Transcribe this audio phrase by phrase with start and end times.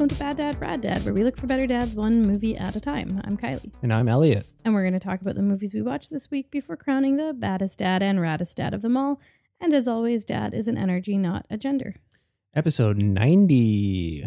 [0.00, 2.74] Welcome to Bad Dad, Rad Dad, where we look for better dads one movie at
[2.74, 3.20] a time.
[3.22, 4.46] I'm Kylie, And I'm Elliott.
[4.64, 7.34] and we're going to talk about the movies we watched this week before crowning the
[7.34, 9.20] baddest dad and raddest dad of them all.
[9.60, 11.96] And as always, dad is an energy, not a gender.
[12.54, 14.24] Episode 90.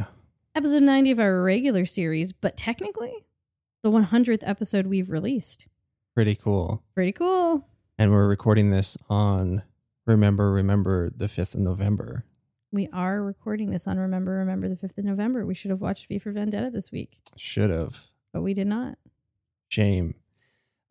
[0.53, 3.25] Episode 90 of our regular series, but technically
[3.81, 5.65] the 100th episode we've released.
[6.13, 6.83] Pretty cool.
[6.93, 7.67] Pretty cool.
[7.97, 9.63] And we're recording this on
[10.05, 12.25] Remember, Remember the 5th of November.
[12.73, 15.45] We are recording this on Remember, Remember the 5th of November.
[15.45, 18.07] We should have watched V for Vendetta this week, Should have.
[18.33, 18.97] but we did not.
[19.67, 20.15] Shame.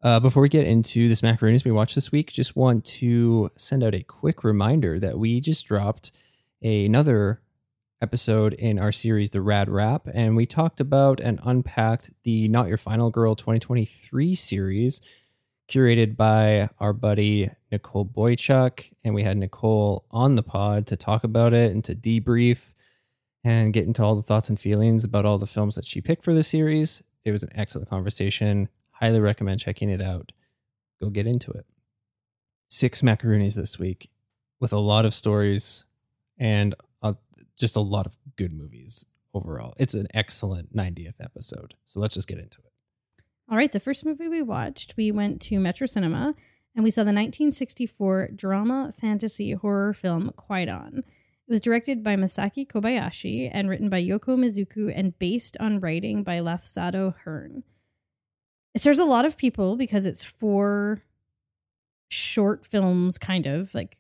[0.01, 3.83] Uh, before we get into the Smackaroonies we watched this week, just want to send
[3.83, 6.13] out a quick reminder that we just dropped
[6.63, 7.41] another
[8.01, 12.69] episode in our series, The Rad Rap, and we talked about and unpacked the Not
[12.69, 15.01] Your Final Girl 2023 series
[15.69, 18.93] curated by our buddy Nicole Boychuk.
[19.05, 22.75] And we had Nicole on the pod to talk about it and to debrief
[23.45, 26.25] and get into all the thoughts and feelings about all the films that she picked
[26.25, 27.03] for the series.
[27.25, 28.69] It was an excellent conversation.
[28.91, 30.33] Highly recommend checking it out.
[31.01, 31.67] Go get into it.
[32.69, 34.11] Six macaroonies this week
[34.61, 35.85] with a lot of stories
[36.39, 37.17] and a,
[37.57, 39.75] just a lot of good movies overall.
[39.79, 41.75] It's an excellent 90th episode.
[41.85, 42.72] So let's just get into it.
[43.53, 46.35] All right, the first movie we watched, we went to Metro Cinema
[46.75, 51.01] and we saw the 1964 drama fantasy horror film Kwaidan.
[51.01, 51.05] It
[51.51, 56.39] was directed by Masaki Kobayashi and written by Yoko Mizuki and based on writing by
[56.39, 57.63] Lafcadio Hearn.
[58.75, 61.03] It stars a lot of people because it's four
[62.09, 63.99] short films, kind of like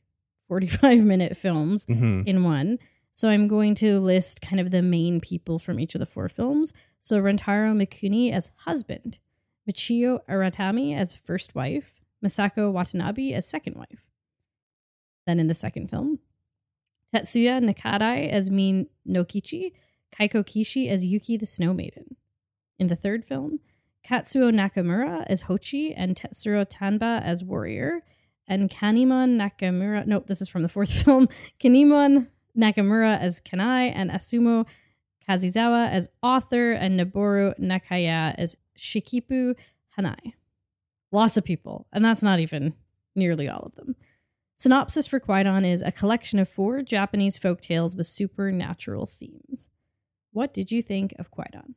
[0.48, 2.22] 45 minute films Mm-hmm.
[2.26, 2.78] in one.
[3.12, 6.30] So I'm going to list kind of the main people from each of the four
[6.30, 6.72] films.
[7.00, 9.18] So Rentaro Mikuni as husband,
[9.70, 14.08] Michiyo Aratama as first wife, Masako Watanabe as second wife.
[15.26, 16.18] Then in the second film,
[17.14, 19.72] Tetsuya Nakadai as Min Nokichi,
[20.12, 22.16] Keiko Kishi as Yuki the Snow Maiden.
[22.78, 23.60] In the third film,
[24.04, 28.02] Katsuo Nakamura as Hoichi and Tetsuro Tanba as warrior,
[28.48, 30.06] and Kanimon Nakamura.
[30.06, 31.28] Nope, this is from the fourth film.
[31.60, 34.66] Kanimon Nakamura as Kanai, and Asumo
[35.28, 39.56] Kazizawa as author, and Noboru Nakaya as Shikipu
[39.98, 40.34] Hanai.
[41.10, 42.74] Lots of people, and that's not even
[43.14, 43.96] nearly all of them.
[44.56, 49.70] Synopsis for Kwaidan is a collection of four Japanese folk tales with supernatural themes.
[50.32, 51.74] What did you think of Kwaidan?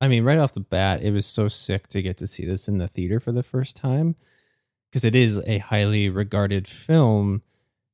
[0.00, 2.68] I mean, right off the bat, it was so sick to get to see this
[2.68, 4.16] in the theater for the first time
[4.88, 7.42] because it is a highly regarded film.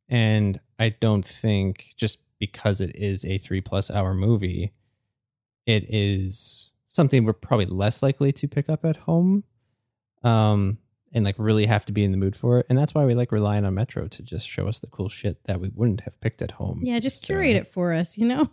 [0.08, 4.72] And I don't think just because it is a three plus hour movie,
[5.66, 9.44] it is something we're probably less likely to pick up at home
[10.24, 10.78] um,
[11.12, 12.66] and like really have to be in the mood for it.
[12.68, 15.44] And that's why we like relying on Metro to just show us the cool shit
[15.44, 16.80] that we wouldn't have picked at home.
[16.82, 18.50] Yeah, just So- curate it for us, you know?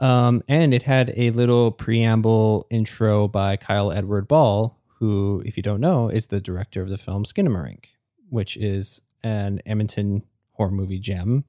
[0.00, 5.62] um, and it had a little preamble intro by Kyle Edward Ball, who, if you
[5.62, 7.84] don't know, is the director of the film Skinamarink,
[8.28, 10.22] which is an Edmonton
[10.52, 11.44] horror movie gem.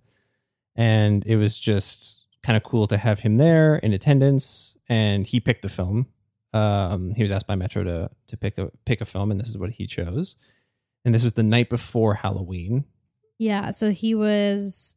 [0.75, 4.75] And it was just kind of cool to have him there in attendance.
[4.88, 6.08] And he picked the film.
[6.54, 9.50] Um, he was asked by Metro to to pick a pick a film, and this
[9.50, 10.36] is what he chose.
[11.04, 12.86] And this was the night before Halloween.
[13.38, 14.96] Yeah, so he was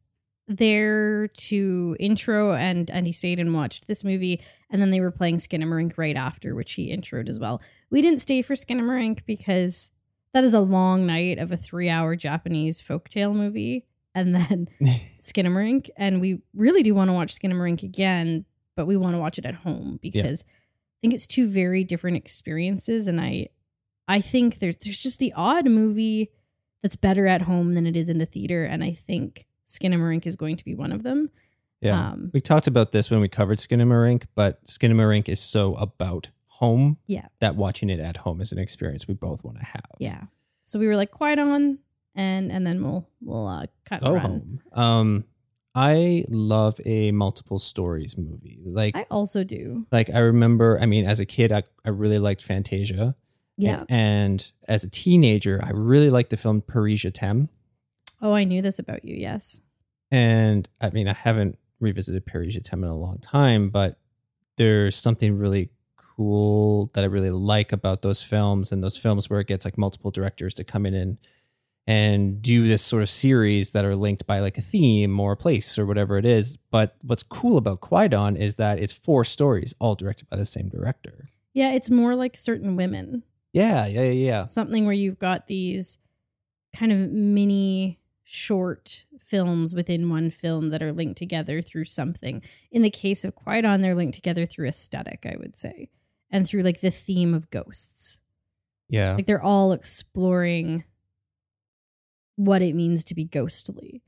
[0.49, 4.41] there to intro and and he stayed and watched this movie
[4.71, 7.61] and then they were playing Skinamarink right after which he introed as well.
[7.91, 9.91] We didn't stay for Skinamarink because
[10.33, 14.67] that is a long night of a 3-hour Japanese folktale movie and then
[15.21, 18.43] Skinamarink and we really do want to watch Skinamarink again
[18.79, 22.15] but we want to watch it at home because I think it's two very different
[22.15, 23.49] experiences and I
[24.07, 26.31] I think there's there's just the odd movie
[26.81, 30.01] that's better at home than it is in the theater and I think Skin and
[30.01, 31.29] Skinamarink is going to be one of them.
[31.81, 32.11] Yeah.
[32.11, 35.27] Um, we talked about this when we covered Skin and Skinamarink, but Skin and Skinamarink
[35.27, 37.27] is so about home Yeah.
[37.39, 39.83] that watching it at home is an experience we both want to have.
[39.99, 40.23] Yeah.
[40.61, 41.79] So we were like quiet on
[42.15, 44.21] and and then we'll we'll uh cut and Go run.
[44.21, 44.61] home.
[44.73, 45.23] Um
[45.75, 48.59] I love a multiple stories movie.
[48.65, 49.85] Like I also do.
[49.91, 53.15] like I remember, I mean, as a kid I, I really liked Fantasia.
[53.57, 53.83] Yeah.
[53.89, 57.49] And as a teenager, I really liked the film Paris Je t'aime.
[58.21, 59.15] Oh, I knew this about you.
[59.15, 59.61] Yes.
[60.11, 63.99] And I mean, I haven't revisited Paris Je t'aime in a long time, but
[64.57, 69.39] there's something really cool that I really like about those films and those films where
[69.39, 71.17] it gets like multiple directors to come in and
[71.89, 75.35] and do this sort of series that are linked by like a theme or a
[75.35, 76.55] place or whatever it is.
[76.69, 80.69] But what's cool about Kwaidan is that it's four stories all directed by the same
[80.69, 81.29] director.
[81.51, 83.23] Yeah, it's more like certain women.
[83.53, 84.45] Yeah, yeah, yeah, yeah.
[84.45, 85.97] Something where you've got these
[86.75, 92.43] kind of mini short films within one film that are linked together through something.
[92.71, 95.89] In the case of Kwaidan, they're linked together through aesthetic, I would say,
[96.29, 98.19] and through like the theme of ghosts.
[98.89, 99.15] Yeah.
[99.15, 100.83] Like they're all exploring
[102.39, 104.01] what it means to be ghostly.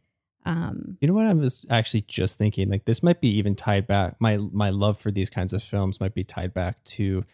[0.46, 2.70] Um, You know what I was actually just thinking?
[2.70, 4.16] Like this might be even tied back.
[4.20, 7.26] My my love for these kinds of films might be tied back to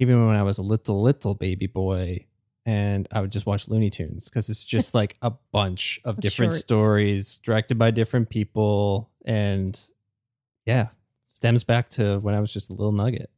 [0.00, 2.26] even when I was a little little baby boy,
[2.66, 6.52] and I would just watch Looney Tunes because it's just like a bunch of different
[6.52, 6.64] shorts.
[6.64, 9.80] stories directed by different people, and
[10.66, 10.88] yeah,
[11.28, 13.30] stems back to when I was just a little nugget.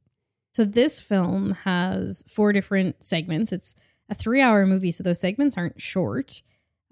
[0.53, 3.53] So this film has four different segments.
[3.53, 3.75] It's
[4.09, 6.43] a three-hour movie, so those segments aren't short.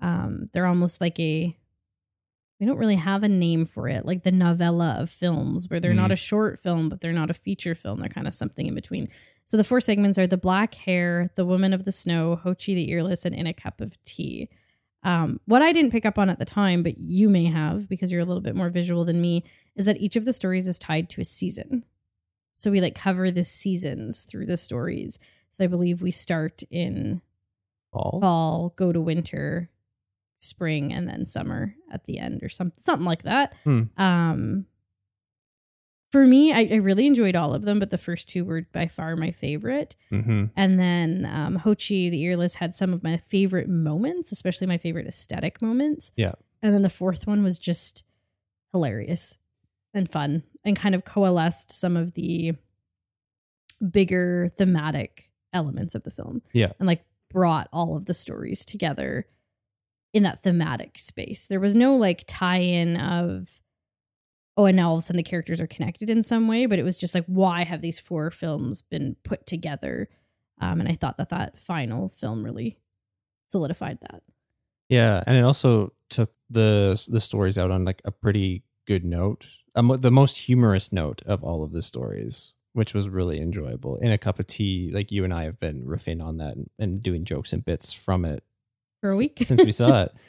[0.03, 1.57] Um, they're almost like a
[2.61, 5.93] we don't really have a name for it, like the novella of films, where they're
[5.93, 7.99] not a short film, but they're not a feature film.
[7.99, 9.09] They're kind of something in between.
[9.47, 12.93] So the four segments are the black hair, the woman of the snow, Hoichi the
[12.93, 14.49] earless, and in a cup of tea.
[15.03, 18.13] Um, what I didn't pick up on at the time, but you may have because
[18.13, 19.43] you're a little bit more visual than me,
[19.75, 21.85] is that each of the stories is tied to a season.
[22.53, 25.19] So we like cover the seasons through the stories.
[25.51, 27.23] So I believe we start in
[27.93, 29.69] All fall, go to winter,
[30.43, 33.55] spring, and then summer at the end, or some something like that.
[33.65, 33.83] Hmm.
[33.97, 34.67] Um,
[36.13, 38.87] for me, I, I really enjoyed all of them, but the first two were by
[38.87, 39.97] far my favorite.
[40.11, 44.77] hmm And then um, Hoichi the Earless had some of my favorite moments, especially my
[44.77, 46.13] favorite aesthetic moments.
[46.15, 46.33] Yeah.
[46.63, 48.05] And then the fourth one was just
[48.73, 49.39] hilarious
[49.95, 52.55] and fun and kind of coalesced some of the
[53.91, 56.43] bigger thematic elements of the film.
[56.53, 56.73] Yeah.
[56.79, 59.27] And like brought all of the stories together
[60.13, 61.47] in that thematic space.
[61.47, 63.61] There was no like tie in of,
[64.57, 66.79] oh, and now all of a sudden the characters are connected in some way, but
[66.79, 70.09] it was just like, why have these four films been put together?
[70.61, 72.79] Um, and I thought that that final film really
[73.49, 74.23] solidified that.
[74.89, 79.47] Yeah, and it also took the the stories out on like a pretty good note,
[79.75, 83.97] um, the most humorous note of all of the stories, which was really enjoyable.
[83.97, 86.69] In a cup of tea, like you and I have been riffing on that and,
[86.79, 88.45] and doing jokes and bits from it
[89.03, 89.39] For a week?
[89.45, 90.15] since we saw it.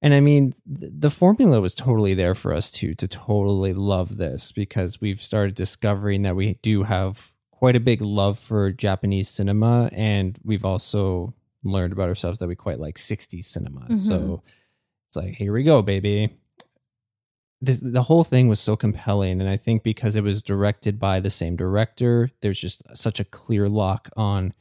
[0.00, 4.16] And I mean, th- the formula was totally there for us to to totally love
[4.16, 9.28] this because we've started discovering that we do have quite a big love for Japanese
[9.28, 13.88] cinema, and we've also learned about ourselves that we quite like 60s cinema.
[13.90, 13.96] Mhm.
[13.96, 14.44] So
[15.08, 16.32] it's like, here we go, baby.
[17.60, 21.18] This, the whole thing was so compelling, and I think because it was directed by
[21.18, 24.52] the same director, there's just such a clear lock on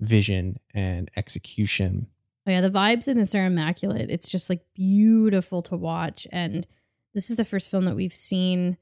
[0.00, 2.06] vision and execution.
[2.46, 4.08] Oh yeah, the vibes in this are immaculate.
[4.10, 6.26] It's just like beautiful to watch.
[6.30, 6.66] And
[7.14, 8.76] this is the first film that we've seen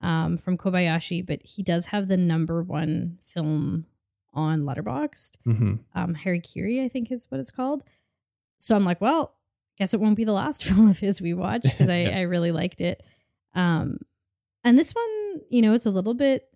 [0.00, 3.86] um, from Kobayashi, but he does have the number one film
[4.32, 5.36] on Letterboxd.
[5.44, 7.82] hmm Um, Harakiri, I think is what it's called.
[8.58, 9.34] So I'm like, well,
[9.78, 12.18] guess it won't be the last film of his we watch because I, Yeah.
[12.18, 13.02] I really liked it.
[13.54, 13.98] Um,
[14.64, 16.48] and this one, you know, it's a little bit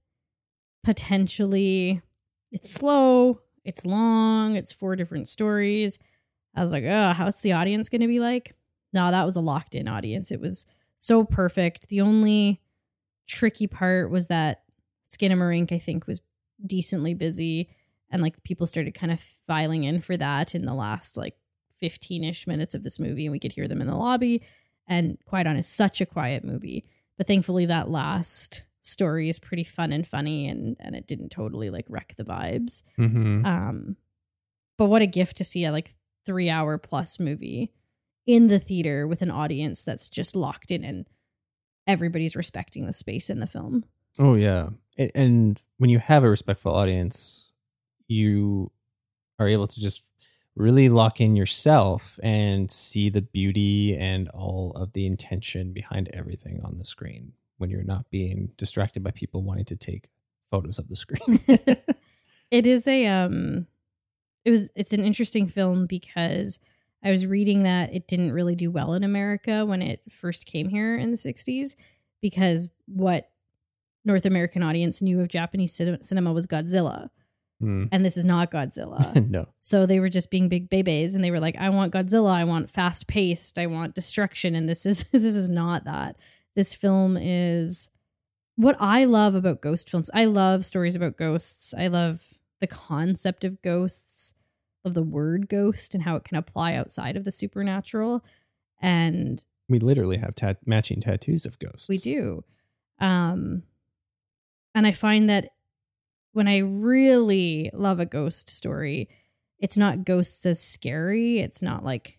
[0.83, 2.00] potentially,
[2.50, 5.99] it's slow, it's long, it's four different stories.
[6.59, 8.55] I was like, oh, how's the audience going to be like?
[8.93, 10.31] No, that was a locked in audience.
[10.31, 11.88] It was so perfect.
[11.88, 12.61] The only
[13.27, 14.62] tricky part was that
[15.09, 16.21] Skinamarink, I think, was
[16.65, 17.69] decently busy.
[18.11, 21.37] And like people started kind of filing in for that in the last like
[21.79, 23.27] 15 ish minutes of this movie.
[23.27, 24.43] And we could hear them in the lobby.
[24.87, 26.85] And Kwaidan is such a quiet movie.
[27.17, 31.69] But thankfully, that last story is pretty fun and funny, and and it didn't totally
[31.69, 32.83] like wreck the vibes.
[32.99, 33.45] Mm-hmm.
[33.45, 33.97] Um,
[34.79, 35.91] but what a gift to see a like
[36.28, 37.73] three hour plus movie
[38.26, 41.06] in the theater with an audience that's just locked in and
[41.87, 43.82] everybody's respecting the space in the film.
[44.18, 44.68] Oh yeah,
[44.99, 47.49] and, and when you have a respectful audience,
[48.08, 48.70] you
[49.38, 50.04] are able to just
[50.54, 56.61] really lock in yourself and see the beauty and all of the intention behind everything
[56.62, 60.11] on the screen when you're not being distracted by people wanting to take
[60.50, 61.40] photos of the screen.
[62.50, 63.66] it is a um
[64.45, 66.61] it was it's an interesting film because
[67.02, 70.68] I was reading that it didn't really do well in America when it first came
[70.68, 71.76] here in the 60s
[72.21, 73.30] because what
[74.04, 77.11] North American audience knew of Japanese cinema was Godzilla
[77.61, 77.87] Hmm.
[77.90, 79.28] and this is not Godzilla.
[79.28, 79.49] no.
[79.59, 82.45] So they were just being big babies and they were like, I want Godzilla, I
[82.45, 84.54] want fast paced, I want destruction.
[84.54, 86.16] And this is this is not that.
[86.54, 87.90] This film is
[88.54, 90.09] what I love about ghost films.
[90.14, 91.75] I love stories about ghosts.
[91.76, 94.35] I love the concept of ghosts,
[94.85, 98.25] of the word ghost and how it can apply outside of the supernatural.
[98.81, 101.88] And We literally have tat- matching tattoos of ghosts.
[101.88, 102.45] we do.
[103.00, 103.62] Um
[104.75, 105.50] and I find that
[106.33, 109.09] when I really love a ghost story,
[109.59, 111.38] it's not ghosts as scary.
[111.41, 112.19] It's not like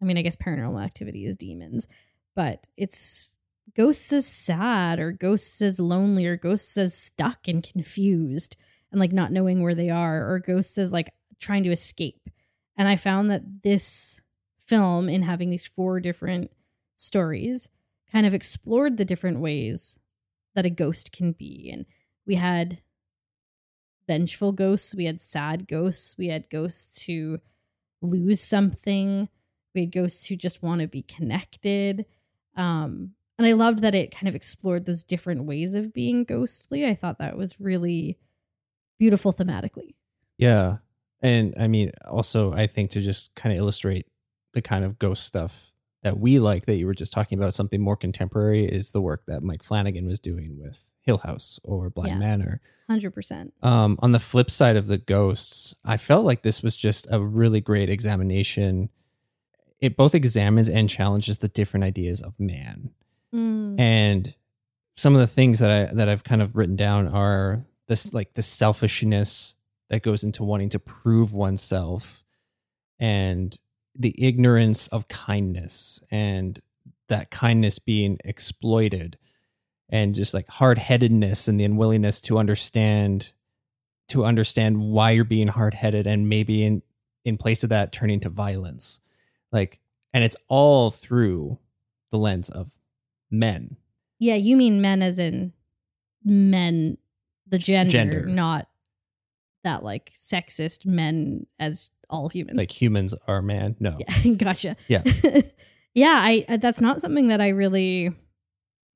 [0.00, 1.88] I mean, I guess paranormal activity is demons,
[2.34, 3.36] but it's
[3.74, 8.56] ghosts as sad or ghosts as lonely or ghosts as stuck and confused
[8.96, 12.30] and like not knowing where they are or ghosts as like trying to escape.
[12.78, 14.22] And I found that this
[14.58, 16.50] film in having these four different
[16.94, 17.68] stories
[18.10, 19.98] kind of explored the different ways
[20.54, 21.70] that a ghost can be.
[21.70, 21.84] And
[22.26, 22.78] we had
[24.08, 27.38] vengeful ghosts, we had sad ghosts, we had ghosts who
[28.00, 29.28] lose something,
[29.74, 32.06] we had ghosts who just want to be connected.
[32.56, 36.86] Um, and I loved that it kind of explored those different ways of being ghostly.
[36.86, 38.16] I thought that was really
[38.98, 39.94] beautiful thematically.
[40.38, 40.78] Yeah.
[41.22, 44.06] And I mean, also, I think to just kind of illustrate
[44.52, 45.72] the kind of ghost stuff
[46.02, 49.24] that we like that you were just talking about, something more contemporary is the work
[49.26, 52.18] that Mike Flanagan was doing with Hill House or Bly Yeah.
[52.18, 52.60] Manor.
[52.88, 53.50] 100%.
[53.62, 57.20] Um, on the flip side of the ghosts, I felt like this was just a
[57.20, 58.90] really great examination.
[59.80, 62.90] It both examines and challenges the different ideas of man.
[63.34, 63.80] Mm.
[63.80, 64.34] And
[64.96, 68.34] some of the things that I that I've kind of written down are this like
[68.34, 69.54] the selfishness
[69.90, 72.24] that goes into wanting to prove oneself
[72.98, 73.56] and
[73.94, 76.60] the ignorance of kindness and
[77.08, 79.16] that kindness being exploited
[79.88, 83.32] and just like hard-headedness and the unwillingness to understand
[84.08, 86.82] to understand why you're being hard-headed and maybe in
[87.24, 89.00] in place of that turning to violence.
[89.52, 89.80] Like
[90.12, 91.58] and it's all through
[92.10, 92.70] the lens of
[93.30, 93.76] men.
[94.18, 95.52] Yeah, you mean men as in
[96.24, 96.98] men,
[97.46, 98.26] the gender, Gender.
[98.26, 98.68] not
[99.64, 102.56] that like sexist men as all humans.
[102.56, 104.76] like humans are man no yeah, gotcha.
[104.88, 105.02] Yeah.
[105.94, 108.14] yeah, I uh, that's not something that I really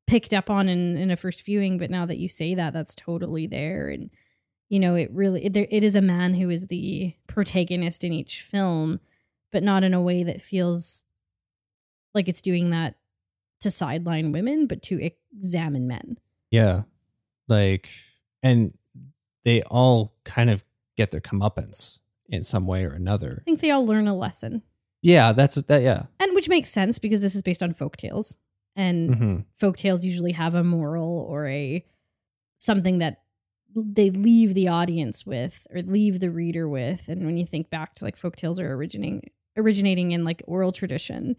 [0.06, 2.94] picked up on in in a first viewing, but now that you say that, that's
[2.94, 4.10] totally there, and
[4.68, 8.42] you know, it really it, it is a man who is the protagonist in each
[8.42, 9.00] film,
[9.50, 11.04] but not in a way that feels
[12.14, 12.96] like it's doing that
[13.60, 16.18] to sideline women, but to examine men.
[16.50, 16.82] yeah
[17.48, 17.88] like
[18.42, 18.76] and
[19.44, 20.64] they all kind of
[20.96, 23.38] get their comeuppance in some way or another.
[23.40, 24.62] I think they all learn a lesson,
[25.02, 26.04] yeah that's that yeah.
[26.18, 28.38] And which makes sense because this is based on folk tales,
[28.76, 31.84] and hmm folk tales usually have a moral or a
[32.56, 33.22] something that
[33.74, 37.08] they leave the audience with or leave the reader with.
[37.08, 40.72] And when you think back to like folk tales are originating originating in like oral
[40.72, 41.36] tradition,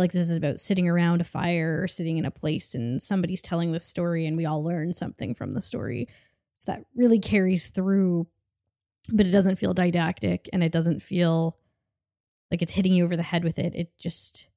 [0.00, 3.42] like this is about sitting around a fire or sitting in a place and somebody's
[3.42, 6.08] telling the story and we all learn something from the story.
[6.56, 8.26] So that really carries through,
[9.08, 11.56] but it doesn't feel didactic and it doesn't feel
[12.50, 13.74] like it's hitting you over the head with it.
[13.74, 14.48] It just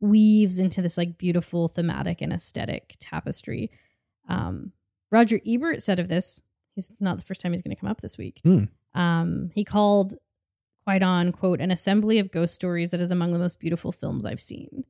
[0.00, 3.70] weaves into this like beautiful thematic and aesthetic tapestry.
[4.28, 4.72] Um,
[5.12, 6.42] Roger Ebert said of this,
[6.74, 8.40] he's not the first time he's going to come up this week.
[8.42, 8.64] Hmm.
[8.94, 10.14] Um, he called
[10.86, 14.40] Kwaidan quote an assembly of ghost stories that is among the most beautiful films I've
[14.40, 14.84] seen.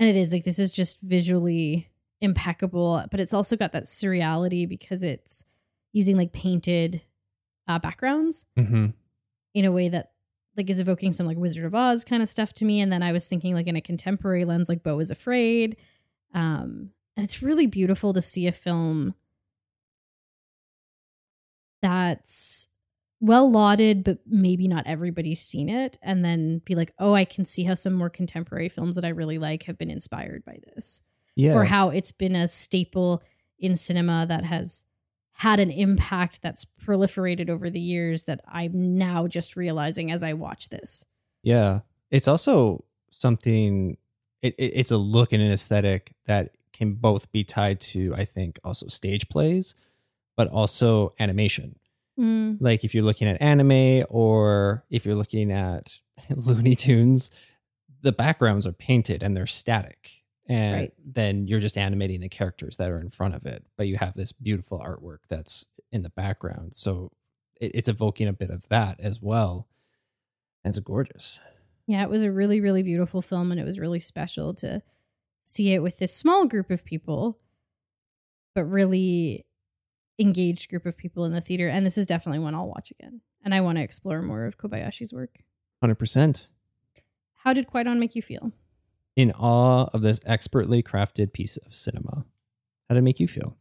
[0.00, 1.90] And it is like this is just visually
[2.20, 5.44] impeccable, but it's also got that surreality because it's
[5.92, 7.02] using like painted
[7.68, 8.86] uh, backgrounds hmm
[9.54, 10.10] in a way that
[10.56, 12.80] like is evoking some like Wizard of Oz kind of stuff to me.
[12.80, 15.76] And then I was thinking like in a contemporary lens, like Beau is Afraid.
[16.32, 19.14] Um, and it's really beautiful to see a film
[21.82, 22.68] that's
[23.24, 27.44] well lauded, but maybe not everybody's seen it, and then be like, oh, I can
[27.44, 31.00] see how some more contemporary films that I really like have been inspired by this,
[31.36, 31.54] Yeah.
[31.54, 33.22] or how it's been a staple
[33.58, 34.84] in cinema that has
[35.38, 40.32] had an impact that's proliferated over the years that I'm now just realizing as I
[40.34, 41.04] watch this.
[41.42, 41.80] Yeah.
[42.10, 43.96] It's also something,
[44.42, 48.24] it, it- it's a look and an aesthetic that can both be tied to, I
[48.24, 49.74] think, also stage plays,
[50.36, 51.76] but also animation.
[52.18, 57.30] Mm, Like if you're looking at anime or if you're looking at Looney Tunes,
[58.02, 60.22] the backgrounds are painted and they're static.
[60.46, 60.92] And Right.
[61.04, 63.64] then you're just animating the characters that are in front of it.
[63.76, 66.74] But you have this beautiful artwork that's in the background.
[66.74, 67.10] So
[67.60, 69.68] it, it's evoking a bit of that as well.
[70.62, 71.40] And it's gorgeous.
[71.86, 74.82] Yeah, it was a really, really beautiful film, and it was really special to
[75.42, 77.38] see it with this small group of people,
[78.54, 79.44] but really
[80.18, 81.68] engaged group of people in the theater.
[81.68, 83.20] And this is definitely one I'll watch again.
[83.44, 85.40] And I want to explore more of Kobayashi's work.
[85.82, 86.48] 100%.
[87.42, 88.52] How did Kwaidan make you feel?
[89.16, 92.24] In awe of this expertly crafted piece of cinema.
[92.88, 93.56] How did it make you feel?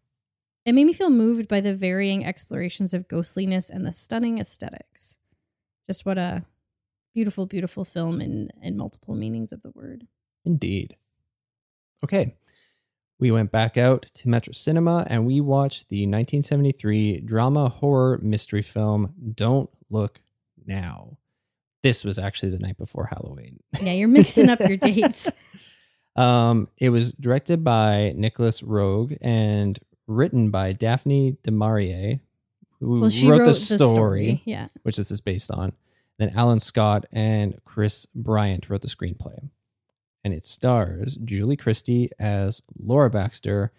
[0.65, 5.17] It made me feel moved by the varying explorations of ghostliness and the stunning aesthetics.
[5.87, 6.45] Just what a
[7.13, 10.07] beautiful, beautiful film in, in multiple meanings of the word.
[10.45, 10.95] Indeed.
[12.03, 12.35] Okay.
[13.23, 18.61] We went back out to Metro Cinema and we watched the 1973 drama horror mystery
[18.61, 20.19] film Don't Look
[20.65, 21.15] Now.
[21.83, 23.61] This was actually the night before Halloween.
[23.81, 25.31] Yeah, you're mixing up your dates.
[26.17, 32.19] Um, it was directed by Nicolas Roeg and written by Daphne du Maurier,
[32.81, 34.67] who Well, wrote, wrote, the, story, Yeah.
[34.81, 35.71] which this is based on.
[36.19, 39.49] Then Alan Scott and Chris Bryant wrote the screenplay.
[40.23, 43.71] And it stars Julie Christie as Laura Baxter,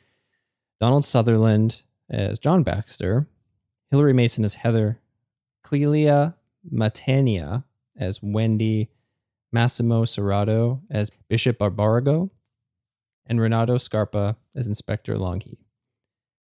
[0.81, 3.27] Donald Sutherland as John Baxter,
[3.91, 5.01] Hilary Mason as Heather,
[5.65, 6.35] Clelia
[6.71, 7.65] Matania
[7.97, 8.91] as Wendy,
[9.53, 12.31] Massimo Serato as Bishop Barbarrigo,
[13.27, 15.57] and Renato Scarpa as Inspector Longhi.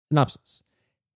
[0.09, 0.63] Synopsis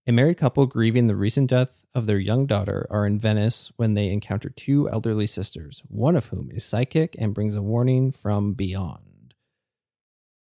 [0.08, 3.92] A married couple grieving the recent death of their young daughter are in Venice when
[3.92, 8.54] they encounter two elderly sisters, one of whom is psychic and brings a warning from
[8.54, 9.34] beyond.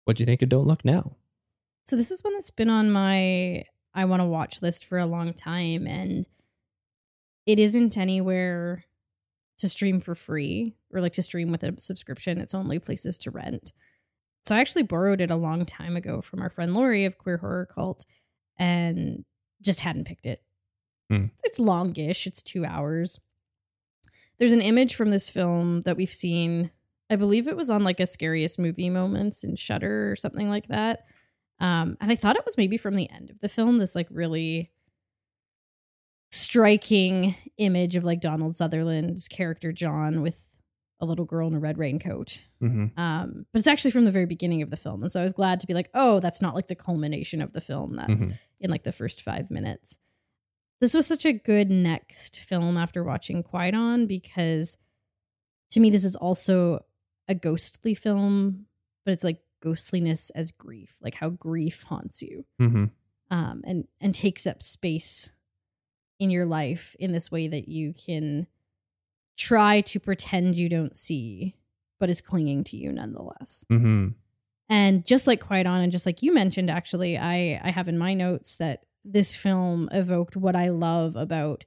[0.04, 1.16] What do you think of Don't Look Now?
[1.84, 3.64] So this is one that's been on my
[3.96, 6.28] I want to watch list for a long time and
[7.48, 8.86] it isn't anywhere
[9.58, 12.40] to stream for free or like to stream with a subscription.
[12.40, 13.72] It's only places to rent.
[14.44, 17.38] So I actually borrowed it a long time ago from our friend Lori of Queer
[17.38, 18.06] Horror Cult
[18.60, 19.26] and
[19.66, 20.42] just hadn't picked it.
[21.10, 21.18] Hmm.
[21.18, 23.20] It's, it's longish, it's 2 hours.
[24.38, 26.72] There's an image from this film that we've seen.
[27.10, 30.68] I believe it was on like a scariest movie moments in Shudder or something like
[30.68, 31.06] that.
[31.60, 34.08] Um, and I thought it was maybe from the end of the film, this like
[34.10, 34.72] really
[36.32, 40.60] striking image of like Donald Sutherland's character John with
[41.00, 42.42] a little girl in a red raincoat.
[42.62, 43.00] Mm-hmm.
[43.00, 45.02] Um, but it's actually from the very beginning of the film.
[45.04, 47.54] And so I was glad to be like, oh, that's not like the culmination of
[47.54, 47.96] the film.
[47.96, 48.34] That's Mhm.
[48.60, 49.98] In like the first five minutes.
[50.82, 54.78] This was such a good next film after watching Kwaidan because
[55.72, 56.86] to me, this is also
[57.28, 58.66] a ghostly film,
[59.04, 62.86] but it's like ghostliness as grief, like how grief haunts you Mm-hmm.
[63.32, 65.32] um, and and takes up space
[66.20, 68.48] in your life in this way that you can
[69.38, 71.56] try to pretend you don't see,
[72.00, 73.66] but is clinging to you nonetheless.
[73.72, 74.10] Mm-hmm.
[74.68, 78.14] And just like Kwaidan, and just like you mentioned, actually, I I have in my
[78.14, 81.66] notes that this film evoked what I love about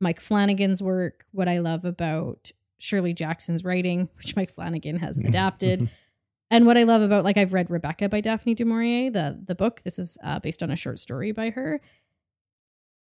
[0.00, 5.90] Mike Flanagan's work, what I love about Shirley Jackson's writing, which Mike Flanagan has adapted,
[6.50, 9.54] and what I love about like I've read Rebecca by Daphne du Maurier, the the
[9.54, 9.82] book.
[9.82, 11.82] This is uh, based on a short story by her,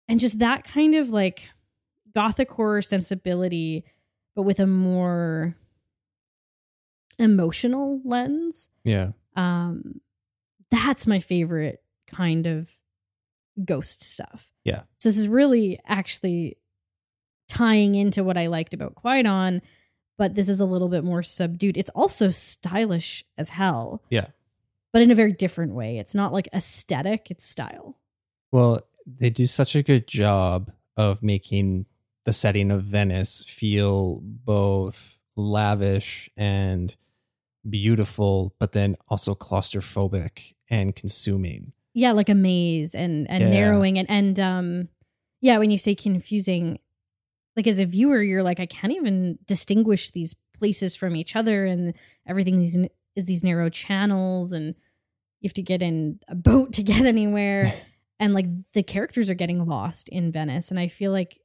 [0.06, 1.48] and just that kind of like
[2.14, 3.84] gothic horror sensibility,
[4.36, 5.56] but with a more
[7.18, 8.68] emotional lens.
[8.84, 9.12] Yeah.
[9.36, 10.00] Um,
[10.70, 12.70] that's my favorite kind of
[13.64, 14.50] ghost stuff.
[14.64, 14.82] Yeah.
[14.98, 16.56] So this is really actually
[17.48, 19.60] tying into what I liked about Kwaidan,
[20.16, 21.76] but this is a little bit more subdued.
[21.76, 24.02] It's also stylish as hell.
[24.10, 24.28] Yeah.
[24.92, 25.98] But in a very different way.
[25.98, 27.98] It's not like aesthetic, it's style.
[28.52, 31.86] Well, they do such a good job of making
[32.24, 36.94] the setting of Venice feel both lavish and
[37.68, 41.72] beautiful, but then also claustrophobic and consuming.
[41.94, 43.50] Yeah, like a maze and and Yeah.
[43.50, 44.88] narrowing and and um
[45.40, 46.78] yeah, when you say confusing,
[47.56, 51.64] like as a viewer, you're like, I can't even distinguish these places from each other
[51.64, 51.94] and
[52.26, 52.78] everything these
[53.16, 54.74] is these narrow channels and
[55.40, 57.72] you have to get in a boat to get anywhere.
[58.20, 60.70] and like the characters are getting lost in Venice.
[60.70, 61.40] And I feel like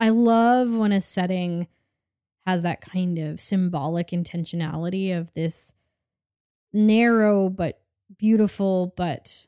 [0.00, 1.68] I love when a setting
[2.46, 5.74] has that kind of symbolic intentionality of this
[6.72, 7.80] narrow but
[8.18, 9.46] beautiful but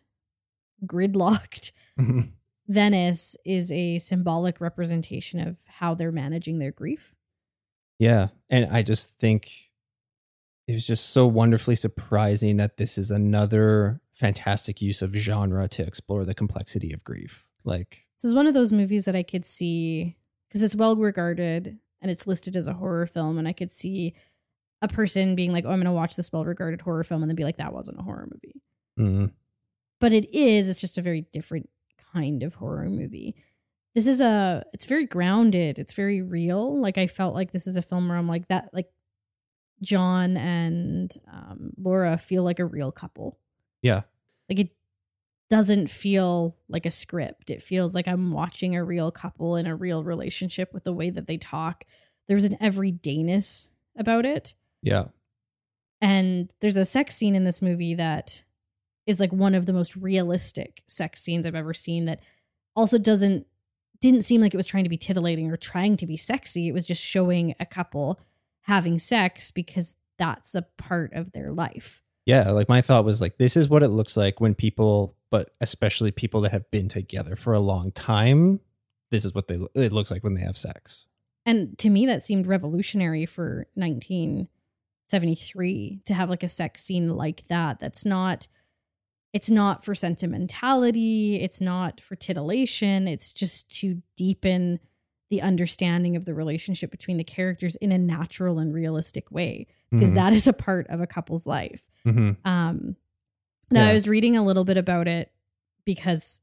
[0.84, 2.32] gridlocked Mhm.
[2.68, 7.14] Venice is a symbolic representation of how they're managing their grief.
[7.98, 8.28] Yeah.
[8.50, 9.70] And I just think
[10.66, 15.82] it was just so wonderfully surprising that this is another fantastic use of genre to
[15.82, 17.48] explore the complexity of grief.
[17.64, 20.16] Like, This is one of those movies that I could see
[20.48, 24.14] because it's well regarded and it's listed as a horror film, and I could see
[24.82, 27.30] a person being like, "Oh, I'm going to watch this well regarded horror film," and
[27.30, 28.62] then be like, "That wasn't a horror movie."
[28.98, 29.32] mm,
[30.00, 30.68] But it is.
[30.68, 31.68] It's just a very different
[32.12, 33.34] kind of horror movie.
[33.94, 34.64] This is a.
[34.72, 35.78] It's very grounded.
[35.78, 36.80] It's very real.
[36.80, 38.68] Like I felt like this is a film where I'm like that.
[38.72, 38.88] Like
[39.82, 43.38] John and um, Laura feel like a real couple.
[43.82, 44.02] yeah.
[44.48, 44.70] Like it
[45.50, 47.50] doesn't feel like a script.
[47.50, 51.10] It feels like I'm watching a real couple in a real relationship with the way
[51.10, 51.84] that they talk.
[52.26, 54.54] There's an everydayness about it.
[54.82, 55.06] Yeah.
[56.00, 58.42] And there's a sex scene in this movie that
[59.06, 62.20] is like one of the most realistic sex scenes I've ever seen that
[62.76, 63.46] also doesn't
[64.00, 66.68] didn't seem like it was trying to be titillating or trying to be sexy.
[66.68, 68.20] It was just showing a couple
[68.62, 72.00] having sex because that's a part of their life.
[72.28, 72.50] Yeah.
[72.50, 76.10] Like, my thought was like, this is what it looks like when people, but especially
[76.10, 78.60] people that have been together for a long time,
[79.10, 81.06] this is what they it looks like when they have sex.
[81.46, 87.46] And to me, that seemed revolutionary for 1973 to have like a sex scene like
[87.48, 87.80] that.
[87.80, 88.46] That's not,
[89.32, 91.40] it's not for sentimentality.
[91.40, 93.06] It's not for titillation.
[93.08, 94.80] It's just to deepen
[95.30, 100.12] the understanding of the relationship between the characters in a natural and realistic way, because
[100.12, 100.16] Mhm.
[100.16, 101.82] that is a part of a couple's life.
[102.08, 102.36] Mhm.
[102.44, 102.96] Um,
[103.70, 103.90] now Yeah.
[103.90, 105.32] I was reading a little bit about it
[105.84, 106.40] because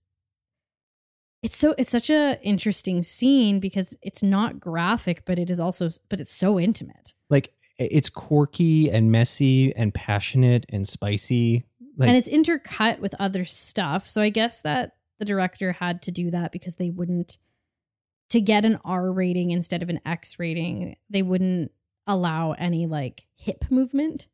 [1.43, 5.89] it's so it's such a interesting scene because it's not graphic, but it is also
[6.09, 7.13] but it's so intimate.
[7.29, 11.65] Like, it's quirky and messy and passionate and spicy.
[11.97, 14.07] Like, and it's intercut with other stuff.
[14.09, 17.37] So I guess that the director had to do that because they wouldn't
[18.29, 21.71] to get an R rating instead of an X rating, they wouldn't
[22.07, 24.27] allow any like hip movement.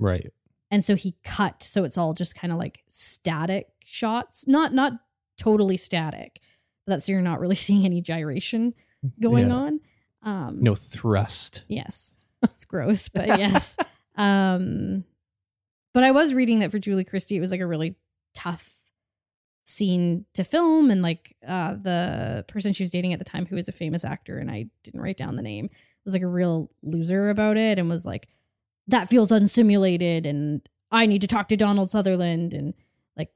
[0.00, 0.32] right.
[0.70, 4.92] And so he cut so it's all just kind of like static shots not not
[5.38, 6.40] totally static
[6.86, 8.74] that's so you're not really seeing any gyration
[9.20, 9.54] going Yeah.
[9.54, 9.80] on
[10.22, 11.62] um No thrust.
[11.68, 13.76] yes it's gross but yes
[14.16, 15.04] um
[15.94, 17.94] but i was reading that for julie christie it was like a really
[18.34, 18.74] tough
[19.64, 23.54] scene to film and like uh the person she was dating at the time who
[23.56, 25.68] was a famous actor and i didn't write down the name
[26.04, 28.28] was like a real loser about it and was like
[28.88, 32.74] that feels unsimulated and I need to talk to Donald Sutherland and
[33.16, 33.30] like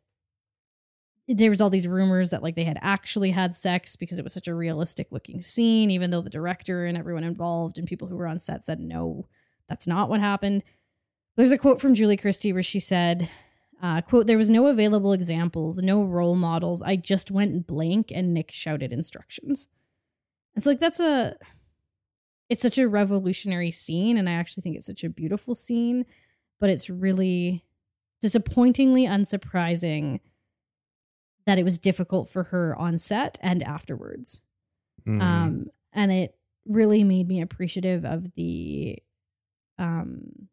[1.28, 4.32] there was all these rumors that like they had actually had sex because it was
[4.32, 8.16] such a realistic looking scene even though the director and everyone involved and people who
[8.16, 9.28] were on set said no
[9.68, 10.64] that's not what happened.
[11.36, 13.28] There's a quote from Julie Christie where she said
[13.82, 16.82] uh, quote there was no available examples no role models.
[16.82, 19.68] I just went blank and Nick shouted instructions.
[20.54, 21.36] It's like that's a
[22.52, 26.04] it's such a revolutionary scene and i actually think it's such a beautiful scene
[26.60, 27.64] but it's really
[28.20, 30.20] disappointingly unsurprising
[31.46, 34.40] that it was difficult for her on set and afterwards
[35.06, 35.20] Mm.
[35.22, 36.36] um and it
[36.66, 38.98] really made me appreciative of the
[39.78, 40.48] um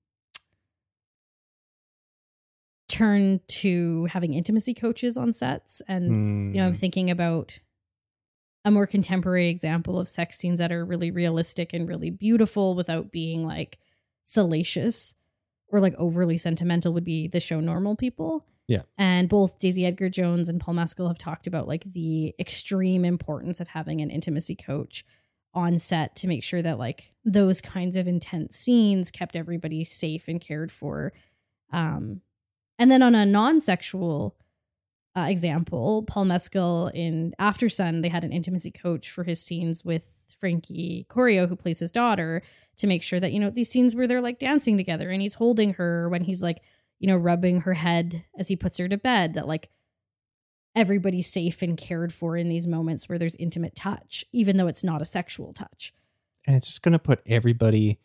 [2.87, 6.55] turn to having intimacy coaches on sets and Mm.
[6.55, 7.59] you know, I'm thinking about
[8.69, 13.11] a more contemporary example of sex scenes that are really realistic and really beautiful without
[13.11, 13.79] being like
[14.23, 15.15] salacious
[15.67, 18.45] or like overly sentimental would be the show Normal People.
[18.67, 18.83] Yeah.
[18.97, 23.59] And both Daisy Edgar Jones and Paul Mescal have talked about like the extreme importance
[23.59, 25.03] of having an intimacy coach
[25.55, 30.27] on set to make sure that like those kinds of intense scenes kept everybody safe
[30.27, 31.11] and cared for.
[31.73, 32.21] Um,
[32.77, 34.35] and then on a non-sexual
[35.23, 40.05] uh, example, Paul Mescal in Aftersun, they had an intimacy coach for his scenes with
[40.39, 42.41] Frankie Corio, who plays his daughter,
[42.77, 45.33] to make sure that, you know, these scenes where they're like dancing together and he's
[45.35, 46.61] holding her when he's like,
[46.99, 49.69] you know, rubbing her head as he puts her to bed, that like
[50.75, 54.83] everybody's safe and cared for in these moments where there's intimate touch, even though it's
[54.83, 55.93] not a sexual touch.
[56.45, 57.99] and it's just going to put everybody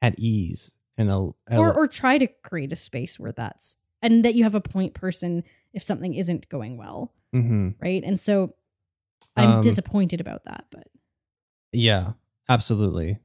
[0.00, 4.24] at ease and a, a Or or try to create a space where that's and
[4.24, 7.12] that you have a point person if something isn't going well.
[7.34, 7.74] Mhm.
[7.80, 8.02] right?
[8.04, 8.54] And so
[9.36, 10.88] I'm Um, disappointed about that, but
[11.72, 12.12] yeah
[12.48, 13.18] absolutely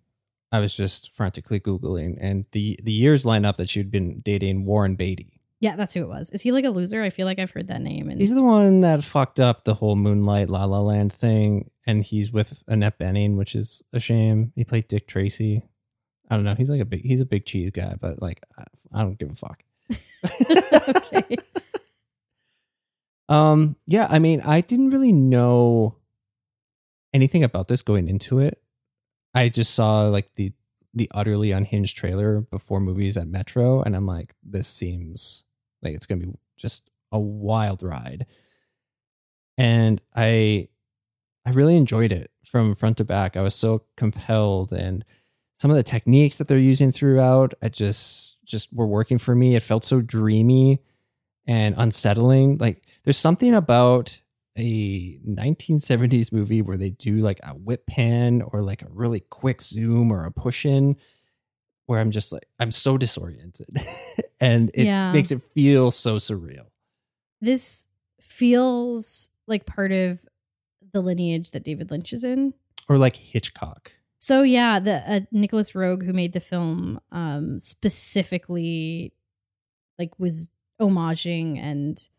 [0.51, 4.65] i was just frantically googling and the the years line up that she'd been dating
[4.65, 5.31] warren beatty
[5.61, 6.29] yeah, that's who it was.
[6.31, 7.01] Is he like a loser?
[7.01, 8.09] I feel like I've heard that name.
[8.09, 12.03] And he's the one that fucked up the whole moonlight la la land thing and
[12.03, 14.51] he's with Annette Bening, which is a shame.
[14.55, 15.63] He played Dick Tracy.
[16.29, 16.53] I don't know.
[16.55, 19.31] He's like a big he's a big cheese guy, but like I, I don't give
[19.31, 19.63] a fuck.
[20.89, 21.37] okay.
[23.27, 25.97] Um, yeah, I mean, I didn't really know
[27.13, 28.61] anything about this going into it.
[29.33, 30.53] I just saw like the
[30.93, 35.43] the utterly unhinged trailer before movies at Metro, and I'm like, this seems
[35.81, 38.25] like it's gonna be just a wild ride.
[39.57, 40.69] And I
[41.45, 43.37] I really enjoyed it from front to back.
[43.37, 45.05] I was so compelled and
[45.55, 49.55] some of the techniques that they're using throughout, I just just were working for me.
[49.55, 50.81] It felt so dreamy
[51.47, 52.57] and unsettling.
[52.57, 54.21] Like there's something about
[54.57, 59.61] a 1970s movie where they do like a whip pan or like a really quick
[59.61, 60.95] zoom or a push in
[61.87, 63.67] where I'm just like I'm so disoriented
[64.41, 65.11] and it Yeah.
[65.11, 66.65] makes it feel so surreal.
[67.41, 67.87] This
[68.21, 70.25] feels like part of
[70.93, 72.53] the lineage that David Lynch is in.
[72.89, 73.91] Or like Hitchcock.
[74.17, 79.13] So yeah, the uh, Nicolas Roeg who made the film um specifically
[79.99, 80.49] like was
[80.81, 82.09] homaging and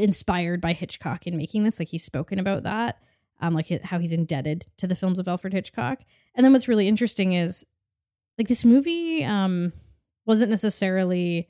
[0.00, 2.98] inspired by Hitchcock in making this like he's spoken about that
[3.40, 6.00] um like how he's indebted to the films of Alfred Hitchcock.
[6.34, 7.64] And then what's really interesting is
[8.38, 9.72] like this movie um
[10.26, 11.48] wasn't necessarily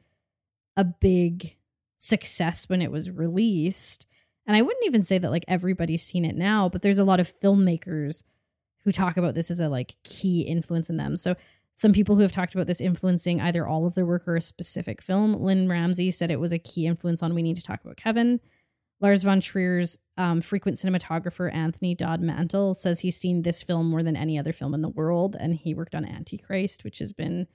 [0.77, 1.57] a big
[1.97, 4.07] success when it was released.
[4.47, 7.21] And I wouldn't even say that like everybody's seen it now, but there's a lot
[7.21, 8.23] of filmmakers
[8.85, 11.17] who talk about this as a like key influence in them.
[11.17, 11.37] So
[11.81, 14.43] some people who have talked about this influencing either all of their work or a
[14.43, 15.33] specific film.
[15.33, 18.39] Lynne Ramsay said it was a key influence on We Need to Talk About Kevin.
[19.01, 24.03] Lars von Trier's um, frequent cinematographer Anthony Dodd Mantle says he's seen this film more
[24.03, 27.47] than any other film in the world, and he worked on Antichrist, which has been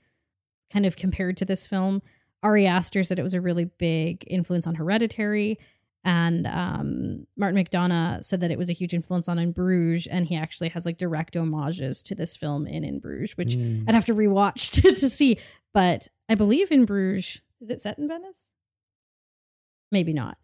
[0.72, 2.02] kind of compared to this film.
[2.42, 5.56] Ari Aster said it was a really big influence on Hereditary.
[6.06, 10.24] And um, Martin McDonagh said that it was a huge influence on In Bruges, and
[10.26, 13.84] he actually has like direct homages to this film in In Bruges, which Mm.
[13.88, 15.36] I'd have to rewatch to, to see.
[15.74, 18.50] But I believe In Bruges is it set in Venice?
[19.90, 20.38] Maybe not,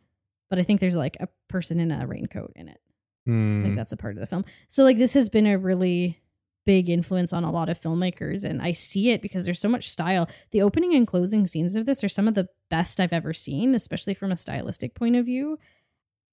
[0.50, 2.80] but I think there's like a person in a raincoat in it.
[3.26, 3.62] I Mm.
[3.62, 4.44] think that's a part of the film.
[4.66, 6.18] So like this has been a really
[6.64, 9.90] big influence on a lot of filmmakers and I see it because there's so much
[9.90, 10.28] style.
[10.50, 13.74] The opening and closing scenes of this are some of the best I've ever seen,
[13.74, 15.58] especially from a stylistic point of view.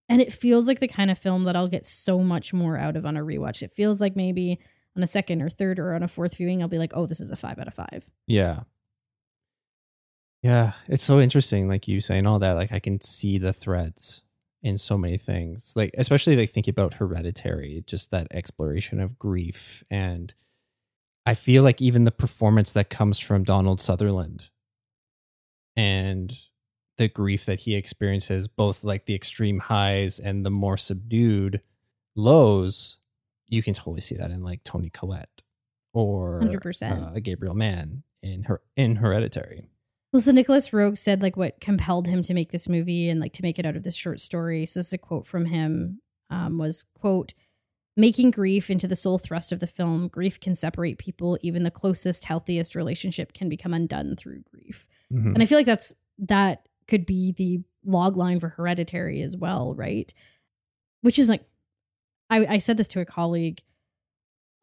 [0.08, 2.96] And it feels like the kind of film that I'll get so much more out
[2.96, 3.62] of on a rewatch.
[3.62, 4.60] It feels like maybe
[4.96, 7.20] on a second or third or on a fourth viewing, I'll be like, oh, this
[7.20, 8.10] is a five out of five.
[8.28, 8.62] Yeah.
[10.42, 14.22] Yeah, it's so interesting like you saying all that like I can see the threads
[14.62, 15.74] in so many things.
[15.76, 20.34] Like especially like thinking about hereditary, just that exploration of grief and
[21.26, 24.50] I feel like even the performance that comes from Donald Sutherland
[25.76, 26.36] and
[26.98, 31.62] the grief that he experiences both like the extreme highs and the more subdued
[32.16, 32.98] lows,
[33.48, 35.44] you can totally see that in like Toni Collette
[35.94, 37.16] or 100%.
[37.16, 39.70] uh, Gabriel Mann in her in Hereditary.
[40.12, 43.34] Well, so Nicolas Roeg said like what compelled him to make this movie and like
[43.34, 44.66] to make it out of this short story.
[44.66, 47.34] So this is a quote from him um, was quote
[47.96, 50.08] making grief into the sole thrust of the film.
[50.08, 51.38] Grief can separate people.
[51.42, 54.88] Even the closest, healthiest relationship can become undone through grief.
[55.12, 55.34] Mhm.
[55.34, 59.76] And I feel like that's that could be the log line for Hereditary as well,
[59.76, 60.14] right?
[61.02, 61.44] Which is like,
[62.30, 63.62] I, I said this to a colleague.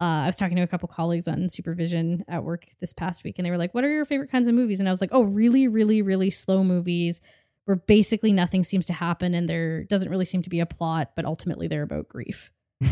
[0.00, 3.38] Uh, I was talking to a couple colleagues on supervision at work this past week,
[3.38, 5.10] and they were like, "What are your favorite kinds of movies?" And I was like,
[5.12, 7.20] "Oh, really, really, really slow movies
[7.64, 11.12] where basically nothing seems to happen and there doesn't really seem to be a plot,
[11.16, 12.50] but ultimately they're about grief."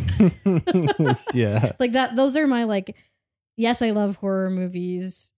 [1.34, 1.72] yeah.
[1.78, 2.16] Like that.
[2.16, 2.96] Those are my like.
[3.56, 5.30] Yes, I love horror movies,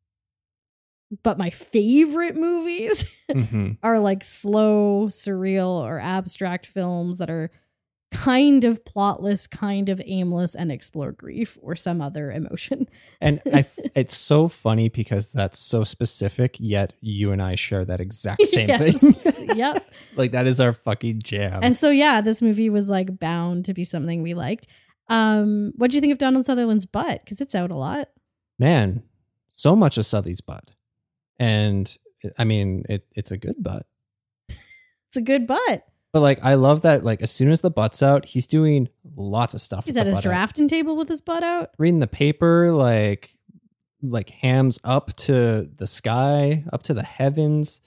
[1.23, 3.77] but my favorite movies Mhm.
[3.83, 7.51] are like slow, surreal, or abstract films that are
[8.13, 12.89] kind of plotless, kind of aimless, and explore grief or some other emotion.
[13.21, 13.65] And I
[13.95, 18.69] it's so funny because that's so specific, yet you and I share that exact same
[18.69, 19.37] Yes.
[19.39, 19.51] thing.
[19.57, 19.85] yep.
[20.17, 21.61] like that is our fucking jam.
[21.63, 24.67] And so yeah, this movie was like bound to be something we liked.
[25.09, 27.21] Um, what do you think of Donald Sutherland's butt?
[27.25, 28.09] Because it's out a lot.
[28.59, 29.03] Man,
[29.49, 30.71] so much of Southey's butt.
[31.39, 31.95] And
[32.39, 33.87] I mean, it, it's a good butt.
[34.49, 35.85] It's a good butt.
[36.17, 39.53] But like I love that like as soon as the butt's out, he's doing lots
[39.53, 39.85] of stuff.
[39.85, 40.31] He's at his butt out.
[40.31, 41.73] drafting table with his butt out.
[41.77, 43.37] reading the paper like
[44.03, 47.83] like hams up to the sky up to the heavens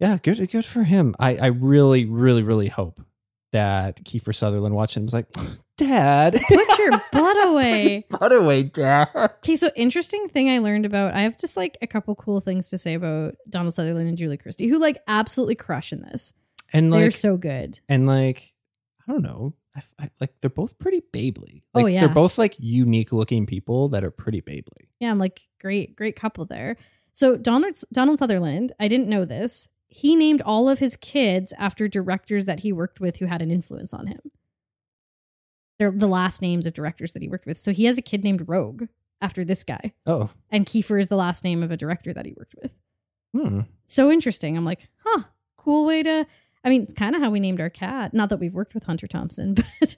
[0.00, 3.00] yeah good good for him i i really really really hope
[3.52, 5.26] that kiefer sutherland watching him was like
[5.76, 8.04] dad Put your butt away.
[8.10, 11.14] butt away dad Okay, so interesting thing I learned about.
[11.14, 14.36] I have just like a couple cool things to say about Donald Sutherland and Julie
[14.36, 16.32] Christie, who like absolutely crush in this.
[16.74, 17.80] And like They're so good.
[17.88, 18.52] and like
[19.08, 21.62] i don't know I, I, like they're both pretty babely.
[21.74, 22.00] Oh, yeah.
[22.00, 24.86] they're both like unique looking people that are pretty babely.
[25.00, 26.76] Yeah, I'm like, great, great couple there.
[27.12, 29.68] So Donald Donald Sutherland, I didn't know this.
[29.88, 33.50] He named all of his kids after directors that he worked with who had an
[33.50, 34.20] influence on him.
[35.78, 37.58] They're the last names of directors that he worked with.
[37.58, 38.88] So he has a kid named Roeg
[39.20, 39.92] after this guy.
[40.06, 42.74] Oh, And Kiefer is the last name of a director that he worked with.
[43.32, 43.60] hmm.
[43.86, 44.56] So interesting.
[44.56, 45.24] I'm like, huh,
[45.56, 46.26] cool way to.
[46.64, 48.14] I mean, it's kind of how we named our cat.
[48.14, 49.96] Not that we've worked with Hunter Thompson, but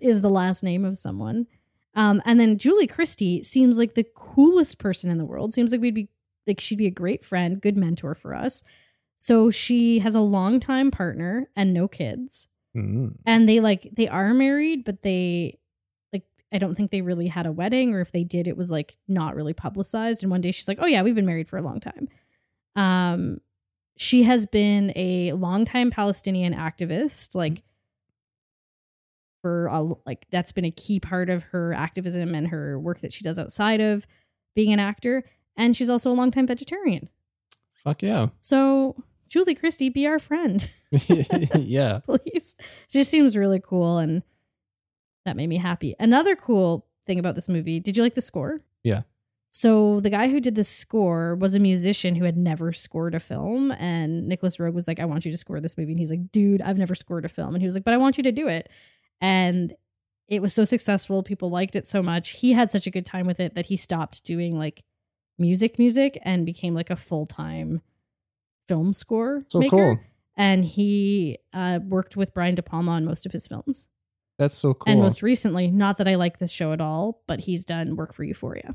[0.00, 1.46] is the last name of someone.
[1.94, 5.54] Um, and then Julie Christie seems like the coolest person in the world.
[5.54, 6.08] Seems like we'd be
[6.46, 8.62] like she'd be a great friend, good mentor for us.
[9.16, 12.48] So she has a longtime partner and no kids.
[12.76, 13.16] Mm.
[13.24, 15.58] And they like they are married, but they
[16.12, 18.70] like I don't think they really had a wedding, or if they did, it was
[18.70, 20.22] like not really publicized.
[20.22, 22.08] And one day she's like, "Oh yeah, we've been married for a long time."
[22.76, 23.40] Um,
[23.96, 27.38] she has been a longtime Palestinian activist, mm-hmm.
[27.38, 27.62] like
[29.42, 33.12] for a, like that's been a key part of her activism and her work that
[33.12, 34.06] she does outside of
[34.54, 35.24] being an actor.
[35.56, 37.08] And she's also a longtime vegetarian.
[37.84, 38.28] Fuck yeah.
[38.40, 38.96] So
[39.28, 40.68] Julie Christie, be our friend.
[40.90, 42.00] yeah.
[42.04, 42.54] please.
[42.88, 44.22] She just seems really cool and
[45.24, 45.94] that made me happy.
[45.98, 48.60] Another cool thing about this movie, did you like the score?
[48.82, 49.02] Yeah.
[49.56, 53.20] So the guy who did the score was a musician who had never scored a
[53.20, 55.92] film and Nicolas Roeg was like, I want you to score this movie.
[55.92, 57.54] And he's like, dude, I've never scored a film.
[57.54, 58.68] And he was like, but I want you to do it.
[59.20, 59.72] And
[60.26, 61.22] it was so successful.
[61.22, 62.30] People liked it so much.
[62.30, 64.82] He had such a good time with it that he stopped doing like
[65.38, 67.80] music music and became like a full-time
[68.66, 69.98] film score So maker cool.
[70.36, 73.86] and he uh, worked with Brian De Palma on most of his films.
[74.36, 74.92] That's so cool.
[74.92, 78.12] And most recently, not that I like this show at all, but he's done work
[78.12, 78.74] for Euphoria.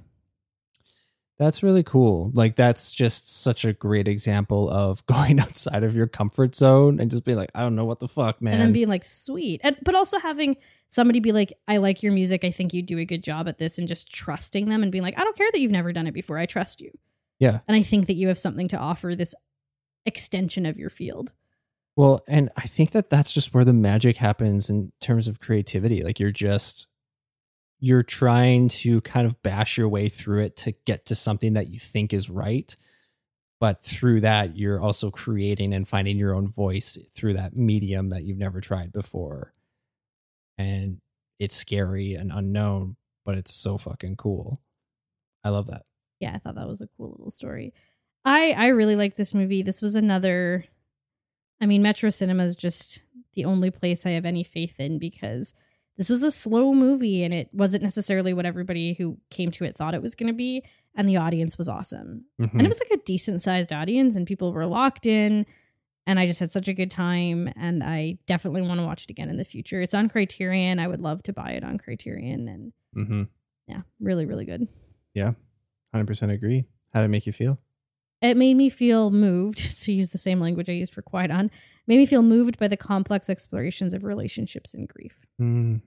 [1.40, 2.32] That's really cool.
[2.34, 7.10] Like that's just such a great example of going outside of your comfort zone and
[7.10, 8.54] just being like, I don't know what the fuck, man.
[8.54, 9.62] And then being like, sweet.
[9.64, 10.58] And, but also having
[10.90, 12.44] somebody be like, I like your music.
[12.44, 13.78] I think you do a good job at this.
[13.78, 16.14] And just trusting them and being like, I don't care that you've never done it
[16.14, 16.38] before.
[16.38, 16.92] I trust you.
[17.40, 17.60] yeah.
[17.70, 19.34] And I think that you have something to offer this
[20.06, 21.32] extension of your field.
[21.96, 26.04] Well, and I think that that's just where the magic happens in terms of creativity.
[26.04, 26.88] Like you're just
[27.80, 31.68] you're trying to kind of bash your way through it to get to something that
[31.68, 32.76] you think is right.
[33.60, 38.24] But through that, you're also creating and finding your own voice through that medium that
[38.24, 39.54] you've never tried before.
[40.58, 41.00] And
[41.40, 44.62] it's scary and unknown, but it's so fucking cool.
[45.44, 45.84] I love that.
[46.20, 47.74] yeah, I thought that was a cool little story.
[48.26, 49.62] I I really like this movie.
[49.62, 50.66] This was another
[51.62, 53.02] I mean, Metro Cinema is just
[53.34, 55.54] the only place I have any faith in because
[56.00, 59.76] this was a slow movie and it wasn't necessarily what everybody who came to it
[59.78, 60.64] thought it was going to be
[60.96, 62.26] and the audience was awesome.
[62.42, 62.52] Mhm.
[62.54, 65.46] And it was like a decent sized audience and people were locked in
[66.08, 69.12] and I just had such a good time and I definitely want to watch it
[69.12, 69.82] again in the future.
[69.82, 70.80] It's on Criterion.
[70.80, 73.28] I would love to buy it on Criterion and Mhm.
[73.68, 74.68] yeah, really really good.
[75.14, 75.34] Yeah.
[75.94, 76.66] 100% agree.
[76.94, 77.60] How did it make you feel?
[78.22, 81.50] It made me feel moved to use the same language I used for Kwaidan.
[81.88, 85.26] Made me feel moved by the complex explorations of relationships and grief.
[85.42, 85.82] Mm.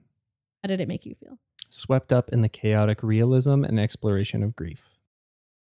[0.61, 1.37] How did it make you feel?
[1.73, 4.89] swept up in the chaotic realism and exploration of grief.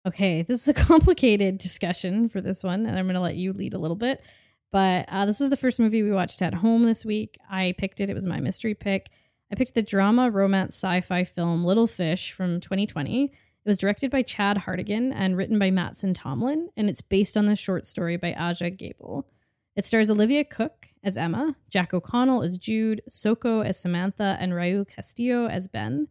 [0.08, 3.53] Okay, this is a complicated discussion for this one, and I'm going to let you
[3.53, 4.23] lead a little bit.
[4.71, 7.38] But uh, this was the first movie we watched at home this week.
[7.49, 9.10] I picked it, it was my mystery pick.
[9.51, 13.32] I picked the drama, romance, sci fi film Little Fish from 2020.
[13.69, 17.55] Was directed by Chad Hartigan and written by Mattson Tomlin, and it's based on the
[17.55, 19.27] short story by Aja Gabel.
[19.75, 24.88] It stars Olivia Cooke as Emma, Jack O'Connell as Jude, Soko as Samantha, and Raul
[24.88, 26.08] Castillo as Ben.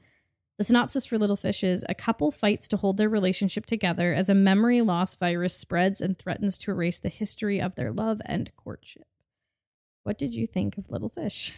[0.58, 4.28] The synopsis for Little Fish is a couple fights to hold their relationship together as
[4.28, 8.54] a memory loss virus spreads and threatens to erase the history of their love and
[8.54, 9.08] courtship.
[10.04, 11.54] What did you think of Little Fish?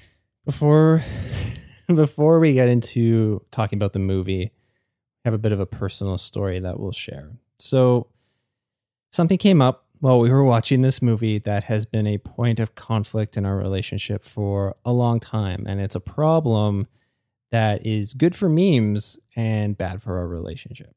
[0.46, 1.04] Before
[1.94, 4.52] before we get into talking about the movie,
[5.24, 7.30] have a bit of a personal story that we'll share.
[7.58, 8.06] So
[9.12, 12.74] something came up while we were watching this movie that has been a point of
[12.74, 16.86] conflict in our relationship for a long time and it's a problem
[17.50, 20.94] that is good for memes and bad for our relationship.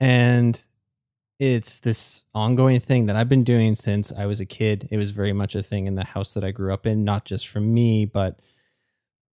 [0.00, 0.60] And
[1.38, 4.88] it's this ongoing thing that I've been doing since I was a kid.
[4.90, 7.24] It was very much a thing in the house that I grew up in, not
[7.24, 8.40] just for me, but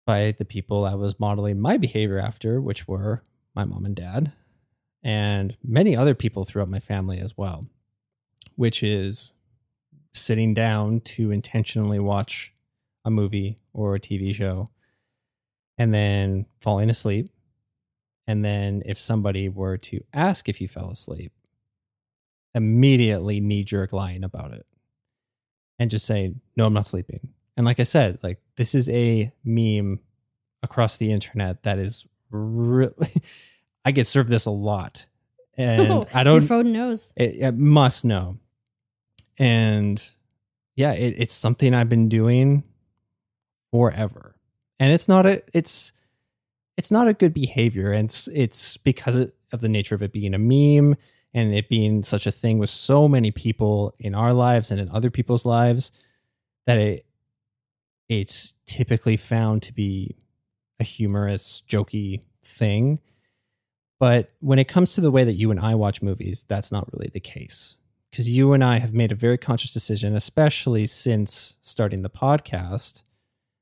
[0.05, 3.23] by the people I was modeling my behavior after, which were
[3.55, 4.31] my mom and dad,
[5.03, 7.67] and many other people throughout my family as well,
[8.55, 9.33] which is
[10.13, 12.53] sitting down to intentionally watch
[13.05, 14.69] a movie or a TV show
[15.77, 17.29] and then falling asleep.
[18.27, 21.33] And then if somebody were to ask if you fell asleep,
[22.53, 24.65] immediately knee jerk lying about it
[25.79, 27.32] and just saying, no, I'm not sleeping.
[27.57, 29.99] And like I said, like this is a meme
[30.61, 33.13] across the internet that is really
[33.85, 35.05] I get served this a lot.
[35.57, 37.11] And Oh, I don't phone knows.
[37.15, 38.37] it, it must know.
[39.37, 40.03] And
[40.75, 42.63] yeah, it, it's something I've been doing
[43.71, 44.35] forever.
[44.79, 45.93] And it's not a it's
[46.77, 50.11] it's not a good behavior and it's, it's because of of the nature of it
[50.11, 50.95] being a meme
[51.35, 54.89] and it being such a thing with so many people in our lives and in
[54.89, 55.91] other people's lives
[56.65, 57.05] that it
[58.09, 60.15] it's typically found to be
[60.79, 62.99] a humorous jokey thing.
[63.99, 66.91] But when it comes to the way that you and I watch movies that's not
[66.93, 67.77] really the case.
[68.11, 73.03] Because you and I have made a very conscious decision especially since starting the podcast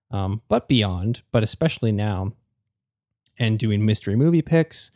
[0.09, 2.33] um, but beyond but especially now
[3.39, 4.91] and doing mystery movie picks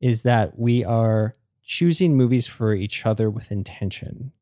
[0.00, 4.32] is that we are choosing movies for each other with intention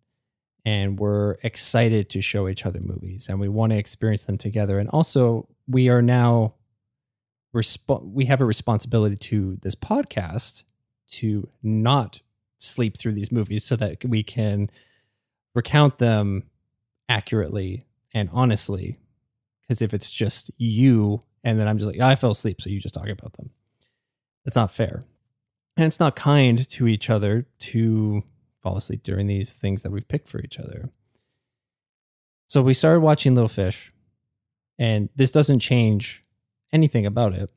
[0.64, 4.78] and we're excited to show each other movies and we want to experience them together.
[4.78, 6.54] And also we are now
[7.54, 10.64] resp- we have a responsibility to this podcast
[11.10, 12.20] to not
[12.58, 14.70] sleep through these movies so that we can
[15.54, 16.44] recount them
[17.08, 18.98] accurately and honestly.
[19.62, 22.80] Because if it's just you and then i'm just like i fell asleep so you
[22.80, 23.50] just talk about them.
[24.44, 25.04] It's not fair.
[25.76, 28.24] And it's not kind to each other to
[28.60, 30.90] fall asleep during these things that we've picked for each other.
[32.46, 33.92] So we started watching Little Fish,
[34.78, 36.24] and this doesn't change
[36.72, 37.50] anything about it.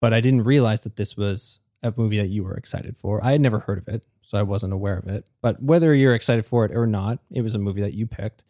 [0.00, 3.24] But I didn't realize that this was a movie that you were excited for.
[3.24, 5.26] I had never heard of it, so I wasn't aware of it.
[5.40, 8.44] But whether you're excited for it or not, it was a movie that you picked.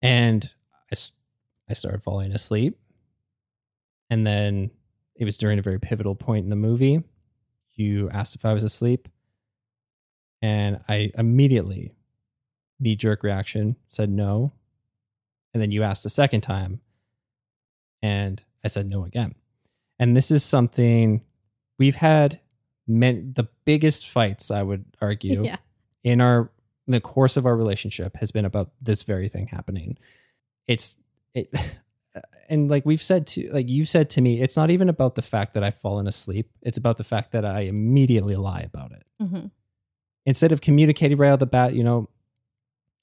[0.00, 0.50] And
[0.90, 0.96] I,
[1.68, 2.78] I started falling asleep.
[4.10, 4.70] And then
[5.14, 7.02] it was during a very pivotal point in the movie
[7.74, 9.08] you asked if I was asleep.
[10.42, 11.94] And I immediately,
[12.80, 14.52] knee jerk reaction, said no.
[15.54, 16.80] And then you asked a second time.
[18.02, 19.34] And I said no again.
[19.98, 21.22] And this is something
[21.78, 22.40] we've had
[22.88, 25.56] many, the biggest fights, I would argue, Yeah.
[26.02, 26.50] in our
[26.88, 29.96] in the course of our relationship has been about this very thing happening.
[30.66, 30.98] It's
[31.32, 31.48] it
[32.48, 35.22] and like we've said to like you said to me, it's not even about the
[35.22, 36.50] fact that I've fallen asleep.
[36.62, 39.04] It's about the fact that I immediately lie about it.
[39.20, 39.46] hmm
[40.26, 42.08] Instead of communicating right out of the bat, you know,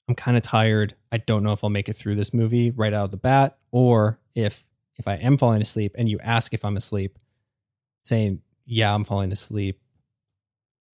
[0.08, 0.94] I'm kind of tired.
[1.12, 3.58] I don't know if I'll make it through this movie right out of the bat.
[3.70, 4.64] Or if
[4.96, 7.18] if I am falling asleep and you ask if I'm asleep,
[8.02, 9.80] saying, Yeah, I'm falling asleep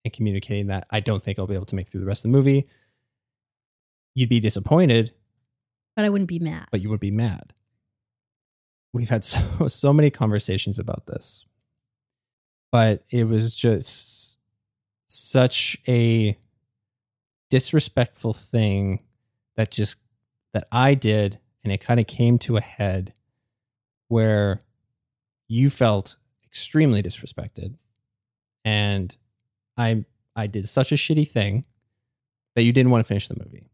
[0.05, 2.25] and communicating that I don't think I'll be able to make it through the rest
[2.25, 2.69] of the movie,
[4.15, 5.13] you'd be disappointed,
[5.97, 6.67] But I wouldn't be mad.
[6.71, 7.55] but you would be mad.
[8.93, 11.45] We've had so so many conversations about this.
[12.73, 14.36] But it was just
[15.09, 16.37] such a
[17.51, 19.01] disrespectful thing
[19.57, 19.97] that just
[20.53, 23.13] that I did and it kind of came to a head
[24.09, 24.63] where
[25.49, 27.77] you felt extremely disrespected
[28.65, 29.17] and
[29.77, 30.05] I
[30.35, 31.65] I did such a shitty thing
[32.55, 33.67] that you didn't want to finish the movie.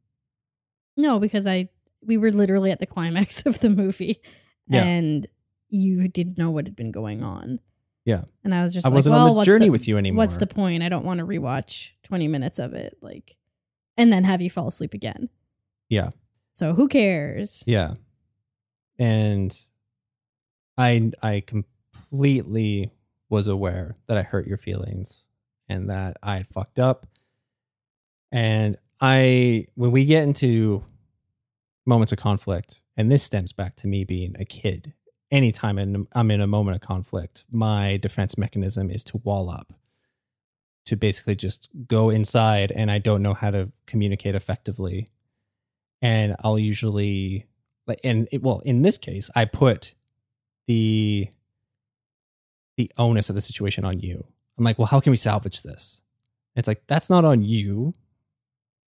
[0.97, 1.69] No, because I
[2.05, 4.21] we were literally at the climax of the movie,
[4.69, 4.83] Yeah.
[4.85, 5.27] and
[5.69, 7.61] you didn't know what had been going on.
[8.05, 8.23] Yeah.
[8.45, 9.97] and I was just I like, wasn't well, on the what's journey the- with you
[9.99, 10.19] anymore.
[10.19, 10.83] What's the point?
[10.83, 13.37] I don't want to rewatch twenty minutes of it, like,
[13.97, 15.29] and then have you fall asleep again.
[15.89, 16.11] Yeah.
[16.53, 17.63] So who cares?
[17.67, 17.95] Yeah.
[18.99, 19.57] And
[20.77, 22.91] I I completely
[23.29, 25.25] was aware that I hurt your feelings
[25.69, 27.07] and that I had fucked up.
[28.31, 30.85] And I when we get into
[31.87, 34.93] moments of conflict, and this stems back to me being a kid.
[35.33, 39.73] Anytime in, I'm in a moment of conflict, my defense mechanism is to wall up,
[40.85, 45.11] to basically just go inside, and I don't know how to communicate effectively
[46.03, 47.47] and I'll usually
[48.05, 49.95] and it, well in this case I put
[50.67, 51.29] the
[52.77, 54.25] the onus of the situation on you.
[54.59, 56.01] I'm like, well, how can we salvage this?
[56.55, 57.95] And it's like that's not on you,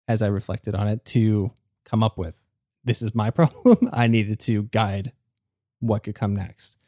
[0.08, 1.50] as I reflected on it to
[1.84, 2.36] come up with.
[2.84, 3.90] This is my problem.
[3.92, 5.12] I needed to guide
[5.82, 6.78] what could come next.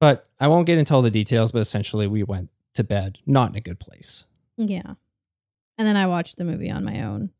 [0.00, 1.52] But I won't get into all the details.
[1.52, 4.24] But essentially, we went to bed not in a good place.
[4.56, 4.94] Yeah,
[5.78, 7.30] and then I watched the movie on my own.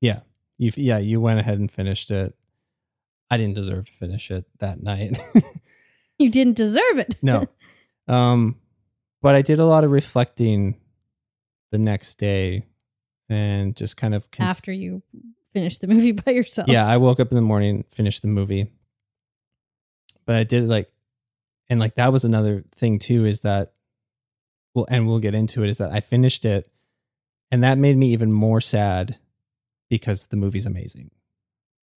[0.00, 0.20] Yeah.
[0.58, 2.34] You, yeah, you went ahead and finished it.
[3.30, 5.18] I didn't deserve to finish it that night.
[6.16, 7.16] You didn't deserve it.
[7.22, 7.46] no.
[8.06, 8.56] Um,
[9.22, 10.76] but I did a lot of reflecting
[11.72, 12.66] the next day
[13.30, 15.02] and just kind of cons- after you
[15.54, 16.68] finished the movie by yourself.
[16.68, 18.70] Yeah, I woke up in the morning, finished the movie.
[20.26, 20.90] But I did like
[21.68, 23.72] and like that was another thing too is that
[24.74, 26.70] well and we'll get into it is that I finished it
[27.50, 29.18] and that made me even more sad
[29.90, 31.10] because the movie's amazing.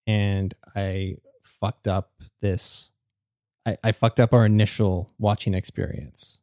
[0.06, 2.90] And I fucked up this
[3.66, 6.38] I, I fucked up our initial watching experience.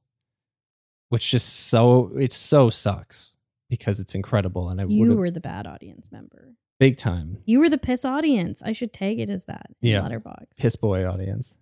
[1.09, 3.35] Which just so it so sucks
[3.69, 6.53] because it's incredible and I You were the bad audience member.
[6.79, 8.61] big time You were the piss audience.
[8.63, 10.01] I should tag it as that in Yeah.
[10.01, 10.57] Letterboxd.
[10.57, 11.53] piss boy audience.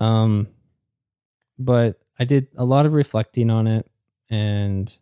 [0.00, 0.48] Um,
[1.58, 3.88] but I did a lot of reflecting on it,
[4.28, 4.92] and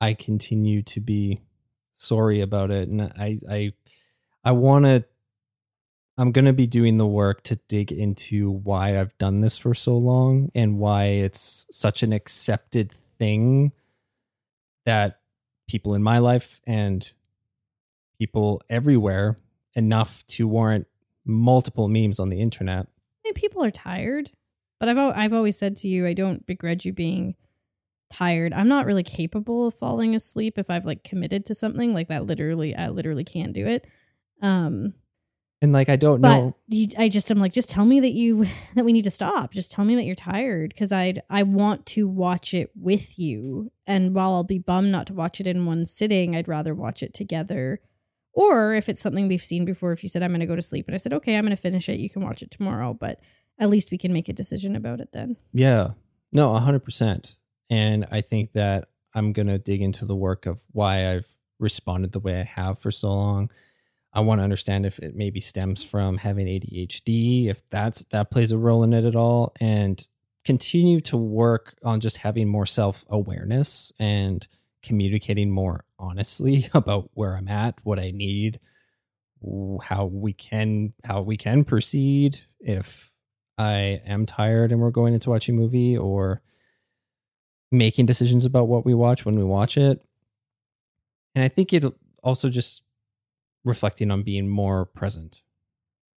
[0.00, 1.40] I continue to be
[1.98, 2.88] sorry about it.
[2.88, 3.72] And I, I,
[4.44, 5.04] I want to.
[6.18, 9.96] I'm gonna be doing the work to dig into why I've done this for so
[9.96, 13.72] long and why it's such an accepted thing
[14.84, 15.20] that
[15.68, 17.10] people in my life and
[18.18, 19.38] people everywhere
[19.74, 20.86] enough to warrant
[21.24, 22.88] multiple memes on the internet.
[23.34, 24.30] Mean, people are tired,
[24.78, 27.34] but I've I've always said to you, I don't begrudge you being
[28.10, 28.52] tired.
[28.52, 32.26] I'm not really capable of falling asleep if I've like committed to something like that.
[32.26, 33.86] Literally, I literally can't do it.
[34.42, 34.94] Um,
[35.62, 38.46] And like I don't know you, I just am like, just tell me that you
[38.74, 39.52] that we need to stop.
[39.52, 43.70] Just tell me that you're tired because I I want to watch it with you.
[43.86, 47.02] And while I'll be bummed not to watch it in one sitting, I'd rather watch
[47.02, 47.80] it together.
[48.34, 50.62] Or if it's something we've seen before, if you said I'm going to go to
[50.62, 52.94] sleep and I said okay, I'm going to finish it, you can watch it tomorrow.
[52.94, 53.20] But
[53.58, 55.36] at least we can make a decision about it then.
[55.52, 55.90] Yeah.
[56.32, 57.36] No, 100%.
[57.68, 62.12] And I think that I'm going to dig into the work of why I've responded
[62.12, 63.50] the way I have for so long.
[64.14, 68.52] I want to understand if it maybe stems from having ADHD, if that's that plays
[68.52, 70.06] a role in it at all and
[70.44, 74.46] continue to work on just having more self-awareness and
[74.82, 78.60] communicating more honestly about where I'm at, what I need,
[79.82, 83.10] how we can how we can proceed if
[83.58, 86.42] I am tired and we're going into watching a movie or
[87.70, 90.02] making decisions about what we watch when we watch it.
[91.34, 91.84] And I think it
[92.22, 92.82] also just
[93.64, 95.42] reflecting on being more present.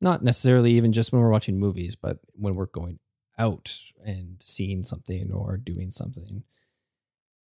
[0.00, 2.98] Not necessarily even just when we're watching movies, but when we're going
[3.38, 6.42] out and seeing something or doing something.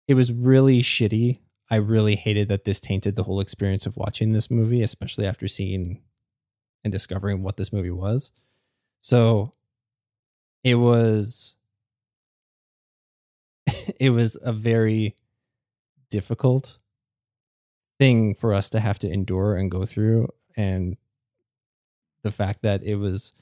[0.08, 1.40] It was really shitty.
[1.70, 5.48] I really hated that this tainted the whole experience of watching this movie, especially after
[5.48, 6.02] seeing
[6.84, 8.32] and discovering what this movie was.
[9.02, 9.54] So
[10.64, 11.56] it was
[14.00, 15.16] it was a very
[16.10, 16.80] difficult
[18.00, 20.28] thing for us to have to endure and go through
[20.58, 20.98] and
[22.24, 23.34] the fact that it was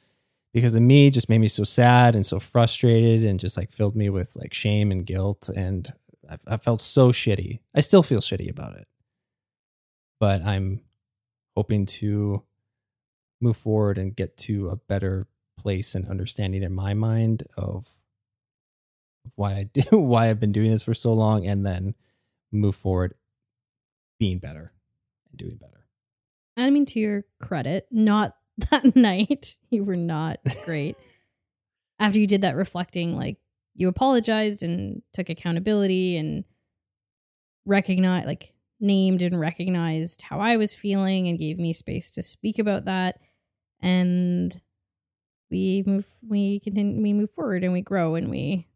[0.54, 3.96] because of me just made me so sad and so frustrated and just like filled
[3.96, 5.92] me with like shame and guilt and
[6.30, 8.88] I, I felt so shitty i still feel shitty about it
[10.20, 10.82] but i'm
[11.56, 12.44] hoping to
[13.42, 17.88] move forward and get to a better place and understanding in my mind of
[19.26, 21.96] of why I do why I've been doing this for so long and then
[22.52, 23.16] move forward
[24.20, 24.74] being better
[25.30, 25.86] and doing better.
[26.56, 28.36] I mean, to your credit, not
[28.72, 29.58] that night.
[29.70, 30.96] You were not great.
[32.00, 33.38] After you did that reflecting, like
[33.76, 36.44] you apologized and took accountability and
[37.66, 42.60] recognized, like named and recognized how I was feeling and gave me space to speak
[42.60, 43.20] about that.
[43.82, 44.62] And
[45.50, 48.68] we move, we continue, we move forward and we grow and we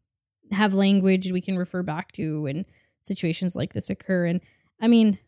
[0.51, 2.65] have language we can refer back to when
[3.01, 4.25] situations like this occur.
[4.25, 4.41] And
[4.81, 5.19] I mean,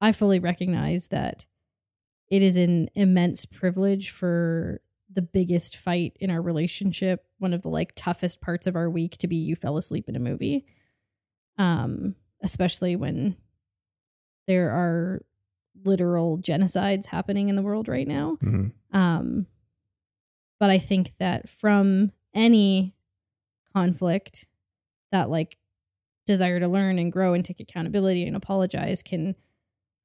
[0.00, 1.46] I fully recognize that
[2.30, 4.80] it is an immense privilege for
[5.10, 9.16] the biggest fight in our relationship, one of the like toughest parts of our week
[9.18, 10.66] to be you fell asleep in a movie.
[11.56, 13.36] Um, especially when
[14.46, 15.22] there are
[15.84, 18.36] literal genocides happening in the world right now.
[18.92, 19.46] Um,
[20.60, 22.94] but I think that from any
[23.74, 24.46] conflict,
[25.12, 25.58] that like
[26.26, 29.34] desire to learn and grow and take accountability and apologize can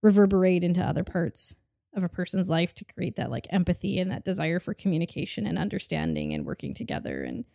[0.02, 1.56] reverberate into other parts
[1.96, 5.58] of a person's life to create that like empathy and that desire for communication and
[5.58, 7.24] understanding and working together.
[7.24, 7.46] And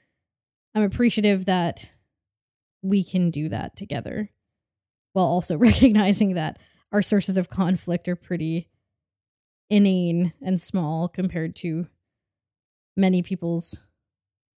[0.75, 1.91] I'm appreciative that
[2.83, 4.31] we can do that together
[5.13, 6.59] while also recognizing that
[6.93, 8.69] our sources of conflict are pretty
[9.71, 11.87] inane and small compared to
[12.97, 13.81] many people's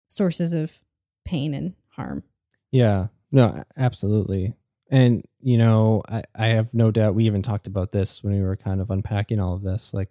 [0.07, 0.79] sources of
[1.25, 2.23] pain and harm.
[2.71, 3.07] Yeah.
[3.31, 4.53] No, absolutely.
[4.91, 8.41] And you know, I, I have no doubt we even talked about this when we
[8.41, 9.93] were kind of unpacking all of this.
[9.93, 10.09] Like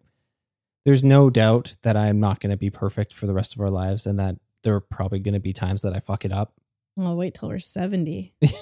[0.84, 3.70] there's no doubt that I'm not going to be perfect for the rest of our
[3.70, 6.54] lives and that there are probably going to be times that I fuck it up.
[6.98, 8.34] I'll wait till we're 70.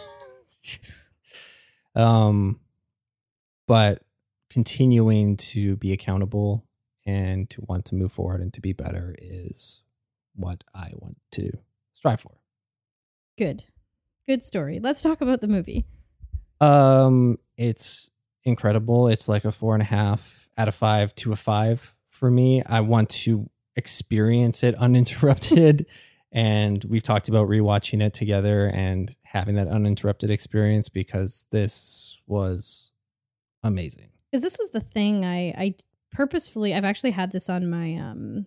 [1.94, 2.60] um
[3.66, 4.02] but
[4.50, 6.66] continuing to be accountable
[7.04, 9.82] and to want to move forward and to be better is
[10.34, 11.50] what I want to
[11.94, 12.38] strive for.
[13.38, 13.64] Good.
[14.26, 14.80] Good story.
[14.80, 15.86] Let's talk about the movie.
[16.60, 18.10] Um, it's
[18.44, 19.08] incredible.
[19.08, 22.62] It's like a four and a half out of five to a five for me.
[22.64, 25.86] I want to experience it uninterrupted.
[26.32, 32.90] and we've talked about rewatching it together and having that uninterrupted experience because this was
[33.62, 34.08] amazing.
[34.30, 35.74] Because this was the thing I I
[36.12, 38.46] purposefully I've actually had this on my um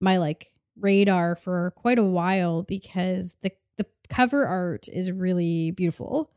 [0.00, 6.30] my like radar for quite a while because the the cover art is really beautiful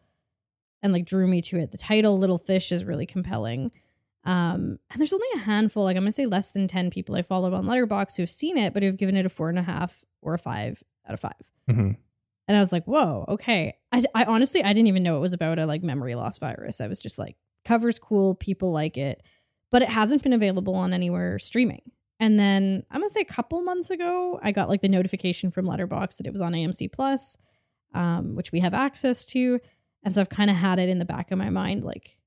[0.81, 1.71] and like drew me to it.
[1.71, 3.71] The title Little Fish is really compelling.
[4.25, 7.21] Um, and there's only a handful, like I'm gonna say less than 10 people I
[7.21, 9.63] follow on Letterboxd who have seen it, but who've given it a four and a
[9.63, 11.31] half or a five out of 5
[11.69, 11.91] Mm-hmm.
[12.47, 13.77] And I was like, whoa, okay.
[13.91, 16.81] I, I honestly, I didn't even know it was about a like memory loss virus.
[16.81, 19.21] I was just like, cover's cool, people like it,
[19.71, 21.83] but it hasn't been available on anywhere streaming.
[22.19, 25.65] And then I'm gonna say a couple months ago, I got like the notification from
[25.65, 27.37] Letterboxd that it was on AMC Plus,
[27.93, 29.59] um, which we have access to.
[30.03, 32.17] And so I've kind of had it in the back of my mind, like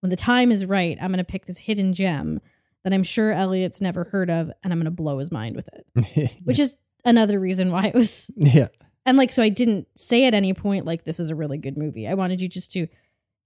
[0.00, 2.40] when the time is right, I'm gonna pick this hidden gem
[2.84, 6.32] that I'm sure Elliott's never heard of, and I'm gonna blow his mind with it.
[6.44, 8.68] Which is another reason why it was yeah.
[9.04, 11.76] and like so i didn't say at any point like this is a really good
[11.76, 12.86] movie i wanted you just to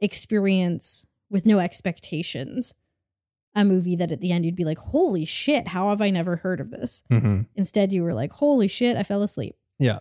[0.00, 2.74] experience with no expectations
[3.56, 6.36] a movie that at the end you'd be like holy shit how have i never
[6.36, 7.02] heard of this?
[7.10, 7.42] Mm-hmm.
[7.56, 9.56] instead you were like holy shit i fell asleep.
[9.78, 9.98] Yeah.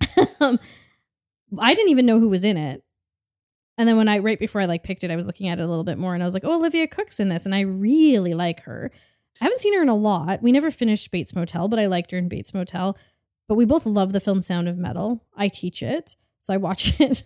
[0.40, 0.58] um,
[1.58, 2.82] i didn't even know who was in it.
[3.76, 5.62] And then when i right before i like picked it i was looking at it
[5.62, 7.60] a little bit more and i was like oh olivia cooke's in this and i
[7.60, 8.90] really like her.
[9.40, 10.42] I haven't seen her in a lot.
[10.42, 12.96] We never finished bates motel but i liked her in bates motel.
[13.48, 15.26] But we both love the film sound of metal.
[15.36, 17.24] I teach it so i watch it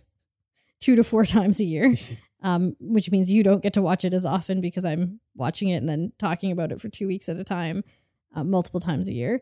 [0.80, 1.94] two to four times a year
[2.42, 5.76] um, which means you don't get to watch it as often because i'm watching it
[5.76, 7.82] and then talking about it for two weeks at a time
[8.34, 9.40] uh, multiple times a year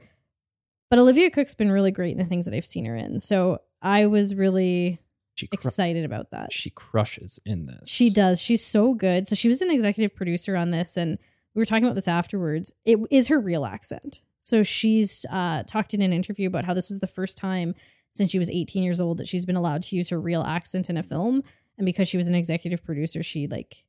[0.91, 3.59] but olivia cooke's been really great in the things that i've seen her in so
[3.83, 4.99] i was really
[5.39, 7.89] cru- excited about that she crushes in this.
[7.89, 8.41] she does.
[8.41, 9.27] She's so good.
[9.27, 11.19] So she was an executive producer on this, and
[11.55, 12.73] we were talking about this afterwards.
[12.85, 14.21] It is her real accent.
[14.39, 17.75] So she's uh, talked in an interview about how this was the first time
[18.11, 20.91] since she was 18 years old that she's been allowed to use her real accent
[20.91, 21.43] in a film,
[21.77, 23.85] and because she was an executive producer, she like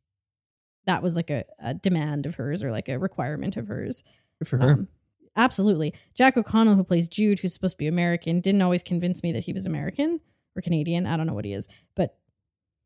[0.85, 4.03] that was like a, a demand of hers or like a requirement of hers.
[4.39, 4.71] Good for her.
[4.73, 4.87] Um,
[5.35, 5.93] absolutely.
[6.13, 9.43] Jack O'Connell, who plays Jude, who's supposed to be American, didn't always convince me that
[9.43, 10.19] he was American
[10.55, 11.05] or Canadian.
[11.05, 12.17] I don't know what he is, but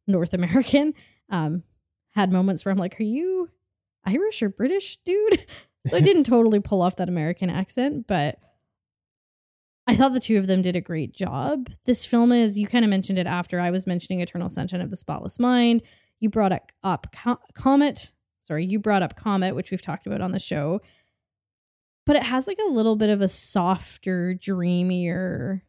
[0.07, 0.93] North American.
[1.29, 1.63] Um,
[2.11, 3.49] had moments where I'm like, are you
[4.05, 5.45] Irish or British, dude?
[5.85, 8.39] so I didn't totally pull off that American accent, but
[9.89, 11.67] I thought the two of them did a great job.
[11.85, 14.91] This film is, you kind of mentioned it after I was mentioning Eternal Sunshine of
[14.91, 15.81] the Spotless Mind.
[16.19, 18.13] You brought up, up Co- Comet.
[18.39, 20.79] Sorry, you brought up Comet, which we've talked about on the show.
[22.05, 25.63] But it has like a little bit of a softer, dreamier,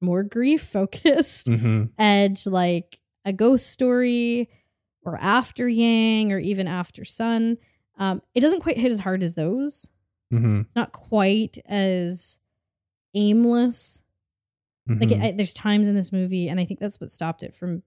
[0.00, 1.84] more grief focused mm-hmm.
[1.98, 4.48] edge, like a ghost story
[5.02, 7.58] or After Yang or even Aftersun.
[7.98, 9.90] Um, it doesn't quite hit as hard as those.
[10.32, 10.60] Mm-hmm.
[10.60, 12.38] It's not quite as
[13.14, 14.02] aimless.
[14.86, 15.12] Like Mhm.
[15.12, 17.82] it, I, there's times in this movie, and I think that's what stopped it from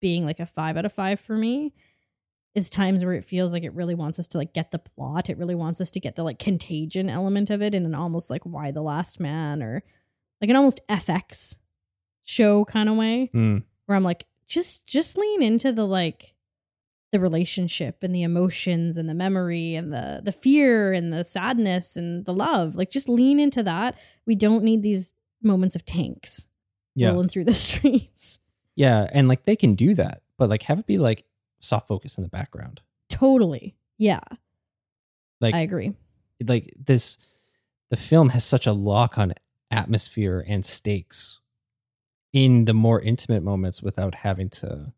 [0.00, 1.72] being like a five out of five for me.
[2.54, 5.30] Is times where it feels like it really wants us to like get the plot.
[5.30, 8.30] It really wants us to get the like contagion element of it in an almost
[8.30, 9.82] like Y: The Last Man or
[10.40, 11.58] like an almost FX
[12.24, 13.62] show kind of way Mm.
[13.86, 16.34] where I'm like, just just lean into the like
[17.12, 21.96] the relationship and the emotions and the memory and the the fear and the sadness
[21.96, 22.76] and the love.
[22.76, 23.98] Like just lean into that.
[24.26, 26.48] We don't need these moments of tanks
[26.94, 27.08] yeah.
[27.08, 28.40] rolling through the streets.
[28.74, 29.08] Yeah.
[29.12, 31.24] And like they can do that, but like have it be like
[31.60, 32.82] soft focus in the background.
[33.08, 33.74] Totally.
[33.96, 34.20] Yeah,
[35.40, 35.92] Like I agree.
[36.46, 37.18] like this
[37.90, 39.34] the film has such a lock on
[39.72, 41.40] atmosphere and stakes
[42.32, 44.92] in the more intimate moments without having to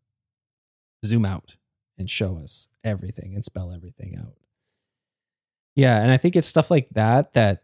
[1.03, 1.55] zoom out
[2.01, 4.33] and show us everything and spell everything out.
[5.75, 7.63] Yeah, and I think it's stuff like that that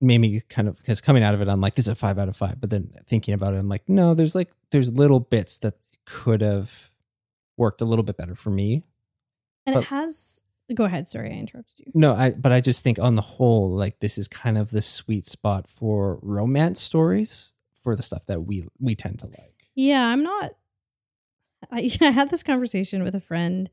[0.00, 2.18] made me kind of because coming out of it, I'm like, this is a five
[2.18, 2.60] out of five.
[2.60, 5.74] But then thinking about it, I'm like, no, there's like there's little bits that
[6.06, 6.90] could have
[7.56, 8.82] worked a little bit better for me.
[9.64, 10.42] And but- it has
[10.74, 11.92] go ahead, sorry, I interrupted you.
[11.94, 14.82] No, I but I just think on the whole, like this is kind of the
[14.82, 17.52] sweet spot for romance stories
[17.82, 19.68] for the stuff that we we tend to like.
[19.76, 20.52] Yeah, I'm not.
[21.70, 23.70] I, I had this conversation with a friend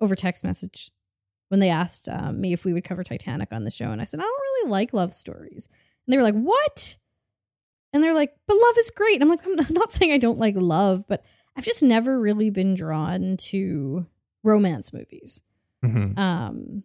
[0.00, 0.90] over text message
[1.48, 4.04] when they asked um, me if we would cover Titanic on the show, and I
[4.04, 5.68] said I don't really like love stories,
[6.06, 6.96] and they were like, "What?"
[7.92, 10.38] And they're like, "But love is great." And I'm like, I'm not saying I don't
[10.38, 11.24] like love, but
[11.56, 14.06] I've just never really been drawn to
[14.42, 15.42] romance movies
[15.84, 16.18] Mm-hmm.
[16.18, 16.82] um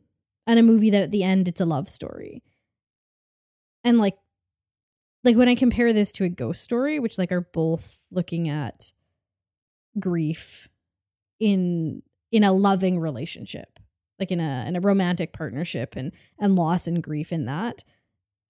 [0.47, 2.41] and a movie that at the end it's a love story
[3.83, 4.15] and like
[5.25, 8.93] like when i compare this to a ghost story which like are both looking at
[9.99, 10.67] grief
[11.39, 13.75] in in a loving relationship
[14.19, 17.83] like in a in a romantic partnership and and loss and grief in that,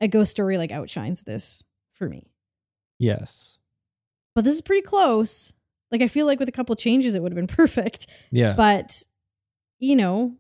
[0.01, 2.31] a ghost story like outshines this for me.
[2.99, 3.57] Yes.
[4.33, 5.53] But this is pretty close.
[5.91, 8.07] Like I feel like with a couple changes it would have been perfect.
[8.31, 8.53] Yeah.
[8.55, 9.03] But
[9.79, 10.35] you know,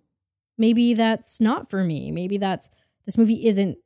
[0.57, 2.11] maybe that's not for me.
[2.11, 2.69] Maybe that's
[3.05, 3.77] this movie isn't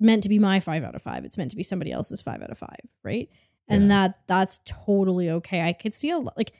[0.00, 1.24] meant to be my 5 out of 5.
[1.24, 2.68] It's meant to be somebody else's 5 out of 5,
[3.02, 3.28] right?
[3.68, 3.88] And Yeah.
[3.88, 5.62] that that's totally okay.
[5.62, 6.52] I could see a lot like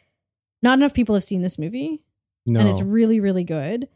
[0.63, 2.03] not enough people have seen this movie
[2.47, 2.61] no.
[2.61, 3.89] and it's really really good.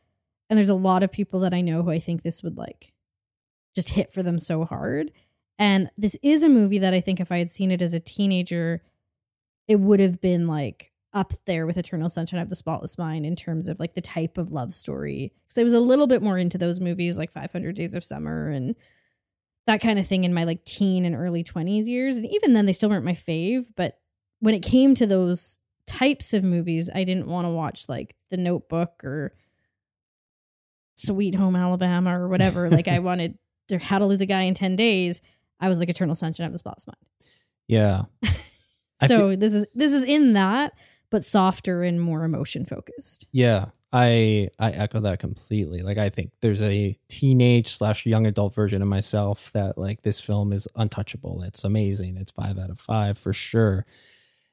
[0.51, 2.93] And there's a lot of people that I know who I think this would like
[3.75, 5.11] just hit for them so hard.
[5.59, 8.01] And this is a movie that I think if I had seen it as a
[8.01, 8.83] teenager,
[9.69, 13.37] it would have been like up there with Eternal Sunshine of the Spotless Mind in
[13.37, 15.33] terms of like the type of love story.
[15.45, 18.49] Because I was a little bit more into those movies like 500 Days of Summer
[18.49, 18.75] and
[19.67, 22.17] that kind of thing in my like teen and early 20s years.
[22.17, 23.67] And even then, they still weren't my fave.
[23.77, 23.99] But
[24.41, 28.37] when it came to those types of movies, I didn't want to watch like The
[28.37, 29.35] Notebook or
[30.95, 32.69] Sweet Home Alabama or whatever.
[32.71, 33.39] like I wanted
[33.71, 35.23] or How to Lose a Guy in 10 Days.
[35.61, 36.97] I was like Eternal Sunshine of the Spotless Mind.
[37.69, 38.03] yeah.
[39.09, 40.75] So this is this is in that,
[41.11, 43.27] but softer and more emotion focused.
[43.33, 43.71] Yeah.
[43.93, 45.83] I I echo that completely.
[45.83, 50.21] Like I think there's a teenage slash young adult version of myself that like this
[50.21, 51.43] film is untouchable.
[51.43, 52.17] It's amazing.
[52.17, 53.85] It's five out of five for sure.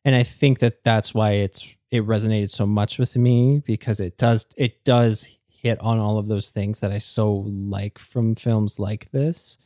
[0.04, 4.18] And I think that that's why it's it resonated so much with me because it
[4.18, 8.78] does it does hit on all of those things that I so like from films
[8.80, 9.58] like this.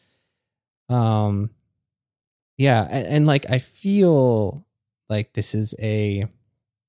[0.89, 1.49] Um
[2.57, 4.65] yeah, and, and like I feel
[5.09, 6.27] like this is a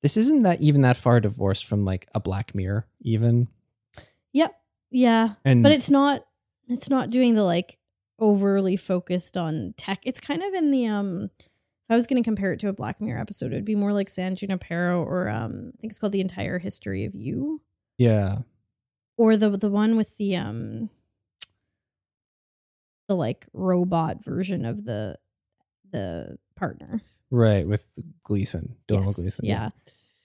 [0.05, 3.49] this isn't that even that far divorced from like a Black Mirror even.
[4.35, 4.55] Yep.
[4.91, 5.31] Yeah.
[5.47, 6.27] And But it's not
[6.69, 7.79] it's not doing the like
[8.19, 10.01] overly focused on tech.
[10.05, 12.75] It's kind of in the um if I was going to compare it to a
[12.75, 15.99] Black Mirror episode, it would be more like San Junipero or um I think it's
[15.99, 17.63] called The Entire History of You
[17.97, 18.41] yeah.
[19.17, 20.91] or the the one with the um
[23.09, 25.17] the like robot version of the
[25.91, 27.01] the partner.
[27.31, 27.89] Right, with
[28.23, 29.47] Gleeson, Domhnall Yes, Gleeson.
[29.47, 29.71] Yeah.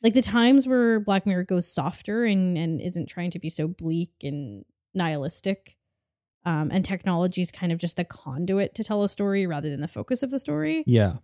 [0.01, 3.67] Like the times where Black Mirror goes softer and and isn't trying to be so
[3.67, 5.75] bleak and nihilistic.
[6.45, 9.81] Um, and technology is kind of just the conduit to tell a story rather than
[9.81, 10.83] the focus of the story.
[10.87, 11.17] Yeah.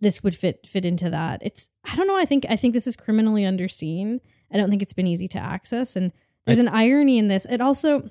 [0.00, 1.42] This would fit fit into that.
[1.44, 2.16] It's I don't know.
[2.16, 4.20] I think I think this is criminally underseen.
[4.52, 6.12] I don't think it's been easy to access, and
[6.46, 7.46] there's I- an irony in this.
[7.46, 8.08] It also,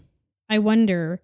[0.49, 1.21] I wonder,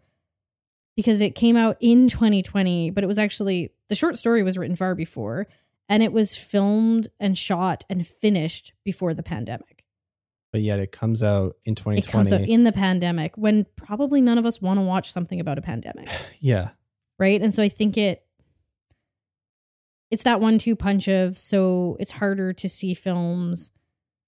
[0.96, 4.76] because it came out in 2020, but it was actually the short story was written
[4.76, 5.48] far before,
[5.90, 9.84] and it was filmed and shot and finished before the pandemic.
[10.52, 12.00] But yet it comes out in 2020.
[12.00, 15.40] It comes out in the pandemic when probably none of us want to watch something
[15.40, 16.08] about a pandemic,
[16.40, 16.70] yeah.
[17.18, 17.42] right?
[17.42, 18.24] And so I think it
[20.10, 23.72] it's that one-two punch of so it's harder to see films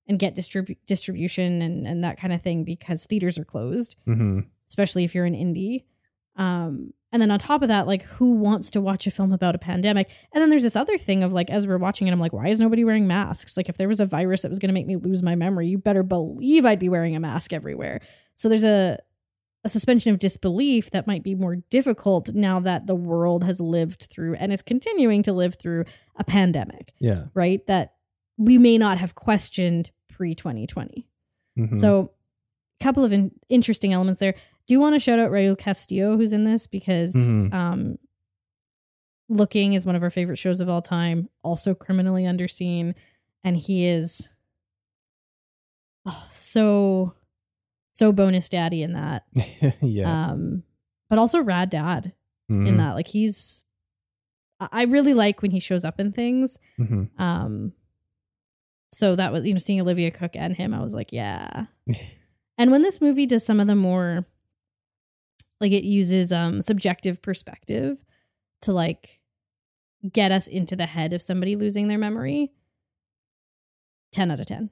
[0.07, 3.95] and get distribu- distribution and and that kind of thing because theaters are closed.
[4.05, 4.41] hmm
[4.72, 5.84] especially if you're an indie.
[6.38, 9.55] Um, and then on top of that, like who wants to watch a film about
[9.55, 10.09] a pandemic?
[10.34, 12.47] And then there's this other thing of like, as we're watching it, I'm like, why
[12.47, 13.57] is nobody wearing masks?
[13.57, 15.68] Like, if there was a virus that was going to make me lose my memory,
[15.68, 17.99] you better believe I'd be wearing a mask everywhere.
[18.36, 18.97] So there's a
[19.64, 24.07] a suspension of disbelief that might be more difficult now that the world has lived
[24.09, 25.86] through and is continuing to live through
[26.16, 27.26] a pandemic, Yeah.
[27.36, 27.64] right?
[27.68, 27.93] That
[28.38, 31.07] we may not have questioned pre 2020.
[31.59, 31.76] Mhm.
[31.76, 32.12] So,
[32.80, 34.34] a couple of in- interesting elements there.
[34.72, 37.53] Do want to shout out Raul Castillo, who's in this, because Mhm.
[37.53, 37.97] um,
[39.28, 42.95] Looking is one of our favorite shows of all time, also criminally underseen.
[43.43, 44.30] And he is
[46.05, 47.15] oh, so,
[47.91, 49.24] so bonus daddy in that.
[49.82, 50.30] yeah.
[50.32, 50.63] Um,
[51.09, 52.13] but also rad dad
[52.47, 52.78] in Mhm.
[52.78, 52.93] that.
[52.93, 53.65] Like, he's,
[54.59, 56.59] I really like when he shows up in things.
[56.80, 57.09] Mhm.
[57.19, 57.74] Um,
[58.93, 61.65] so that was, you know, seeing Olivia Cooke and him, I was like, yeah.
[62.57, 64.26] and when this movie does some of the more,
[65.62, 68.03] like it uses um subjective perspective
[68.64, 69.22] to like
[70.12, 72.51] get us into the head of somebody losing their memory.
[74.14, 74.70] 10 out of 10.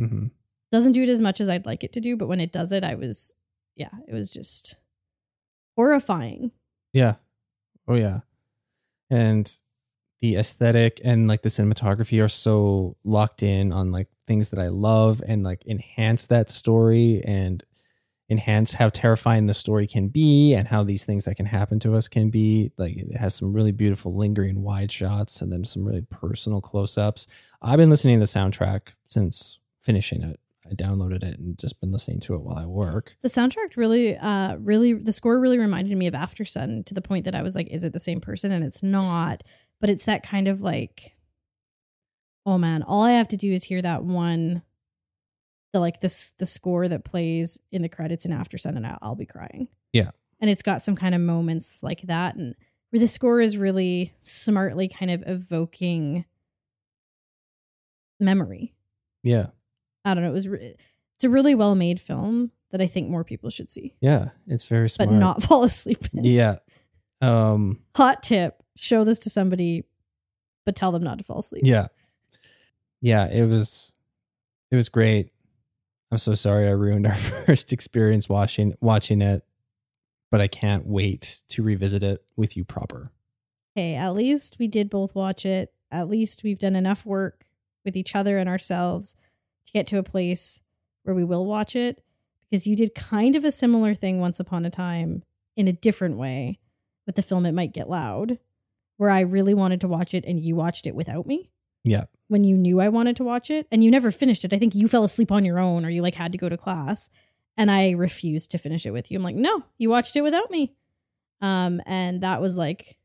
[0.00, 0.30] Mhm.
[0.70, 2.72] Doesn't do it as much as I'd like it to do, but when it does
[2.72, 3.34] it, I was,
[3.76, 4.76] yeah, it was just
[5.76, 6.52] horrifying.
[6.92, 7.16] Yeah.
[7.86, 8.20] Oh yeah.
[9.10, 9.52] And
[10.20, 14.68] the aesthetic and like the cinematography are so locked in on like things that I
[14.68, 17.62] love and like enhance that story and
[18.32, 21.94] enhance how terrifying the story can be and how these things that can happen to
[21.94, 22.72] us can be.
[22.76, 27.28] Like it has some really beautiful lingering wide shots and then some really personal close-ups.
[27.60, 30.40] I've been listening to the soundtrack since finishing it.
[30.68, 33.16] I downloaded it and just been listening to it while I work.
[33.22, 37.24] The soundtrack really, uh, really, the score really reminded me of Aftersun to the point
[37.24, 38.50] that I was like, is it the same person?
[38.52, 39.42] And it's not,
[39.80, 41.16] but it's that kind of like,
[42.46, 44.62] oh man, all I have to do is hear that one
[45.72, 48.98] the like this the score that plays in the credits and after sun and I'll,
[49.02, 49.68] I'll be crying.
[49.92, 50.10] Yeah.
[50.40, 52.54] And it's got some kind of moments like that and
[52.90, 56.24] where the score is really smartly kind of evoking
[58.20, 58.74] memory.
[59.22, 59.46] Yeah.
[60.04, 60.30] I don't know.
[60.30, 60.76] It was re-
[61.14, 64.28] it's a really well made film that I think more people should see, Yeah.
[64.46, 65.10] It's very smart.
[65.10, 65.98] but not fall asleep.
[66.14, 66.24] In.
[66.24, 66.56] Yeah.
[67.20, 69.84] Um, Hot tip: show this to somebody,
[70.66, 71.62] but tell them not to fall asleep.
[71.66, 71.88] yeah.
[73.00, 73.26] Yeah.
[73.30, 73.92] It was,
[74.70, 75.30] it was great.
[76.12, 77.14] I'm so sorry I ruined our
[77.46, 79.46] first experience watching watching it,
[80.30, 83.10] but I can't wait to revisit it with you proper.
[83.74, 85.72] Hey, at least we did both watch it.
[85.90, 87.46] At least we've done enough work
[87.82, 89.16] with each other and ourselves
[89.64, 90.60] to get to a place
[91.02, 92.04] where we will watch it.
[92.50, 95.22] Because you did kind of a similar thing once upon a time
[95.56, 96.58] in a different way
[97.06, 98.38] with the film It Might Get Loud,
[98.98, 101.50] where I really wanted to watch it and you watched it without me.
[101.84, 102.04] Yeah.
[102.28, 104.52] when you knew I wanted to watch it and you never finished it.
[104.52, 106.56] I think you fell asleep on your own or you like had to go to
[106.56, 107.10] class
[107.56, 109.18] and I refused to finish it with you.
[109.18, 110.74] I'm like, "No, you watched it without me."
[111.40, 112.96] Um and that was like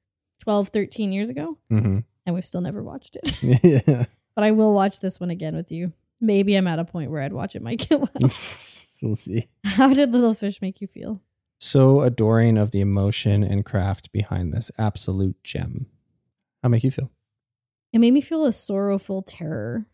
[0.42, 3.42] 12, 13 years ago hmm and we've still never watched it.
[3.64, 4.06] yeah.
[4.36, 5.94] but I will watch this one again with you.
[6.22, 7.88] Maybe I'm at a point where I'd watch it Mike.
[7.90, 9.48] we'll see.
[9.64, 11.22] How did Little Fish make you feel?
[11.60, 15.88] So adoring of the emotion and craft behind this absolute gem.
[16.62, 17.12] How make you feel?
[17.94, 19.86] It made me feel a sorrowful terror.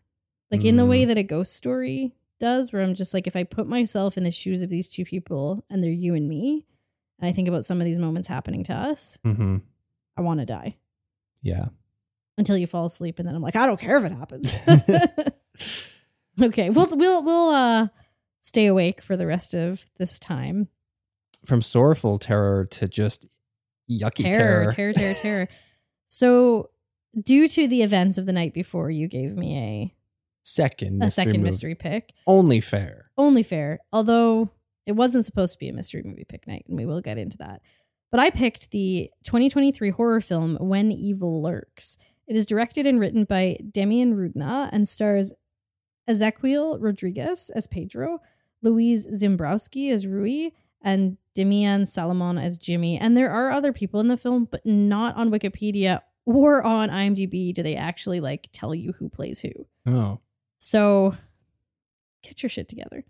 [0.50, 0.88] Like in the Mm.
[0.88, 4.24] way that a ghost story does, where I'm just like, if I put myself in
[4.24, 6.66] the shoes of these two people and they're you and me,
[7.18, 9.58] and I think about some of these moments happening to us, Mm-hmm.
[10.16, 10.76] I want to die
[11.42, 11.66] Yeah.
[12.38, 14.54] until you fall asleep, and then I'm like, I don't care if it happens.
[16.42, 17.88] okay, we'll we'll we'll uh
[18.40, 20.68] stay awake for the rest of this time.
[21.46, 23.26] From sorrowful terror to just
[23.90, 24.72] yucky Terror, terror.
[24.72, 25.48] terror, terror, terror.
[26.08, 26.70] So,
[27.22, 29.94] due to the events of the night before, you gave me a
[30.46, 31.42] Second a mystery second movie.
[31.44, 32.12] mystery pick.
[32.26, 33.10] Only fair.
[33.16, 33.78] only fair.
[33.92, 34.50] Although
[34.86, 37.38] it wasn't supposed to be a mystery movie pick night, and we will get into
[37.38, 37.62] that.
[38.10, 41.96] But I picked the 2023 horror film When Evil Lurks.
[42.26, 45.32] It is directed and written by Demián Rugna and stars
[46.08, 48.20] Ezequiel Rodriguez as Pedro,
[48.62, 50.50] Luis Ziembrowski as Rui,
[50.82, 52.98] and Demian Salomon as Jimmy.
[52.98, 57.52] And there are other people in the film, but not on Wikipedia or on IMDb
[57.52, 59.50] do they actually like tell you who plays who.
[59.86, 60.20] Oh.
[60.58, 61.16] So
[62.22, 63.04] get your shit together.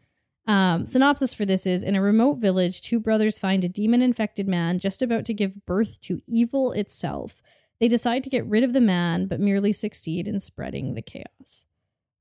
[0.47, 4.47] Um, synopsis for this is In a remote village, two brothers find a demon infected
[4.47, 7.41] man just about to give birth to evil itself.
[7.81, 11.67] They decide to get rid of the man, but merely succeed in spreading the chaos.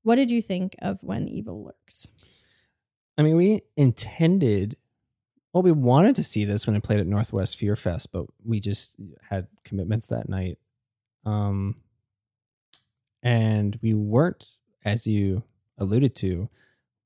[0.02, 2.08] What did you think of When Evil Lurks?
[3.16, 4.76] I mean, we intended,
[5.52, 8.60] well, we wanted to see this when it played at Northwest Fear Fest, but we
[8.60, 8.96] just
[9.30, 10.58] had commitments that night.
[11.24, 11.76] Um,
[13.22, 14.46] and we weren't,
[14.84, 15.44] as you
[15.78, 16.48] alluded to,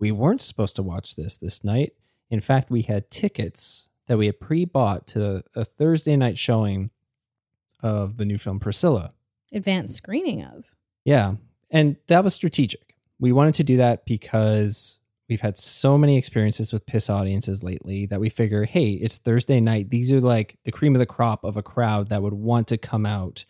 [0.01, 1.93] we weren't supposed to watch this this night.
[2.31, 6.91] In fact, we had tickets that we had pre bought to a Thursday night showing
[7.83, 9.14] of the new film Priscilla.
[9.53, 10.75] Advanced screening of.
[11.05, 11.35] Yeah.
[11.71, 12.97] And that was strategic.
[13.21, 14.99] We wanted to do that because
[15.29, 19.61] we've had so many experiences with piss audiences lately that we figure, hey, it's Thursday
[19.61, 19.91] night.
[19.91, 22.79] These are like the cream of the crop of a crowd that would want to
[22.79, 23.45] come out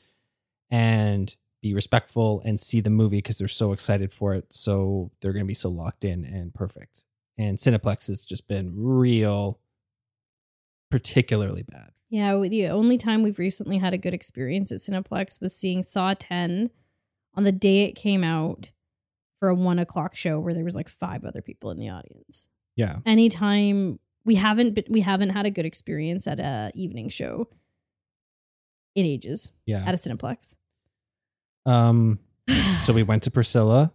[0.71, 4.53] and be respectful and see the movie because they're so excited for it.
[4.53, 7.05] So they're going to be so locked in and perfect.
[7.37, 9.61] And Cineplex has just been real,
[10.91, 11.91] particularly bad.
[12.11, 16.15] Yeah, the only time we've recently had a good experience at Cineplex was seeing Saw
[16.15, 16.71] 10
[17.35, 18.73] on the day it came out
[19.39, 22.49] for a one o'clock show where there was like five other people in the audience.
[22.77, 22.99] Yeah.
[23.05, 27.49] Anytime we haven't been, we haven't had a good experience at a evening show
[28.99, 29.85] in ages Yeah.
[29.87, 30.57] at a Cineplex.
[31.67, 32.19] Um,
[32.79, 33.93] so we went to Priscilla,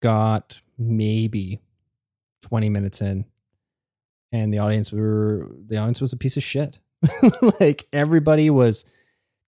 [0.00, 1.60] got maybe
[2.42, 3.24] 20 minutes in,
[4.32, 6.78] and the audience were the audience was a piece of shit.
[7.60, 8.84] like everybody was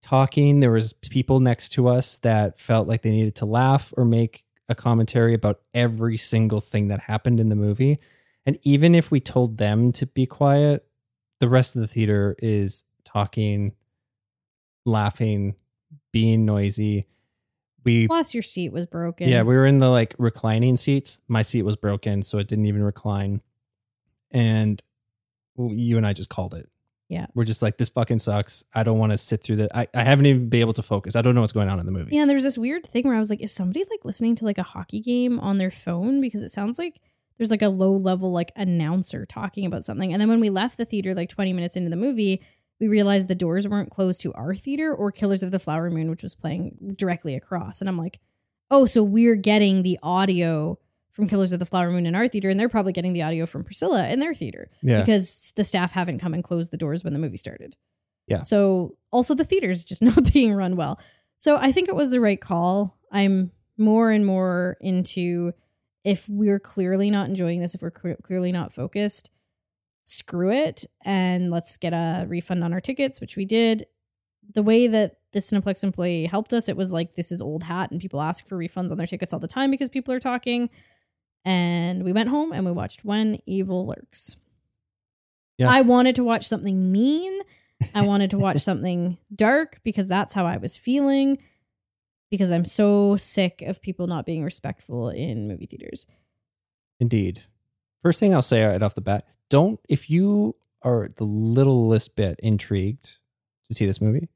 [0.03, 0.61] talking.
[0.61, 4.45] There was people next to us that felt like they needed to laugh or make
[4.69, 7.99] a commentary about every single thing that happened in the movie.
[8.47, 10.85] And even if we told them to be quiet,
[11.41, 13.73] the rest of the theater is talking,
[14.85, 15.55] laughing,
[16.13, 17.07] being noisy.
[17.85, 19.29] We Plus, your seat was broken.
[19.29, 21.19] yeah, we were in the like reclining seats.
[21.29, 23.43] My seat was broken, so it didn't even recline.
[24.31, 24.83] And
[25.57, 26.69] you and I just called it.
[27.09, 27.27] Yeah.
[27.35, 28.65] We're just like, this fucking sucks.
[28.75, 29.77] I don't want to sit through that.
[29.77, 31.15] I, I haven't even been able to focus.
[31.15, 32.15] I don't know what's going on in the movie.
[32.17, 34.35] Yeah, and there was this weird thing where I was like, is somebody like listening
[34.37, 36.21] to like a hockey game on their phone?
[36.21, 37.01] Because it sounds like
[37.39, 40.13] there's like a low level like announcer talking about something.
[40.13, 42.41] And then when we left the theater like 20 minutes into the movie,
[42.85, 46.11] we realized the doors weren't closed to our theater or Killers of the Flower Moon,
[46.11, 47.81] which was playing directly across.
[47.81, 48.21] And I'm like,
[48.71, 50.79] oh, so we're getting the audio
[51.11, 53.47] from Killers of the Flower Moon in our theater, and they're probably getting the audio
[53.47, 55.01] from Priscilla in their theater Yeah.
[55.01, 57.77] because the staff haven't come and closed the doors when the movie started.
[58.27, 58.43] Yeah.
[58.43, 61.01] So also the theater's just not being run well.
[61.39, 62.99] So I think it was the right call.
[63.11, 65.53] I'm more and more into
[66.05, 69.31] if we're clearly not enjoying this, if we're clearly not focused,
[70.05, 73.87] screw it and let's get a refund on our tickets, which we did.
[74.55, 77.91] The way that the Cineplex employee helped us, it was like this is old hat
[77.91, 80.71] and people ask for refunds on their tickets all the time because people are talking.
[81.45, 84.37] And we went home and we watched When Evil Lurks.
[85.59, 85.71] Yeah.
[85.71, 87.41] I wanted to watch something mean.
[87.95, 91.39] I wanted to watch something dark because that's how I was feeling.
[92.31, 96.07] Because I'm so sick of people not being respectful in movie theaters.
[96.99, 97.45] Indeed.
[98.05, 102.39] First thing I'll say right off the bat, don't if you are the littlest bit
[102.43, 103.17] intrigued
[103.67, 104.29] to see this movie.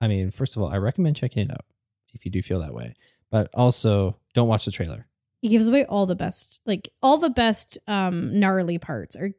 [0.00, 1.66] I mean, first of all, I recommend checking it out
[2.14, 2.94] if you do feel that way.
[3.30, 5.06] But also, don't watch the trailer.
[5.42, 9.32] He gives away all the best, like all the best um gnarly parts are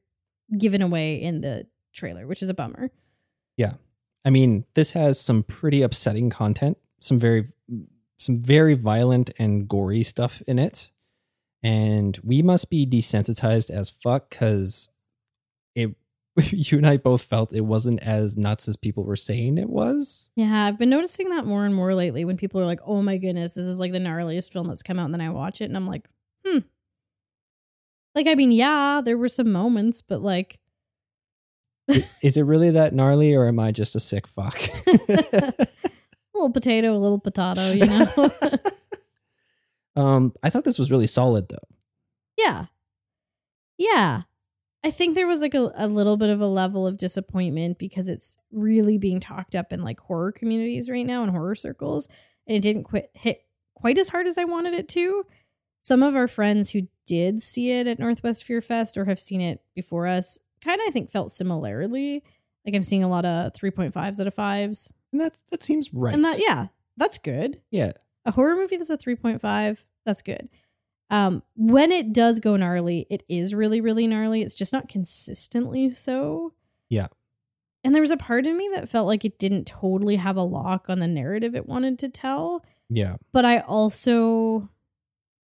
[0.55, 2.91] given away in the trailer, which is a bummer.
[3.57, 3.73] Yeah.
[4.23, 7.47] I mean, this has some pretty upsetting content, some very
[8.19, 10.91] some very violent and gory stuff in it.
[11.63, 14.89] And we must be desensitized as fuck cuz
[15.75, 15.95] it
[16.51, 20.27] you and I both felt it wasn't as nuts as people were saying it was.
[20.35, 23.17] Yeah, I've been noticing that more and more lately when people are like, "Oh my
[23.17, 25.65] goodness, this is like the gnarliest film that's come out," and then I watch it
[25.65, 26.07] and I'm like,
[26.45, 26.59] "Hmm."
[28.15, 30.59] Like, I mean, yeah, there were some moments, but like,
[32.21, 34.57] Is it really that gnarly or am I just a sick fuck?
[34.87, 35.53] a
[36.33, 38.07] little potato, a little potato, you know?
[40.01, 41.75] um I thought this was really solid though.
[42.37, 42.65] yeah,
[43.77, 44.23] yeah.
[44.83, 48.09] I think there was like a, a little bit of a level of disappointment because
[48.09, 52.07] it's really being talked up in like horror communities right now and horror circles,
[52.47, 53.45] and it didn't quit hit
[53.75, 55.25] quite as hard as I wanted it to.
[55.81, 59.39] Some of our friends who did see it at Northwest Fear Fest or have seen
[59.41, 62.23] it before us kind of I think felt similarly.
[62.65, 64.91] Like I'm seeing a lot of 3.5s out of 5s.
[65.11, 66.13] And that that seems right.
[66.13, 67.61] And that yeah, that's good.
[67.69, 67.91] yeah.
[68.25, 70.49] A horror movie that's a 3.5, that's good.
[71.09, 74.41] Um when it does go gnarly, it is really really gnarly.
[74.41, 76.53] It's just not consistently so.
[76.89, 77.07] Yeah.
[77.83, 80.43] And there was a part of me that felt like it didn't totally have a
[80.43, 83.15] lock on the narrative it wanted to tell Yeah.
[83.31, 84.69] but I also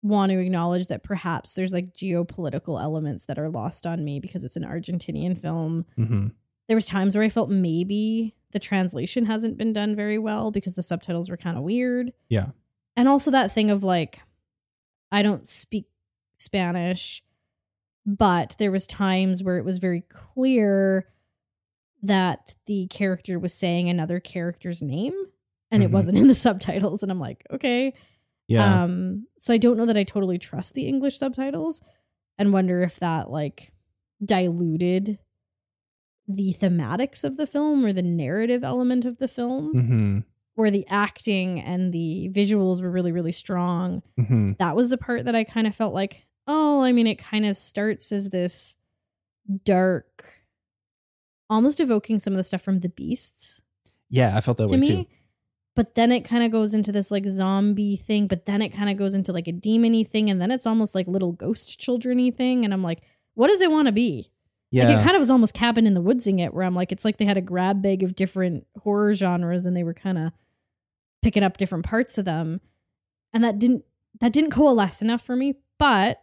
[0.01, 4.43] want to acknowledge that perhaps there's like geopolitical elements that are lost on me because
[4.43, 5.85] it's an Argentinian film.
[5.95, 6.27] hmm
[6.67, 10.75] There was times where I felt maybe the translation hasn't been done very well because
[10.75, 12.11] the subtitles were kind of weird.
[12.29, 12.47] Yeah.
[12.97, 14.19] And also that thing of like
[15.13, 15.85] I don't speak
[16.35, 17.23] Spanish,
[18.05, 21.07] but there was times where it was very clear
[22.01, 25.13] that the character was saying another character's name
[25.71, 25.85] and Mhm.
[25.85, 27.93] it wasn't in the subtitles and I'm like, okay.
[28.47, 28.83] Yeah.
[28.83, 31.81] Um so I don't know that I totally trust the English subtitles
[32.37, 33.71] and wonder if that like
[34.23, 35.19] diluted
[36.27, 40.19] the thematics of the film or the narrative element of the film hmm
[40.55, 44.01] where the acting and the visuals were really really strong.
[44.17, 47.15] Hmm that was the part that i kind of felt like oh i mean it
[47.17, 48.75] kind of starts as this
[49.65, 50.41] dark
[51.49, 53.61] almost evoking some of the stuff from the beasts.
[54.09, 54.87] Yeah, I felt that to way me.
[54.87, 55.05] too.
[55.75, 58.89] but then it kind of goes into this like zombie thing but then it kind
[58.89, 62.29] of goes into like a demony thing and then it's almost like little ghost children-y
[62.31, 63.01] thing and i'm like
[63.35, 64.29] what does it want to be?
[64.69, 64.87] Yeah.
[64.87, 67.03] like it kind of was almost cabin in the woodsing it where i'm like it's
[67.05, 70.31] like they had a grab bag of different horror genres and they were kind of
[71.23, 72.59] picking up different parts of them
[73.33, 73.83] and that didn't
[74.19, 76.21] that didn't coalesce enough for me but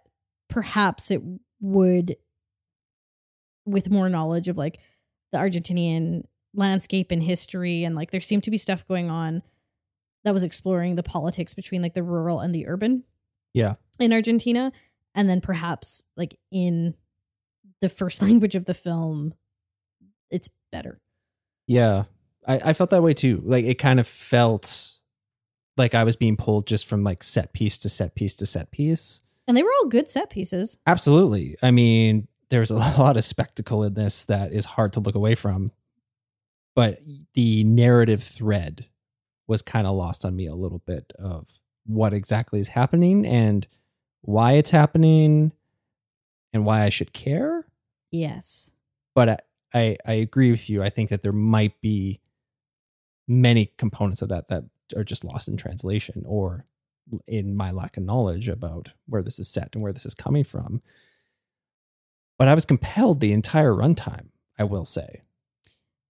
[0.49, 1.21] perhaps it
[1.61, 2.17] would
[3.67, 4.79] with more knowledge of like
[5.33, 6.23] the argentinian
[6.55, 9.43] landscape and history and like there seemed to be stuff going on
[10.25, 13.05] that was exploring the politics between like the rural and the urban
[13.55, 13.75] Yeah.
[13.99, 14.73] in argentina
[15.15, 16.95] and then perhaps like in
[17.81, 19.35] the first language of the film
[20.31, 21.01] it's better
[21.67, 22.05] Yeah.
[22.47, 23.43] I, I felt that way too.
[23.45, 24.93] Like it kind of felt
[25.77, 28.71] like I was being pulled just from like set piece to set piece to set
[28.71, 29.21] piece.
[29.49, 31.57] and they were all good set pieces Absolutely.
[31.63, 35.35] I mean, there's a lot of spectacle in this that is hard to look away
[35.35, 35.73] from.
[36.77, 37.01] But
[37.35, 38.87] the narrative thread
[39.49, 43.67] was kind of lost on me a little bit of what exactly is happening and
[44.23, 45.53] why it's happening
[46.53, 47.67] and why I should care.
[48.13, 48.71] yes
[49.15, 49.39] But I,
[49.75, 50.83] I, I agree with you.
[50.83, 52.21] I think that there might be
[53.31, 54.65] many components of that that
[54.97, 56.67] are just lost in translation or
[57.29, 60.43] in my lack of knowledge about where this is set and where this is coming
[60.43, 60.83] from.
[62.39, 64.29] But I was compelled the entire runtime,
[64.59, 65.23] I will say.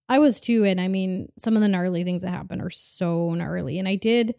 [0.09, 3.35] I was too, and I mean, some of the gnarly things that happen are so
[3.35, 3.79] gnarly.
[3.79, 4.35] And I did,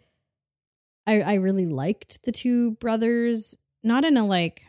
[1.05, 4.63] I I really liked the two brothers not in a like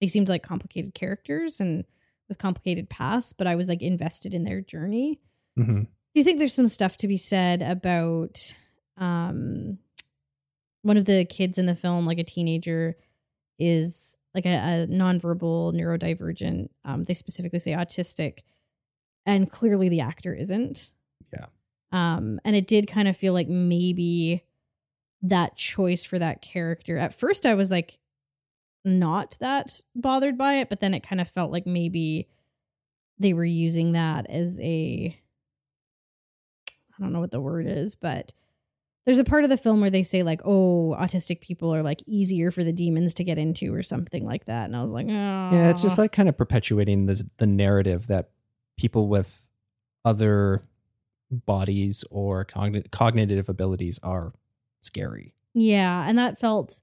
[0.00, 1.84] they seemed like complicated characters and
[2.28, 5.20] with complicated pasts, but I was like invested in their journey.
[5.56, 5.82] hmm
[6.14, 8.54] Do you think there's some stuff to be said about
[8.96, 9.78] um
[10.82, 12.96] one of the kids in the film, like a teenager,
[13.58, 16.68] is like a, a nonverbal neurodivergent.
[16.84, 18.40] Um, they specifically say autistic,
[19.24, 20.92] and clearly the actor isn't.
[21.32, 21.46] Yeah.
[21.90, 24.44] Um, and it did kind of feel like maybe
[25.22, 26.98] that choice for that character.
[26.98, 27.98] At first, I was like
[28.84, 32.28] not that bothered by it, but then it kind of felt like maybe
[33.18, 35.18] they were using that as a
[36.98, 38.32] I don't know what the word is, but
[39.06, 42.02] there's a part of the film where they say like, "Oh, autistic people are like
[42.06, 44.64] easier for the demons to get into," or something like that.
[44.66, 48.06] And I was like, "Oh, Yeah, it's just like kind of perpetuating this the narrative
[48.06, 48.30] that
[48.78, 49.46] people with
[50.04, 50.64] other
[51.30, 54.32] bodies or cogn- cognitive abilities are
[54.80, 55.34] scary.
[55.52, 56.80] yeah." And that felt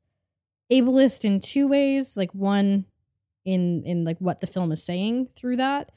[0.71, 2.15] ableist in two ways.
[2.17, 2.85] Like one,
[3.45, 5.91] in in like what the film is saying through that,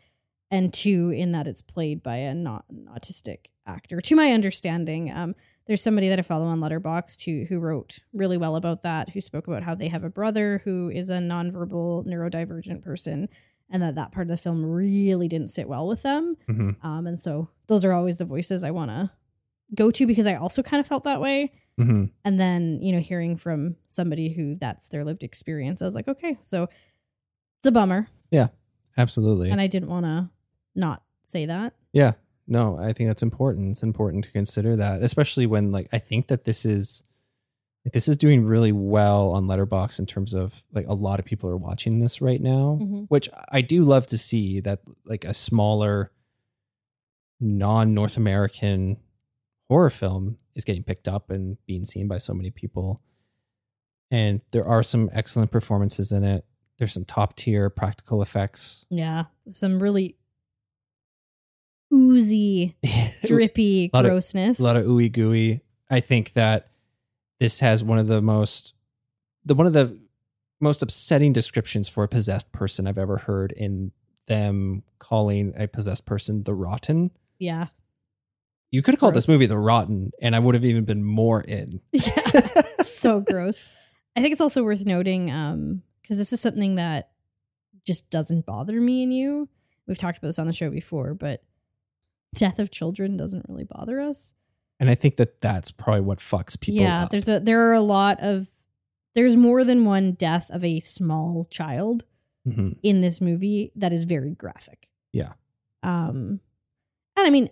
[0.51, 4.01] and two, in that it's played by a not an autistic actor.
[4.01, 5.35] To my understanding, um,
[5.67, 9.11] there's somebody that I follow on Letterboxd who who wrote really well about that.
[9.11, 13.29] Who spoke about how they have a brother who is a nonverbal neurodivergent person,
[13.71, 16.37] and that that part of the film really didn't sit well with them.
[16.47, 19.11] hmm Um, and so those are always the voices I want to
[19.75, 21.53] go to because I also kind of felt that way.
[21.79, 25.95] hmm And then you know, hearing from somebody who that's their lived experience, I was
[25.95, 26.65] like, okay, so
[27.61, 28.49] it's a bummer, Yeah,
[28.99, 29.51] Absolutely.
[29.51, 30.29] and I didn't want to
[30.75, 31.73] not say that.
[31.95, 32.13] Yeah.
[32.47, 33.71] No, I think that's important.
[33.71, 37.03] It's important to consider that, especially when like I think that this is
[37.93, 41.51] this is doing really well on Letterboxd in terms of like a lot of people
[41.51, 43.07] are watching this right now, Mhm.
[43.09, 46.11] which I do love to see that like a smaller
[47.41, 48.97] non-North American
[49.69, 53.01] horror film is getting picked up and being seen by so many people.
[54.11, 56.45] And there are some excellent performances in it.
[56.79, 58.85] There's some top tier practical effects.
[58.89, 60.17] Yeah, some really
[61.95, 62.77] oozy,
[63.25, 64.59] drippy of- grossness.
[64.59, 65.61] a lot of ooey gooey.
[65.91, 66.69] I think that
[67.41, 68.75] this has one of the most
[69.45, 69.99] the one of the
[70.61, 73.93] most upsetting descriptions for a possessed person I've ever heard in
[74.27, 77.11] them calling a possessed person the rotten.
[77.39, 77.67] yeah,
[78.71, 81.43] You could have called this movie the rotten and I would have even been more
[81.43, 81.81] in.
[81.93, 82.03] yeah,
[82.81, 83.65] so gross.
[84.17, 87.11] I think it's also worth noting um because this is something that
[87.85, 89.49] just doesn't bother me and you.
[89.87, 91.43] We've talked about this on the show before, but
[92.35, 94.35] death of children doesn't really bother us.
[94.81, 97.11] And I think that that's probably what fucks people yeah, up.
[97.11, 98.49] there's a there are a lot of
[99.15, 102.05] there's more than one death of a small child
[102.47, 102.77] Mhm.
[102.83, 104.91] in this movie that is very graphic.
[105.13, 105.33] Yeah.
[105.83, 106.41] Um
[107.17, 107.49] and I mean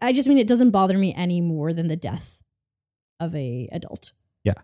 [0.00, 2.42] I just mean it doesn't bother me any more than the death
[3.18, 4.12] of a adult.
[4.44, 4.54] Yeah.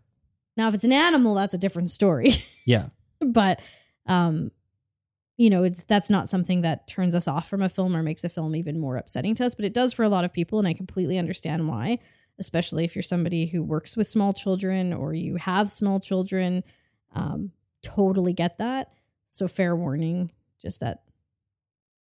[0.56, 2.30] Now if it's an animal that's a different story.
[2.64, 2.88] Yeah.
[3.20, 3.60] but
[4.06, 4.50] um
[5.36, 8.24] you know, it's that's not something that turns us off from a film or makes
[8.24, 10.58] a film even more upsetting to us, but it does for a lot of people
[10.58, 11.98] and I completely understand why,
[12.38, 16.64] especially if you're somebody who works with small children or you have small children.
[17.14, 18.92] Um totally get that.
[19.28, 21.02] So fair warning, just that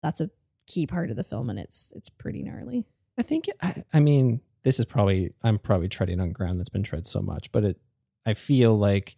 [0.03, 0.29] that's a
[0.67, 2.85] key part of the film and it's it's pretty gnarly.
[3.17, 6.83] I think I, I mean this is probably I'm probably treading on ground that's been
[6.83, 7.77] tread so much, but it
[8.25, 9.15] I feel like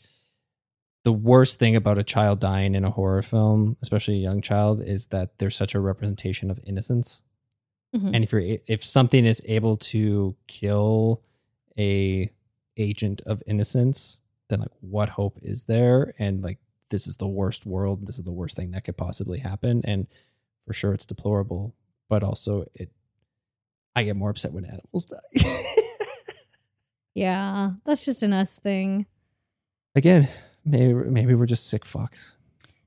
[1.03, 4.81] the worst thing about a child dying in a horror film, especially a young child,
[4.81, 7.21] is that there's such a representation of innocence.
[7.93, 8.11] Mhm.
[8.15, 11.21] And if you're if something is able to kill
[11.77, 12.31] a
[12.77, 16.13] agent of innocence, then like what hope is there?
[16.17, 16.59] And like
[16.89, 18.05] this is the worst world.
[18.07, 19.81] This is the worst thing that could possibly happen.
[19.83, 20.07] And
[20.65, 21.75] for sure, it's deplorable,
[22.09, 22.91] but also it.
[23.95, 25.19] I get more upset when animals die.
[27.13, 29.05] Yeah, that's just an us thing.
[29.95, 30.27] Again,
[30.65, 32.33] maybe maybe we're just sick fucks.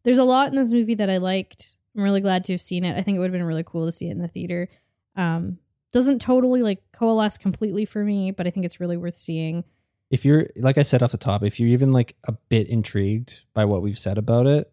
[0.02, 1.74] There's a lot in this movie that I liked.
[1.96, 2.96] I'm really glad to have seen it.
[2.96, 4.68] I think it would have been really cool to see it in the theater.
[5.16, 5.58] Um,
[5.92, 9.64] doesn't totally like coalesce completely for me, but I think it's really worth seeing.
[10.10, 13.42] If you're like I said off the top, if you're even like a bit intrigued
[13.54, 14.70] by what we've said about it,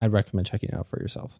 [0.00, 1.38] I'd recommend checking it out for yourself.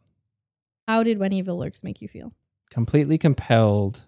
[0.87, 2.35] How did When Evil Lurks make you feel?
[2.71, 4.07] completely compelled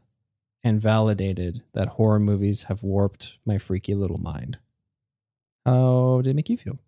[0.63, 4.57] and validated that horror movies have warped my freaky little mind.
[5.65, 6.79] How did it make you feel?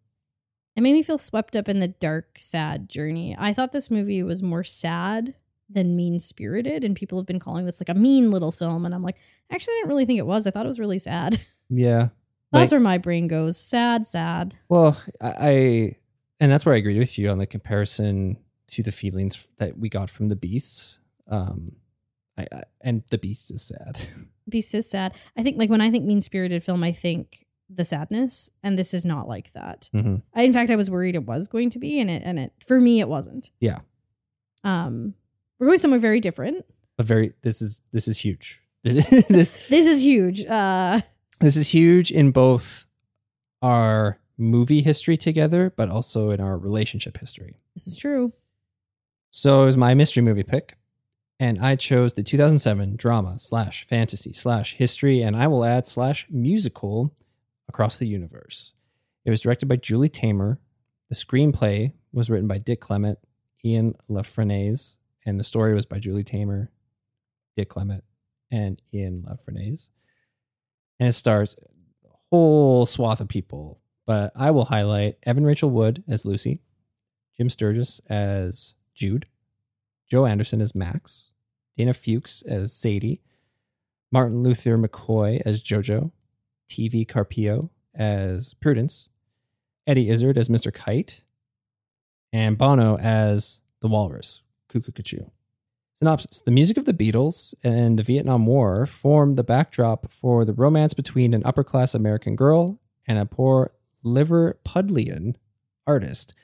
[0.77, 3.35] It made me feel swept up in the dark, sad journey.
[3.39, 5.35] I thought this movie was more sad
[5.71, 8.85] than mean spirited, and people have been calling this like a mean little film.
[8.85, 9.17] And I'm like,
[9.51, 10.47] actually, I didn't really think it was.
[10.47, 11.39] I thought it was really sad.
[11.69, 12.11] Yeah.
[12.53, 13.59] That's Like- where my brain goes.
[13.59, 14.55] Sad, sad.
[14.69, 15.97] Well, I, I
[16.39, 18.37] and that's where I agree with you on the comparison
[18.69, 21.01] to the feelings that we got from the beasts.
[21.27, 21.73] Um,
[22.39, 23.99] I, I and the beast is sad.
[24.49, 25.15] Beast is sad.
[25.37, 28.95] I think like when I think mean spirited film, I think the sadness, and this
[28.95, 29.89] is not like that.
[29.95, 30.23] Mhm.
[30.35, 32.53] I, in fact, I was worried it was going to be, and it and it
[32.67, 33.51] for me it wasn't.
[33.61, 33.81] Yeah.
[34.65, 35.15] Um,
[35.59, 36.65] we're going somewhere very different.
[36.99, 38.63] a very this is this is huge.
[38.83, 40.45] This this This is huge.
[40.47, 41.01] Uh,
[41.41, 42.87] this is huge in both
[43.63, 47.57] our movie history together, but also in our relationship history.
[47.75, 48.33] this is true.
[49.31, 50.77] So it was my mystery movie pick,
[51.41, 56.27] and I chose the 2007 drama slash fantasy slash history, and I will add slash
[56.31, 57.13] musical
[57.69, 58.73] across the universe.
[59.25, 60.59] It was directed by Julie Taymor.
[61.09, 63.19] The screenplay was written by Dick Clement,
[63.65, 64.95] Ian La Frenais,
[65.25, 66.69] and the story was by Julie Taymor,
[67.57, 68.05] Dick Clement,
[68.51, 69.89] and Ian La Frenais.
[70.99, 71.57] And it stars
[72.05, 76.61] a whole swath of people, but I will highlight Evan Rachel Wood as Lucy,
[77.37, 79.27] Jim Sturgis as Jude,
[80.09, 81.33] Joe Anderson as Max,
[81.77, 83.21] Dana Fuchs as Sadie,
[84.13, 86.13] Martin Luther McCoy as Jojo,
[86.69, 89.09] TV Carpio as Prudence,
[89.87, 90.73] Eddie Izzard as Mr.
[90.73, 91.25] Kite,
[92.33, 94.93] and Bono as the Walrus, Cuckoo
[95.99, 100.53] Synopsis The music of the Beatles and the Vietnam War formed the backdrop for the
[100.53, 103.73] romance between an upper class American girl and a poor
[104.05, 105.37] Liverpudlian
[105.87, 106.35] artist.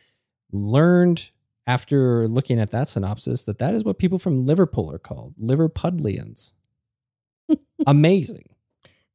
[0.50, 1.30] Learned
[1.66, 6.52] after looking at that synopsis that that is what people from Liverpool are called Liverpudlians.
[7.86, 8.51] Amazing.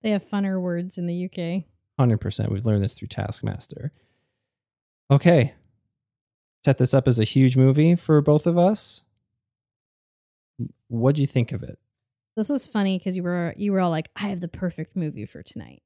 [0.03, 1.65] They have funner words in the UK.
[1.99, 2.51] 100%.
[2.51, 3.91] We've learned this through Taskmaster.
[5.09, 5.53] Okay.
[6.63, 9.03] Set this up as a huge movie for both of us.
[10.87, 11.79] What'd you think of it?
[12.35, 15.25] This was funny because you were you were all like, "I have the perfect movie
[15.25, 15.81] for tonight,"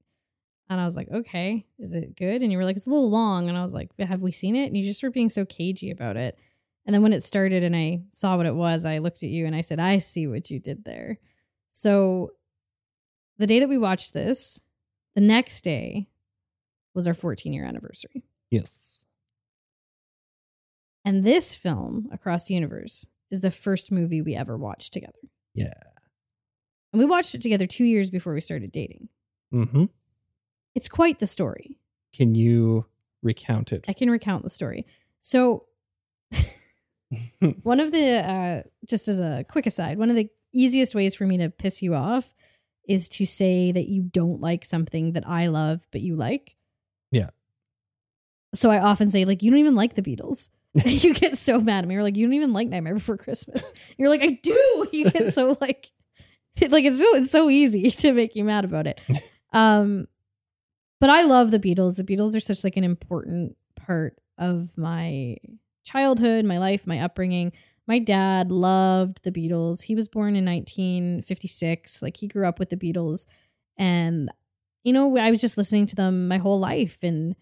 [0.69, 3.09] and I was like, "Okay, is it good?" And you were like, "It's a little
[3.09, 5.45] long," and I was like, "Have we seen it?" And you just were being so
[5.45, 6.37] cagey about it.
[6.85, 9.45] And then when it started and I saw what it was, I looked at you
[9.45, 11.19] and I said, "I see what you did there."
[11.69, 12.31] So,
[13.41, 14.61] the day that we watched this,
[15.15, 16.07] the next day
[16.93, 18.23] was our 14 year anniversary.
[18.51, 19.03] Yes.
[21.03, 25.17] And this film, Across the Universe, is the first movie we ever watched together.
[25.55, 25.73] Yeah.
[26.93, 29.09] And we watched it together two years before we started dating.
[29.51, 29.85] Mm-hmm.
[30.75, 31.79] It's quite the story.
[32.13, 32.85] Can you
[33.23, 33.85] recount it?
[33.87, 34.85] I can recount the story.
[35.19, 35.65] So,
[37.63, 41.25] one of the, uh, just as a quick aside, one of the easiest ways for
[41.25, 42.33] me to piss you off
[42.87, 46.55] is to say that you don't like something that I love, but you like.
[47.11, 47.29] Yeah.
[48.53, 50.49] So I often say, like, you don't even like the Beatles.
[50.73, 51.95] And you get so mad at me.
[51.95, 53.73] You're like, you don't even like Nightmare Before Christmas.
[53.97, 54.87] You're like, I do.
[54.91, 55.91] You get so like,
[56.69, 58.99] like it's so it's so easy to make you mad about it.
[59.53, 60.07] Um,
[60.99, 61.95] but I love the Beatles.
[61.95, 65.37] The Beatles are such like an important part of my
[65.83, 67.53] childhood, my life, my upbringing.
[67.91, 69.83] My dad loved the Beatles.
[69.83, 72.01] He was born in 1956.
[72.01, 73.25] Like he grew up with the Beatles,
[73.75, 74.31] and
[74.85, 77.35] you know, I was just listening to them my whole life, and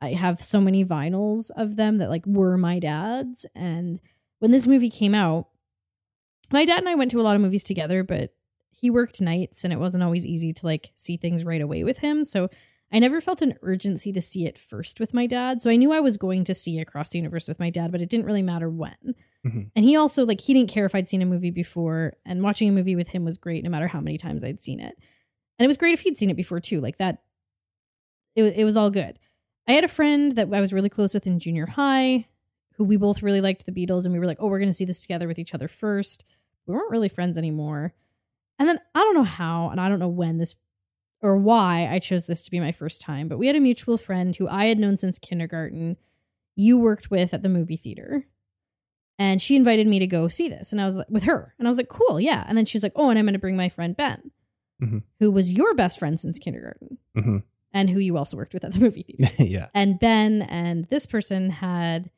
[0.00, 3.46] I have so many vinyls of them that like were my dad's.
[3.54, 4.00] And
[4.40, 5.46] when this movie came out,
[6.50, 8.34] my dad and I went to a lot of movies together, but
[8.68, 11.98] he worked nights and it wasn't always easy to like see things right away with
[11.98, 12.24] him.
[12.24, 12.50] So
[12.90, 15.60] I never felt an urgency to see it first with my dad.
[15.60, 18.02] So I knew I was going to see Across the Universe with my dad, but
[18.02, 19.14] it didn't really matter when.
[19.46, 19.70] Mhm.
[19.74, 22.68] And he also like he didn't care if I'd seen a movie before, and watching
[22.68, 24.94] a movie with him was great no matter how many times I'd seen it.
[25.58, 26.80] And it was great if he'd seen it before too.
[26.80, 27.22] Like that,
[28.34, 29.18] it, it was all good.
[29.68, 32.26] I had a friend that I was really close with in junior high
[32.76, 34.84] who we both really liked the Beatles, and we were like, oh, we're to see
[34.86, 36.24] this together with each other first.
[36.66, 37.92] We weren't really friends anymore.
[38.58, 40.54] And then I don't know how, and I don't know when this
[41.22, 43.96] or why I chose this to be my first time, but we had a mutual
[43.98, 45.96] friend who I had known since kindergarten.
[46.56, 48.26] You worked with at the movie theater.
[49.18, 50.72] And she invited me to go see this.
[50.72, 51.54] And I was like, with her.
[51.58, 52.44] And I was like, cool, yeah.
[52.48, 54.30] And then she's like, oh, and I'm going to bring my friend Ben,
[54.82, 55.02] Mhm.
[55.20, 57.36] who was your best friend since kindergarten Mm-hmm.
[57.72, 59.32] and who you also worked with at the movie theater.
[59.42, 59.68] yeah.
[59.74, 62.10] and Ben and this person had,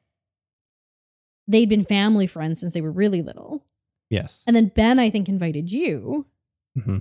[1.46, 3.64] they'd been family friends since they were really little.
[4.08, 4.42] Yes.
[4.46, 6.26] And then Ben, I think, invited you.
[6.78, 6.98] Mm-hmm.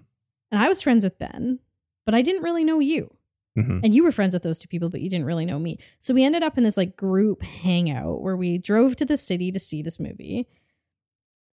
[0.52, 1.60] And I was friends with Ben,
[2.06, 3.16] but I didn't really know you.
[3.58, 3.80] Mm-hmm.
[3.84, 5.78] And you were friends with those two people, but you didn't really know me.
[6.00, 9.52] So we ended up in this like group hangout where we drove to the city
[9.52, 10.48] to see this movie.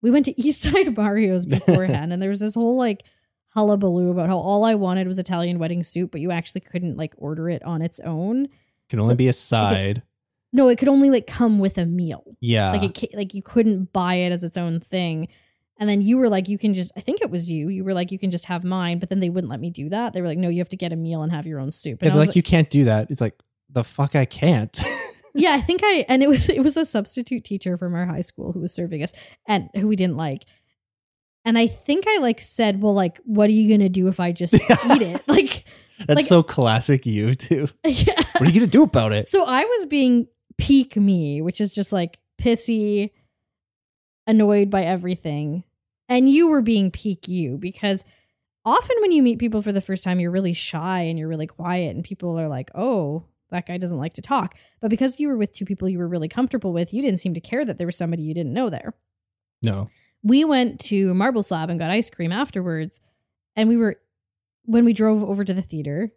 [0.01, 3.03] We went to East Side Mario's beforehand, and there was this whole like
[3.49, 7.13] hullabaloo about how all I wanted was Italian wedding soup, but you actually couldn't like
[7.17, 8.47] order it on its own.
[8.89, 10.03] Can only So- be a side.
[10.51, 12.35] No, it could only like come with a meal.
[12.39, 12.71] Yeah.
[12.71, 15.27] like it like you couldn't buy it as its own thing.
[15.79, 17.69] And then you were like, you can just, I think it was you.
[17.69, 19.87] You were like, you can just have mine, but then they wouldn't let me do
[19.89, 20.13] that.
[20.13, 22.01] They were like, no, you have to get a meal and have your own soup.
[22.01, 23.09] And It's I was like, you can't do that.
[23.09, 23.35] It's like
[23.69, 24.77] the fuck I can't.
[25.33, 28.21] yeah, I think I and it was it was a substitute teacher from our high
[28.21, 29.13] school who was serving us
[29.47, 30.43] and who we didn't like.
[31.45, 34.33] And I think I like said, "Well, like, what are you gonna do if I
[34.33, 34.61] just eat
[35.01, 35.63] it?" Like,
[35.99, 37.67] That's Like- so classic you too.
[37.85, 38.21] yeah.
[38.33, 39.29] What are you gonna do about it?
[39.29, 40.27] So I was being
[40.57, 43.11] peak me, which is just like pissy,
[44.27, 45.63] annoyed by everything.
[46.09, 48.03] And you were being peak you because
[48.65, 51.47] often when you meet people for the first time, you're really shy and you're really
[51.47, 54.55] quiet, and people are like, oh, that guy doesn't like to talk.
[54.81, 57.33] But because you were with two people you were really comfortable with, you didn't seem
[57.35, 58.93] to care that there was somebody you didn't know there.
[59.61, 59.87] No.
[60.23, 62.99] We went to Marble Slab and got ice cream afterwards.
[63.55, 63.95] And we were,
[64.65, 66.11] when we drove over to the theater,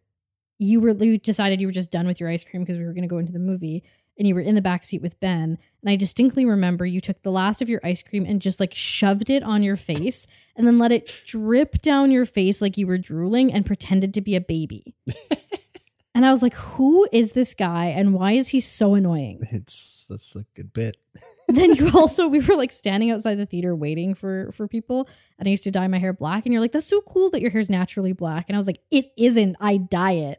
[0.59, 2.93] you were, you decided you were just done with your ice cream because we were
[2.93, 3.83] going to go into the movie.
[4.19, 5.59] And you were in the back seat with Ben.
[5.83, 8.75] And I distinctly remember you took the last of your ice cream and just like
[8.75, 12.87] shoved it on your face and then let it drip down your face like you
[12.87, 14.95] were drooling and pretended to be a baby.
[16.15, 19.41] and I was like, who is this guy and why is he so annoying?
[19.51, 20.99] It's that's a good bit.
[21.49, 25.09] then you also we were like standing outside the theater waiting for for people
[25.39, 27.41] and i used to dye my hair black and you're like that's so cool that
[27.41, 30.39] your hair's naturally black and i was like it isn't i dye it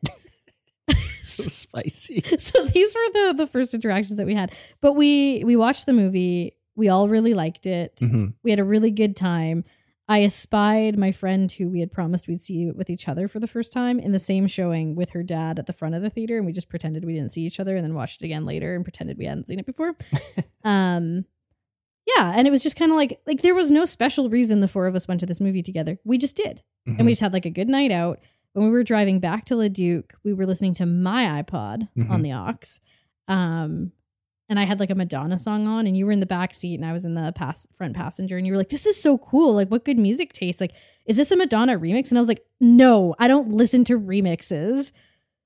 [1.44, 2.22] So spicy.
[2.38, 4.52] so these were the the first interactions that we had.
[4.82, 6.58] But we we watched the movie.
[6.76, 7.98] We all really liked it.
[8.02, 8.34] Mhm.
[8.44, 9.64] we had a really good time.
[10.10, 13.48] I espied my friend who we had promised we'd see with each other for the
[13.48, 16.36] first time in the same showing with her dad at the front of the theater
[16.38, 18.76] and we just pretended we didn't see each other and then watched it again later
[18.76, 19.96] and pretended we hadn't seen it before.
[20.66, 21.26] Um
[22.06, 24.68] yeah and it was just kind of like like there was no special reason the
[24.68, 25.98] four of us went to this movie together.
[26.04, 26.62] We just did.
[26.86, 27.10] And we Mhm.
[27.10, 28.20] just had like a good night out
[28.54, 32.24] when we were driving back to leduc we were listening to my ipod on Mhm.
[32.24, 32.80] the aux
[33.34, 33.92] um
[34.50, 36.76] and i had like a madonna song on and you were in the back seat
[36.76, 39.18] and i was in the pass front passenger and you were like this is so
[39.18, 40.74] cool like what good music tastes like
[41.06, 44.92] is this a madonna remix and i was like no i don't listen to remixes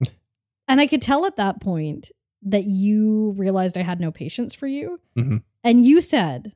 [0.67, 2.11] and i could tell at that point
[2.41, 5.43] that you realized i had no patience for you Mhm.
[5.63, 6.53] and you said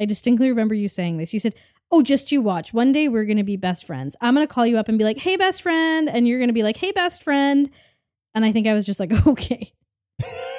[0.00, 1.54] i distinctly remember you saying this you said
[1.94, 2.74] oh just you watch.
[2.74, 4.16] One day we're going to be best friends.
[4.20, 6.08] I'm going to call you up and be like hey best friend.
[6.08, 7.70] And you're going to be like hey best friend.
[8.34, 9.72] And i think i was just like okay.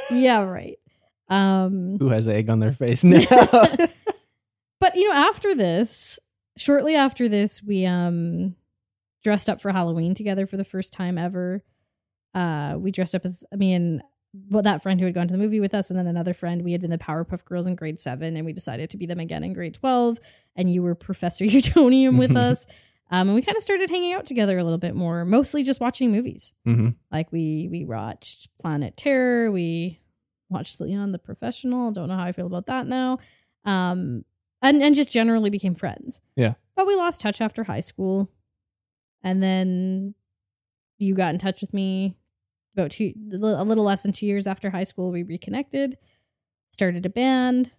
[0.10, 0.78] Yeah right.
[1.30, 3.20] Um Who has egg on their face now?
[4.80, 6.20] but you know after this
[6.58, 8.56] shortly after this we um
[9.24, 11.62] dressed up for halloween together for the first time ever.
[12.34, 14.02] Uh we dressed up as I and
[14.50, 16.64] well, that friend who had gone to the movie with us and then another friend
[16.64, 19.20] we had been the powerpuff girls in grade seven and we decided to be them
[19.20, 20.20] again in grade 12
[20.56, 22.66] and you were professor utonium with us
[23.12, 25.80] um, and we kind of started hanging out together a little bit more mostly just
[25.80, 30.02] watching movies hmm like we we watched Planet Terror, we
[30.50, 31.92] watched Leon the Professional.
[31.92, 33.20] Don't know how I feel about that now.
[33.64, 34.26] Um,
[34.62, 36.22] and and just generally became friends.
[36.36, 36.54] Yeah.
[36.76, 38.30] But we lost touch after high school,
[39.24, 40.16] and then
[40.98, 42.18] you got in touch with me
[42.76, 45.12] about two a little less than two years after high school.
[45.12, 45.98] We reconnected,
[46.72, 47.72] started a band,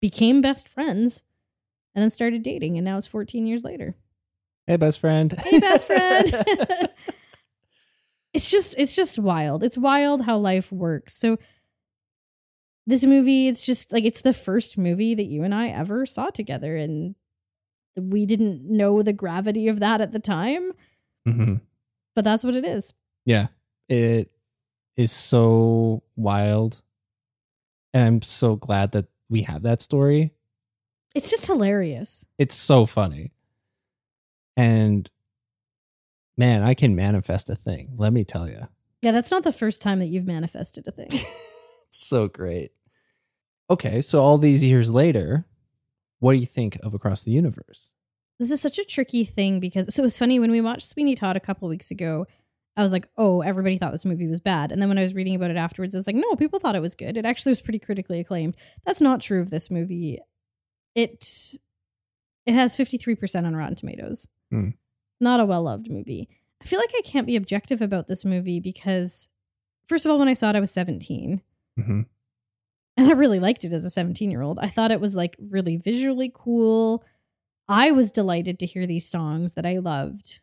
[0.00, 1.22] became best friends,
[1.94, 2.76] and then started dating.
[2.78, 3.96] And now it's 14 years later
[4.66, 5.32] Hey, best friend.
[5.44, 6.32] hey best friend
[8.32, 11.36] it's just it's just wild it's wild how life works so
[12.86, 16.30] this movie it's just like it's the first movie that you and i ever saw
[16.30, 17.14] together and
[17.96, 20.72] we didn't know the gravity of that at the time
[21.26, 21.56] hmm
[22.14, 22.94] but that's what it is
[23.26, 23.48] Yeah.
[23.88, 24.30] It
[24.96, 26.80] is so wild.
[27.92, 30.32] And I'm so glad that we have that story.
[31.14, 33.32] it's just hilarious It's so funny.
[34.56, 35.08] And
[36.36, 37.94] man, I can manifest a thing.
[37.96, 38.68] Let me tell you.
[39.02, 41.10] yeah that's not the first time that you've manifested a thing
[41.90, 42.72] so great.
[43.70, 45.46] Okay, so all these years later,
[46.18, 47.92] what do you think of Across the Universe?
[48.38, 51.14] This is such a tricky thing because so it was funny when we watched Sweeney
[51.14, 52.26] Todd a couple weeks ago.
[52.76, 54.72] I was like, oh, everybody thought this movie was bad.
[54.72, 56.74] And then when I was reading about it afterwards, I was like, no, people thought
[56.74, 57.16] it was good.
[57.16, 58.56] It actually was pretty critically acclaimed.
[58.84, 60.18] That's not true of this movie.
[60.94, 61.24] It
[62.46, 64.28] it has 53% on Rotten Tomatoes.
[64.50, 64.68] Hmm.
[64.68, 66.28] It's not a well loved movie.
[66.62, 69.28] I feel like I can't be objective about this movie because,
[69.88, 71.42] first of all, when I saw it, I was 17
[71.78, 72.00] Mm-hmm.
[72.96, 74.58] and I really liked it as a 17 year old.
[74.60, 77.04] I thought it was like really visually cool.
[77.68, 80.40] I was delighted to hear these songs that I loved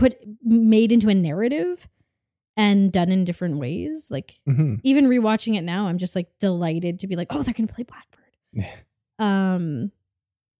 [0.00, 1.88] put made into a narrative
[2.56, 4.08] and done in different ways.
[4.10, 4.76] Like Mm-hmm.
[4.82, 7.84] even rewatching it now, I'm just like delighted to be like, oh, they're gonna play
[7.84, 8.24] Blackbird.
[8.52, 8.76] Yeah.
[9.18, 9.92] Um,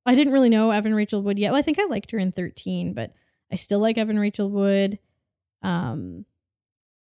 [0.07, 1.51] I didn't really know Evan Rachel Wood yet.
[1.53, 3.13] Well, I think I liked her in 13, but
[3.53, 4.99] I still like Evan Rachel Wood.
[5.63, 6.25] Um,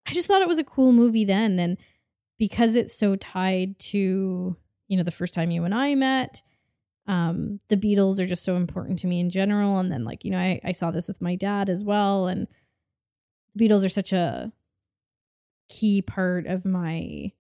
[0.08, 1.78] I just thought it was a cool movie then, and
[2.38, 4.58] because it's so tied to
[4.88, 6.42] you know the first time you and I met,
[7.08, 9.80] um, the Beatles are just so important to me in general.
[9.80, 12.48] And then like you know I, I saw this with my dad as well, and
[13.56, 14.52] the Beatles are such a
[15.70, 17.32] key part of my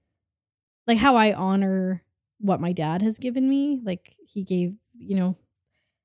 [0.87, 2.03] like how I honor
[2.39, 3.79] what my dad has given me.
[3.83, 5.37] Like he gave, you know,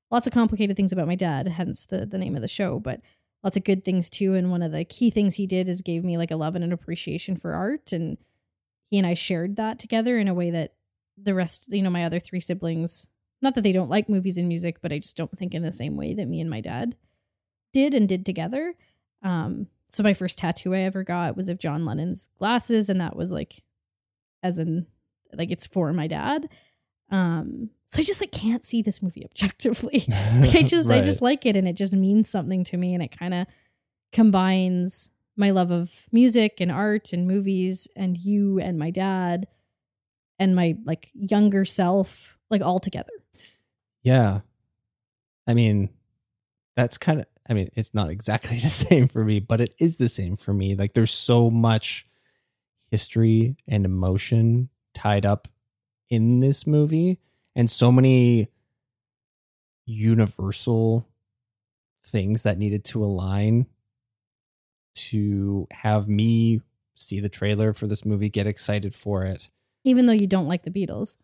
[0.09, 2.79] lots of complicated things about my dad, hence the the name of the show.
[2.79, 3.01] But
[3.43, 4.33] lots of good things too.
[4.35, 6.63] And one of the key things he did is gave me like a love and
[6.63, 7.91] an appreciation for art.
[7.91, 8.17] And
[8.89, 10.73] he and I shared that together in a way that
[11.21, 13.07] the rest, you know, my other three siblings,
[13.41, 15.71] not that they don't like movies and music, but I just don't think in the
[15.71, 16.95] same way that me and my dad
[17.73, 18.73] did and did together.
[19.23, 23.15] Um, so my first tattoo I ever got was of John Lennon's glasses, and that
[23.15, 23.63] was like,
[24.43, 24.87] as in,
[25.33, 26.49] like it's for my dad.
[27.11, 30.05] Um, so I just like can't see this movie objectively.
[30.09, 33.03] like I just I just like it, and it just means something to me, and
[33.03, 33.47] it kind of
[34.11, 39.47] combines my love of music and art and movies and you and my dad
[40.37, 43.11] and my like younger self like all together.
[44.03, 44.41] Yeah.
[45.47, 45.89] I mean,
[46.75, 49.97] that's kind of, I mean, it's not exactly the same for me, but it is
[49.97, 50.75] the same for me.
[50.75, 52.07] Like, there's so much
[52.91, 55.47] history and emotion tied up
[56.09, 57.19] in this movie,
[57.55, 58.49] and so many
[59.85, 61.07] universal
[62.03, 63.67] things that needed to align
[64.95, 66.61] to have me
[66.95, 69.49] see the trailer for this movie, get excited for it.
[69.83, 71.17] Even though you don't like the Beatles.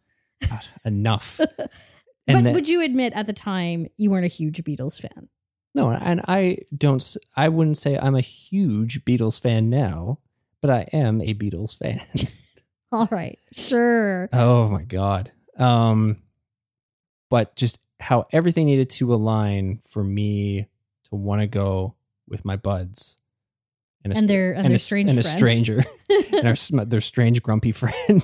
[0.47, 1.39] God, enough.
[2.27, 5.29] but And then- would you admit at the time you weren't a huge Beatles fan?
[5.73, 7.17] No, and I don't.
[7.35, 10.19] I wouldn't say I'm a huge Beatles fan now,
[10.61, 11.99] but I am a Beatles fan.
[12.93, 13.37] All right.
[13.51, 14.29] Sure.
[14.31, 15.31] oh my god.
[15.57, 16.17] Um,
[17.29, 20.67] but just how everything needed to align for me
[21.09, 21.95] to want to go
[22.27, 23.17] with my buds,
[24.05, 25.83] a And their- and their a, strange and a stranger,
[26.31, 28.23] and our their strange grumpy friend.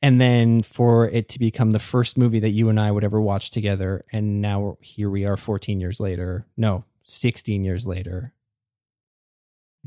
[0.00, 3.20] And then for it to become the first movie that you and I would ever
[3.20, 6.46] watch together, and now here we are, 14 years later.
[6.56, 8.32] No, 16 years later,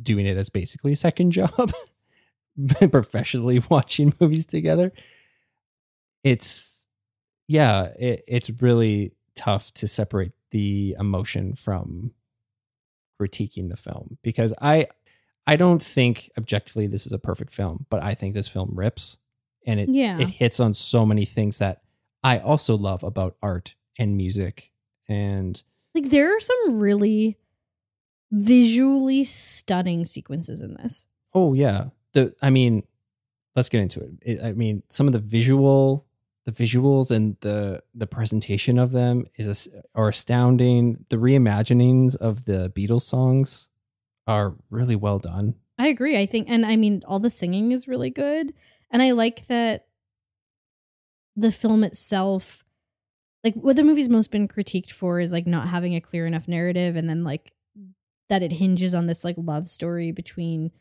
[0.01, 1.71] doing it as basically a second job,
[2.91, 4.91] professionally watching movies together.
[6.23, 6.87] It's
[7.47, 12.11] yeah, it, it's really tough to separate the emotion from
[13.19, 14.87] critiquing the film because I
[15.47, 19.17] I don't think objectively this is a perfect film, but I think this film rips
[19.65, 20.19] and it Yeah.
[20.19, 21.81] it hits on so many things that
[22.23, 24.71] I also love about art and music
[25.07, 25.61] and
[25.95, 27.37] Like there are some really
[28.31, 31.05] visually stunning sequences in this.
[31.33, 32.83] oh yeah the I mean
[33.55, 34.11] let's get into it.
[34.21, 36.05] it I mean some of the visual
[36.45, 41.05] the visuals and the the presentation of them is are astounding.
[41.09, 43.69] The reimaginings of the Beatles songs
[44.25, 45.53] are really well done.
[45.77, 46.17] I agree.
[46.17, 48.53] I think, and I mean, all the singing is really good.
[48.91, 49.87] And I like that
[51.35, 52.63] the film itself,
[53.43, 56.47] like what the movie's most been critiqued for is like not having a clear enough
[56.47, 57.53] narrative and then like
[58.29, 60.71] that it hinges on this like love story between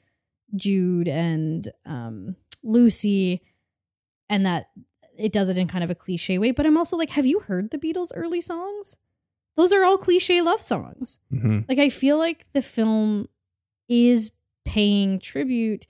[0.56, 3.42] Jude and um, Lucy
[4.28, 4.70] and that
[5.16, 6.50] it does it in kind of a cliche way.
[6.50, 8.96] But I'm also like, have you heard the Beatles' early songs?
[9.56, 11.60] Those are all cliche love songs Mm-hmm.
[11.68, 13.28] like i feel like the film
[13.88, 14.32] is
[14.64, 15.86] paying tribute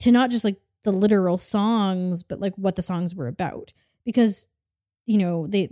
[0.00, 3.72] to not just like the literal songs but like what the songs were about
[4.04, 4.48] because
[5.06, 5.68] you know they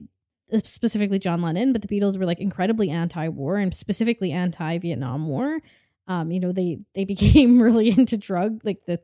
[0.64, 5.60] specifically john lennon but the beatles were like incredibly anti-war and specifically anti-vietnam war
[6.06, 9.00] um you know they they became really into drug like the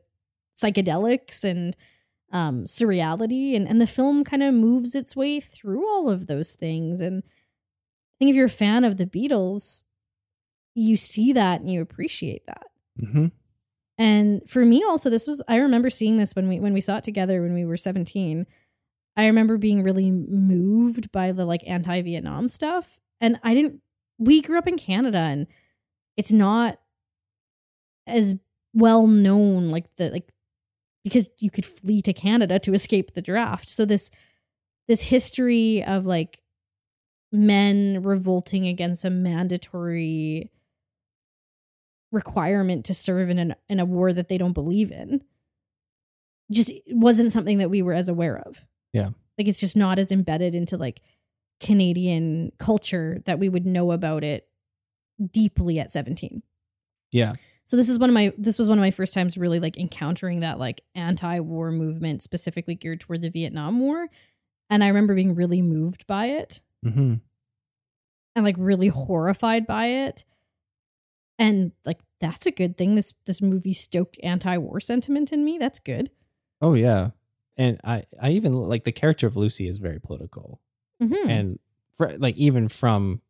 [0.55, 1.75] psychedelics and
[2.31, 6.53] um surreality and and the film kind of moves its way through all of those
[6.53, 7.23] things and
[8.13, 9.83] I think if you're a fan of the Beatles,
[10.75, 12.67] you see that and you appreciate that.
[13.01, 13.25] Mm-hmm.
[13.97, 16.97] And for me also this was I remember seeing this when we when we saw
[16.97, 18.45] it together when we were 17.
[19.15, 23.81] I remember being really moved by the like anti-Vietnam stuff and I didn't
[24.17, 25.47] we grew up in Canada and
[26.17, 26.79] it's not
[28.07, 28.35] as
[28.73, 30.31] well known like the like
[31.03, 33.69] because you could flee to Canada to escape the draft.
[33.69, 34.09] So this
[34.87, 36.41] this history of like
[37.31, 40.51] men revolting against a mandatory
[42.13, 45.21] requirement to serve in an in a war that they don't believe in
[46.51, 48.63] just wasn't something that we were as aware of.
[48.93, 49.09] Yeah.
[49.37, 51.01] Like it's just not as embedded into like
[51.59, 54.47] Canadian culture that we would know about it
[55.31, 56.43] deeply at 17.
[57.11, 57.33] Yeah.
[57.65, 59.77] So this is one of my this was one of my first times really like
[59.77, 64.07] encountering that like anti-war movement specifically geared toward the Vietnam War
[64.69, 67.13] and I remember being really moved by it Mm-hmm.
[68.35, 70.25] and like really horrified by it.
[71.43, 75.57] And like that's a good thing this this movie stoked anti-war sentiment in me.
[75.57, 76.09] That's good.
[76.61, 77.09] Oh yeah.
[77.57, 80.61] And I, I even like the character of Lucy is very political,
[81.01, 81.27] Mhm.
[81.29, 81.59] and
[81.91, 83.21] fr like even from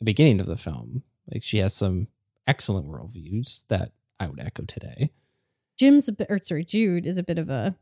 [0.00, 1.02] the beginning of the film,
[1.32, 2.08] like she has some
[2.46, 5.12] excellent worldviews that I would echo today.
[5.78, 7.76] Jim's a bit or sorry, Jude is a bit of a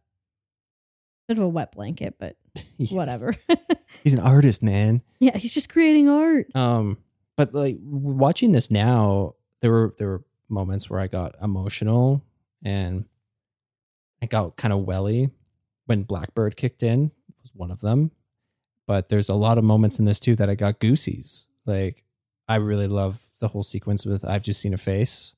[1.29, 2.37] bit of a wet blanket, but
[2.77, 2.91] Yes.
[2.91, 3.35] whatever.
[4.03, 5.03] He's an artist, man.
[5.21, 6.47] yeah, he's just creating art.
[6.57, 6.99] Um,
[7.37, 12.25] but like watching this now, there were there were moments where I got emotional
[12.65, 13.05] and
[14.23, 15.31] I got kind of welly
[15.87, 17.11] when Blackbird kicked in
[17.43, 18.11] was one of them.
[18.87, 21.47] But there's a lot of moments in this too that I got goosies.
[21.67, 22.03] Like
[22.49, 25.35] I really love the whole sequence with I've just seen a face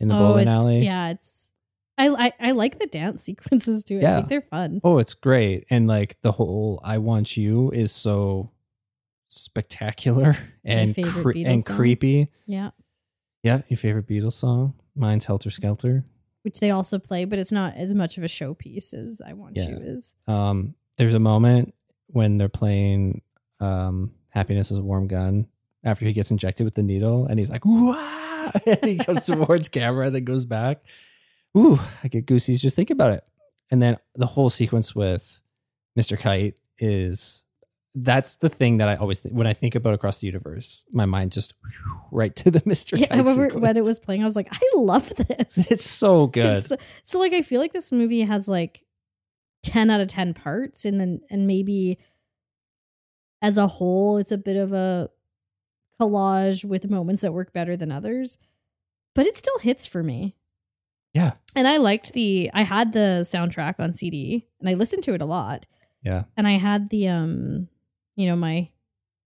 [0.00, 0.84] in the oh, bowling Oh, it's, alley.
[0.84, 1.50] Yeah, it's
[1.98, 3.98] I, I I like the dance sequences too.
[3.98, 4.16] I Yeah.
[4.18, 4.80] think they're fun.
[4.84, 5.66] Oh, it's great.
[5.70, 8.52] And like the whole I want you is so
[9.26, 11.76] spectacular and cre- and song.
[11.76, 12.28] creepy.
[12.46, 12.70] Yeah.
[13.48, 14.74] Yeah, your favorite Beatles song?
[14.94, 16.04] Mine's Helter Skelter.
[16.42, 19.56] Which they also play, but it's not as much of a showpiece as I Want
[19.56, 19.70] Yeah.
[19.70, 20.14] You is.
[20.26, 21.72] Um, there's a moment
[22.08, 23.22] when they're playing
[23.58, 25.46] um, "Happiness is a Warm Gun"
[25.82, 29.70] after he gets injected with the needle, and he's like, "Wow!" and he goes towards
[29.70, 30.82] camera, then goes back.
[31.56, 33.24] Ooh, I get goosies just think about it.
[33.70, 35.40] And then the whole sequence with
[35.98, 36.18] Mr.
[36.18, 37.44] Kite is
[38.02, 40.84] that's the thing that I always think when I think about across the universe.
[40.92, 41.54] My mind just
[42.12, 43.00] right to the mystery.
[43.00, 45.70] Yeah, I remember when it was playing, I was like, I love this.
[45.70, 46.44] It's so good.
[46.44, 46.72] It's-
[47.02, 48.84] so like I feel like this movie has like
[49.64, 51.98] 10 out of 10 parts and then and maybe
[53.42, 55.10] as a whole it's a bit of a
[56.00, 58.38] collage with moments that work better than others.
[59.14, 60.36] But it still hits for me.
[61.14, 65.14] yeah, And I liked the I had the soundtrack on CD and I listened to
[65.14, 65.66] it a lot.
[66.02, 66.24] yeah.
[66.36, 67.68] And I had the um
[68.18, 68.68] you know my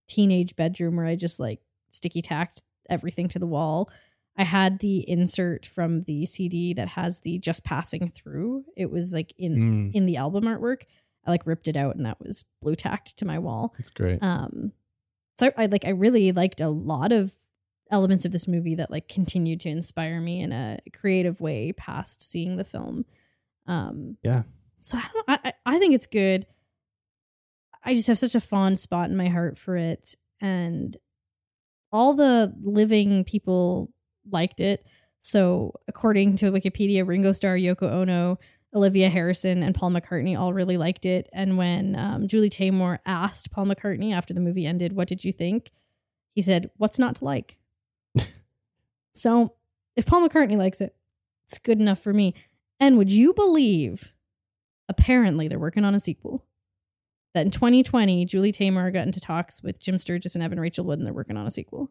[0.08, 3.90] teenage bedroom where I just like sticky tacked everything to the wall.
[4.36, 8.64] I had the insert from the CD that has the just passing through.
[8.76, 10.82] It was like in Mm, in the album artwork.
[11.26, 13.74] I like ripped it out and that was blue tacked to my wall.
[13.78, 14.18] That's great.
[14.22, 14.72] Um
[15.38, 17.32] so I like I really liked a lot of
[17.90, 22.22] elements of this movie that like continued to inspire me in a creative way past
[22.22, 23.04] seeing the film.
[23.66, 24.42] Um Yeah.
[24.80, 26.46] So I don't I I- I think it's good.
[27.84, 30.96] I just have such a fond spot in my heart for it and
[31.92, 33.90] all the living people
[34.30, 34.86] liked it.
[35.20, 38.38] So according to Wikipedia, Ringo Starr, Yoko Ono,
[38.74, 41.28] Olivia Harrison, and Paul McCartney all really liked it.
[41.32, 45.32] And when um, Julie Taymor asked Paul McCartney after the movie ended, "What did you
[45.32, 45.70] think?"
[46.34, 47.58] he said, "What's not to like?"
[49.14, 49.54] so
[49.94, 50.96] if Paul McCartney likes it,
[51.44, 52.34] it's good enough for me.
[52.80, 54.12] And would you believe?
[54.88, 56.44] Apparently, they're working on a sequel.
[57.34, 60.98] That in 2020, Julie Taymor got into talks with Jim Sturgis and Evan Rachel Wood,
[60.98, 61.90] and they're working on a sequel.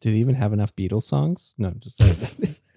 [0.00, 1.54] Do they even have enough Beatles songs?
[1.58, 2.00] No, just.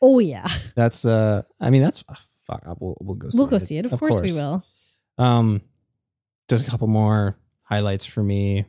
[0.00, 2.04] Oh yeah, that's uh I mean that's
[2.46, 3.60] fuck we'll we'll go see we'll go it.
[3.60, 3.84] see it.
[3.84, 4.20] Of, course.
[4.20, 4.64] we will.
[5.18, 5.60] Um
[6.48, 8.64] just a couple more highlights for me.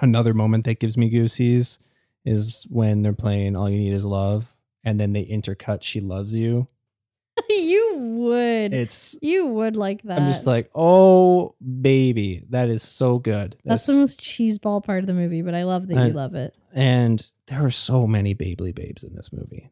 [0.00, 1.78] Another moment that gives me goosies
[2.24, 4.52] is when they're playing All You Need Is Love
[4.82, 6.66] and then they intercut She Loves You.
[7.48, 7.83] you
[8.24, 8.72] would.
[8.74, 10.20] It's you would like that.
[10.20, 15.06] I'm just like, "Oh baby, that is so good." That's the most cheeseball part of
[15.06, 16.56] the movie, but I love that I- you love it.
[16.72, 19.70] and there are so many babely babes in this movie.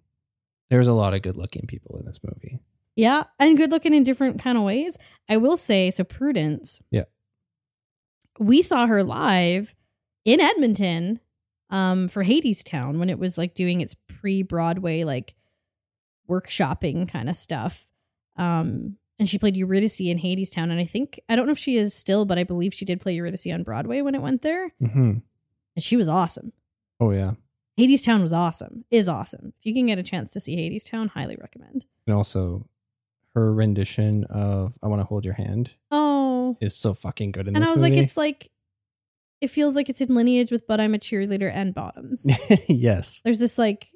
[0.70, 2.60] There's a lot of good-looking people in this movie.
[2.96, 4.98] Yeah, and good looking in different kind of ways.
[5.28, 6.80] I will say, so Prudence.
[6.90, 7.04] Yeah.
[8.38, 9.74] We saw her live
[10.24, 11.20] in Edmonton
[11.70, 15.34] um for Hadestown when it was like doing its pre-Broadway like
[16.28, 17.86] workshopping kind of stuff.
[18.36, 21.76] Um and she played Eurydice in Hadestown and I think I don't know if she
[21.76, 24.70] is still, but I believe she did play Eurydice on Broadway when it went there.
[24.80, 25.18] hmm
[25.76, 26.52] And she was awesome.
[27.00, 27.32] Oh yeah.
[27.78, 28.84] Hadestown was awesome.
[28.90, 29.52] Is awesome.
[29.58, 31.86] If you can get a chance to see Hadestown, highly recommend.
[32.06, 32.66] And also
[33.34, 37.56] her rendition of I Want to Hold Your Hand Oh, is so fucking good in
[37.56, 37.94] and I was movie.
[37.94, 38.50] like, it's like,
[39.40, 42.26] it feels like it's in lineage with "But I'm a Cheerleader" and Bottoms.
[42.68, 43.22] yes.
[43.24, 43.88] There's this like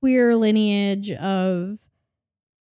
[0.00, 1.78] queer lineage of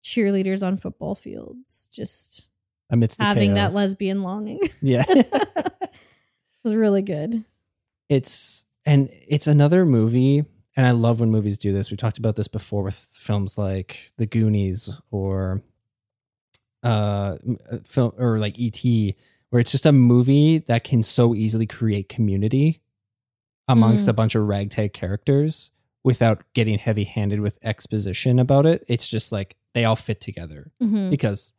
[0.08, 2.46] cheerleaders on football fields, just
[2.90, 4.60] Amidst the having that lesbian longing.
[4.82, 5.04] Yeah.
[5.08, 5.90] it
[6.64, 7.44] was really good.
[8.10, 10.46] it's and it's another movie
[10.78, 11.90] and I love when movies do this.
[11.92, 15.62] We talked about this before with films like The Goonies or
[16.84, 17.38] uh
[17.72, 18.82] uh, film or like ET
[19.50, 22.82] where it's just a movie that can so easily create community
[23.68, 24.10] amongst Mm.
[24.10, 25.72] a bunch of ragtag characters
[26.04, 28.84] without getting heavy-handed with exposition about it.
[28.88, 31.10] It's just like they all fit together Mhm.
[31.10, 31.54] because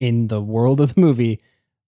[0.00, 1.42] in the world of the movie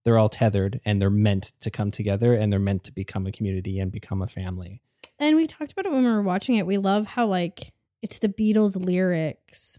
[0.04, 3.32] they're all tethered and they're meant to come together and they're meant to become a
[3.32, 4.80] community and become a family
[5.18, 6.66] And we talked about it when we were watching it.
[6.66, 9.78] We love how like it's the Beatles lyrics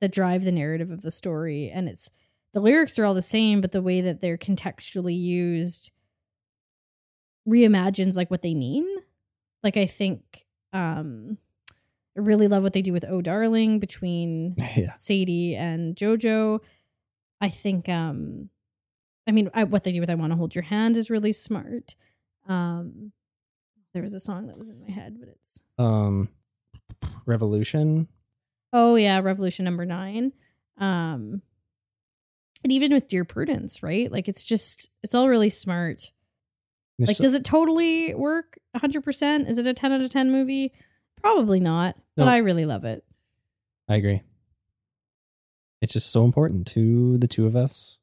[0.00, 2.10] that drive the narrative of the story, and it's
[2.54, 5.90] the lyrics are all the same, but the way that they're contextually used
[7.46, 8.86] reimagines like what they mean.
[9.62, 11.36] Like I think um
[12.16, 16.60] I really love what they do with Oh Darling between yeah Sadie and Jojo.
[17.40, 18.50] I think um
[19.26, 21.32] I mean I, what they do with I want to hold your hand is really
[21.32, 21.94] smart.
[22.48, 23.12] Um
[23.94, 26.28] There was a song that was in my head, but it's Um,
[27.26, 28.08] Revolution.
[28.72, 30.32] oh yeah, Revolution Number Nine.
[30.78, 31.42] Um,
[32.62, 34.10] and even with Dear Prudence, right?
[34.10, 36.10] Like it's just it's all really smart.
[36.98, 39.48] There's Like, so- does it totally work 100%?
[39.48, 40.72] Is it a 10 out of 10 movie?
[41.22, 43.04] Probably not, but I really love it.
[43.88, 44.22] I agree.
[45.80, 47.98] It's just so important to the two of us.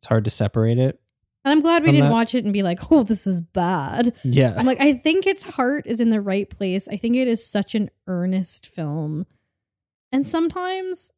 [0.00, 1.00] It's hard to separate it.
[1.44, 4.14] And I'm glad we didn't that- watch it and be like, oh, this is bad.
[4.22, 4.54] Yeah.
[4.56, 6.86] I'm like, I think its heart is in the right place.
[6.88, 9.26] I think it is such an earnest film.
[10.12, 11.10] And sometimes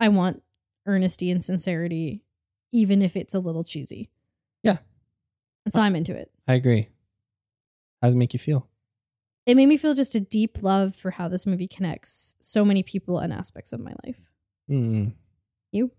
[0.00, 0.42] I want
[0.88, 2.24] earnesty and sincerity,
[2.72, 4.08] even if it's a little cheesy.
[4.62, 4.78] Yeah.
[5.64, 6.30] And so I'm into it.
[6.48, 6.88] I agree.
[8.00, 8.66] How does it make you feel?
[9.50, 12.84] It made me feel just a deep love for how this movie connects so many
[12.84, 14.20] people and aspects of my life.
[14.70, 15.14] Mm.
[15.72, 15.90] You?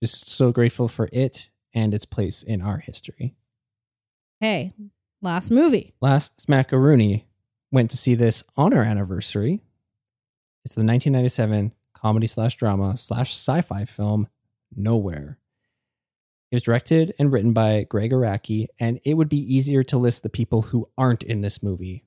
[0.00, 3.34] Just so grateful for it and its place in our history.
[4.38, 4.74] Hey,
[5.20, 5.96] last movie.
[6.00, 7.24] Last Smackaroony
[7.72, 9.60] went to see this on our anniversary.
[10.64, 14.28] It's the 1997 comedy slash drama slash sci-fi film
[14.72, 15.40] Nowhere.
[16.52, 20.22] It was directed and written by Gregg Araki, and it would be easier to list
[20.22, 22.04] the people who aren't in this movie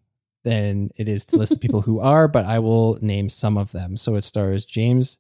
[0.48, 3.74] than it is to list the people who are, but I will name some of
[3.74, 3.98] them.
[3.98, 5.18] So it stars James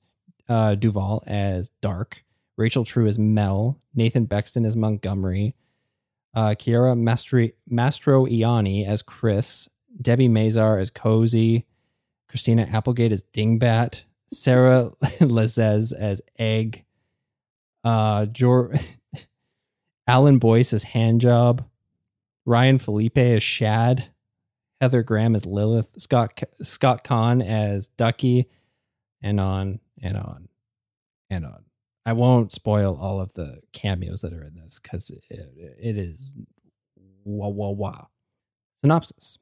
[0.47, 2.23] uh, Duval as Dark,
[2.55, 5.53] Rachel True as Mel, Nathan Bexton as Montgomery,
[6.33, 9.67] uh, Chiara Mastri- Mastroianni as Chris,
[10.01, 11.65] Debi Mazar as Cozy,
[12.29, 16.85] Christina Applegate as Dingbat, Sarah Lassez as Egg,
[17.83, 18.73] uh, Jor-
[20.07, 21.65] Alan Boyce as Handjob,
[22.45, 24.09] Ryan Phillippe as Shad,
[24.81, 28.49] Heather Graham as Lilith, Scott Scott Caan as Ducky,
[29.21, 30.49] and on and on
[31.29, 31.63] and on.
[32.05, 36.31] I won't spoil all of the cameos that are in this because it, it is
[37.25, 38.05] wah wah wah.
[38.81, 39.39] Synopsis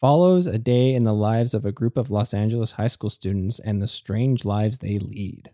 [0.00, 3.58] follows a day in the lives of a group of Los Angeles high school students
[3.58, 5.50] and the strange lives they lead.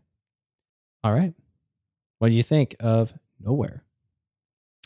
[1.02, 1.32] All right.
[2.18, 3.82] What do you think of Nowhere?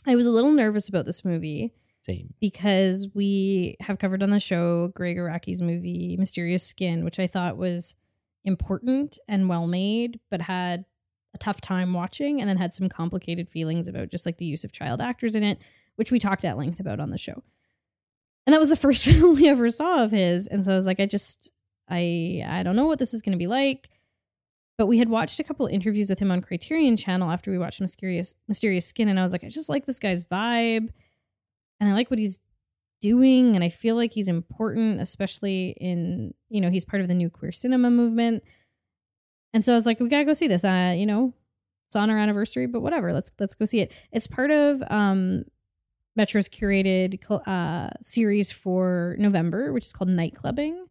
[0.07, 1.73] I was a little nervous about this movie
[2.07, 2.35] Same.
[2.41, 7.57] because we have covered on the show Gregg Araki's movie Mysterious Skin, which I thought
[7.57, 7.97] was
[8.45, 10.85] important and well made, but had
[11.35, 14.63] a tough time watching and then had some complicated feelings about just like the use
[14.63, 15.59] of child actors in it,
[15.97, 17.43] which we talked at length about on the show.
[18.47, 20.47] And that was the first film we ever saw of his.
[20.47, 21.51] And so I was like, I just
[21.89, 23.91] I I don't know what this is gonna be like.
[24.79, 27.81] But we had watched a couple interviews with him on Criterion Channel after we watched
[27.81, 30.91] Mysterious Mysterious Skin, and I was like, I just like this guy's vibe,
[31.81, 32.41] and I like what he's
[33.01, 37.15] doing, and I feel like he's important, especially in you know he's part of the
[37.15, 38.43] new queer cinema movement.
[39.53, 40.65] And so I was like, we gotta go see this.
[40.65, 41.33] Uh, you know,
[41.87, 43.13] it's on our anniversary, but whatever.
[43.13, 43.93] Let's let's go see it.
[44.13, 45.45] It's part of um
[46.15, 50.87] Metro's curated uh series for November, which is called Nightclubbing.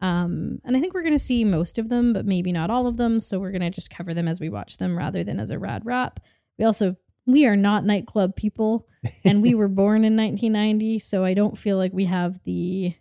[0.00, 2.86] Um, and I think we're going to see most of them, but maybe not all
[2.86, 3.20] of them.
[3.20, 5.58] So we're going to just cover them as we watch them rather than as a
[5.58, 6.20] rad wrap.
[6.58, 6.96] We also,
[7.26, 8.88] we are not nightclub people
[9.24, 11.00] and we were born in 1990.
[11.00, 12.94] So I don't feel like we have the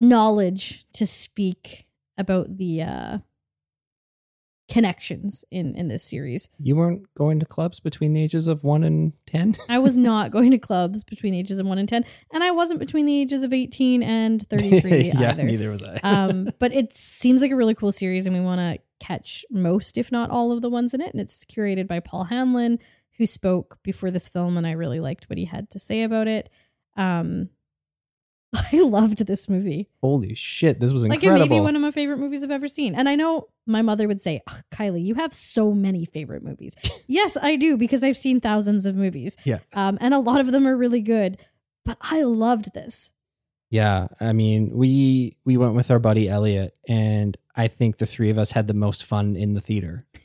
[0.00, 1.86] knowledge to speak
[2.18, 3.18] about the, uh,
[4.72, 6.48] connections in in this series.
[6.58, 9.54] You weren't going to clubs between the ages of one and ten.
[9.68, 12.50] I was not going to clubs between the ages of 1 and 10 and I
[12.50, 15.42] wasn't between the ages of 18 and 33 yeah, either.
[15.42, 15.96] neither was I.
[16.02, 19.98] um, but it seems like a really cool series, and we want to catch most,
[19.98, 21.12] if not all, of the ones in it.
[21.12, 22.78] And it's curated by Paul Hanlon,
[23.18, 26.28] who spoke before this film, and I really liked what he had to say about
[26.28, 26.48] it.
[26.96, 27.50] Um,
[28.72, 29.88] I loved this movie.
[30.02, 31.48] Holy shit, this was Like it incredible.
[31.48, 32.94] may be one of my favorite movies I've ever seen.
[32.94, 36.74] And I know my mother would say, "Ugh, "Kylie, you have so many favorite movies."
[37.06, 39.36] yes, I do because I've seen thousands of movies.
[39.44, 39.58] Yeah.
[39.72, 41.38] um, and a lot of them are really good.
[41.84, 43.12] But I loved this.
[43.70, 48.28] Yeah, I mean, we we went with our buddy Elliot, and I think the three
[48.28, 50.06] of us had the most fun in the theater.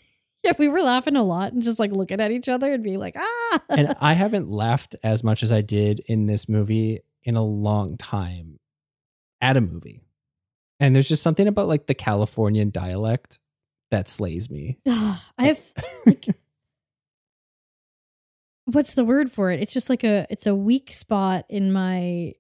[0.44, 2.99] Yeah, we were laughing a lot and just like looking at each other and being
[2.99, 7.36] like, "Ah!" and I haven't laughed as much as I did in this movie in
[7.36, 8.58] a long time
[9.41, 10.02] at a movie.
[10.80, 13.38] And there's just something about like the Californian dialect
[13.91, 14.80] that slays me.
[14.88, 15.60] I have
[16.06, 16.26] like
[18.66, 19.62] what's the word for it?
[19.62, 22.34] It's just like a it's a weak spot in my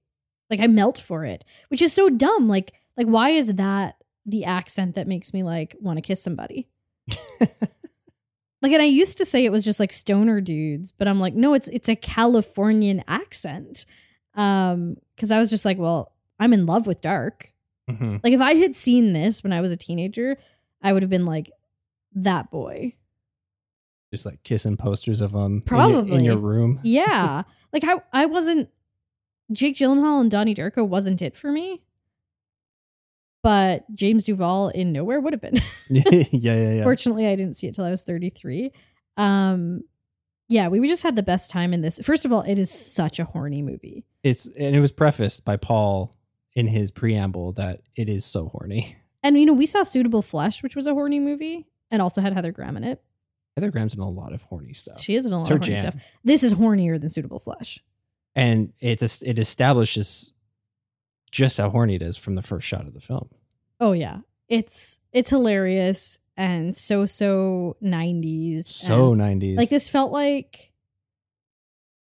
[0.49, 2.47] like I melt for it, which is so dumb.
[2.47, 3.95] Like like why is that
[4.25, 6.69] the accent that makes me like want to kiss somebody?
[8.61, 11.33] like and I used to say it was just like stoner dudes, but I'm like
[11.33, 13.85] no, it's it's a Californian accent.
[14.37, 17.51] Um cuz I was just like, well, I'm in love with dark.
[17.89, 18.21] Mhm.
[18.23, 20.37] Like if I had seen this when I was a teenager,
[20.81, 21.51] I would have been like
[22.13, 22.93] that boy.
[24.13, 26.17] Just like kissing posters of them in your- Probably.
[26.17, 26.79] in your room.
[26.83, 27.43] Yeah.
[27.73, 28.69] like I I wasn't
[29.51, 31.81] Jake Gyllenhaal and Donnie Darko wasn't it for me.
[33.43, 35.55] But James Duval in Nowhere would have been.
[35.89, 36.83] yeah, yeah, yeah.
[36.83, 38.71] Fortunately, I didn't see it till I was 33.
[39.15, 39.83] Um,
[40.49, 41.99] yeah, we just had the best time in this.
[42.03, 44.05] First of all, it is such a horny movie.
[44.23, 46.15] It's and it was prefaced by Paul
[46.53, 48.95] in his preamble that it is so horny.
[49.23, 52.33] And you know, we saw Suitable Flesh, which was a horny movie, and also had
[52.33, 53.01] Heather Graham in it.
[53.57, 55.01] Heather Graham's in a lot of horny stuff.
[55.01, 55.77] She is in a lot of horny jam.
[55.77, 55.95] stuff.
[56.23, 57.83] This is hornier than Suitable Flesh.
[58.35, 60.31] and it's it establishes
[61.31, 63.29] just how horny it is from the first shot of the film.
[63.79, 68.63] Oh yeah, it's it's hilarious and so so 90s.
[68.65, 69.57] So and, nineties.
[69.57, 70.71] like this felt like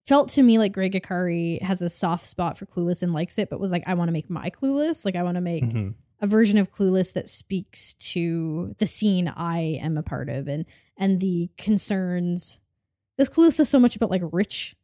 [0.07, 3.51] felt to me like Gregg Araki has a soft spot for Clueless and likes it,
[3.51, 5.05] but was like, I want to make my Clueless.
[5.05, 5.95] Like I want to make Mhm.
[6.21, 10.65] a version of Clueless that speaks to the scene I am a part of and
[10.97, 12.61] and the concerns.
[13.19, 14.75] This Clueless is so much about like rich,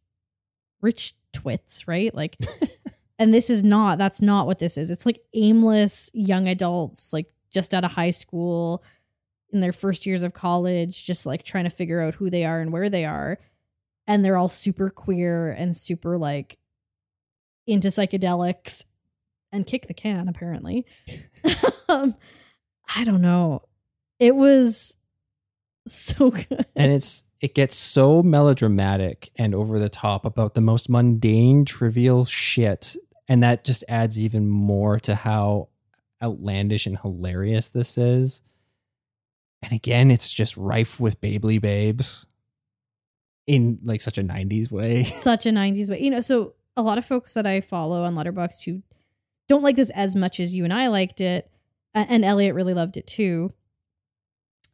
[0.83, 2.15] rich twits, right?
[2.15, 2.37] Like,
[3.19, 3.97] and this is not.
[3.99, 4.91] That's not what this is.
[4.91, 8.83] It's like aimless young adults, like just out of high school,
[9.55, 12.61] in their first years of college, just like trying to figure out who they are
[12.61, 13.39] and where they are,
[14.07, 16.59] and they're all super queer and super like
[17.67, 18.85] into psychedelics
[19.53, 20.85] and kick the can apparently.
[21.87, 22.17] Um,
[22.97, 23.63] i don't know.
[24.19, 24.97] It was
[25.87, 26.65] so good.
[26.75, 32.25] And it's it gets so melodramatic and over the top about the most mundane trivial
[32.25, 32.97] shit.
[33.29, 35.69] And that just adds even more to how
[36.23, 38.41] outlandish and hilarious this is
[39.65, 42.27] and again it's just rife with babely babes
[43.47, 45.05] in like such a 90s way.
[45.05, 46.01] Such a 90s way.
[46.01, 48.83] You know so a lot of folks that i follow on letterboxd who
[49.49, 51.51] don't like this as much as you and i liked it
[51.95, 53.53] and elliot really loved it too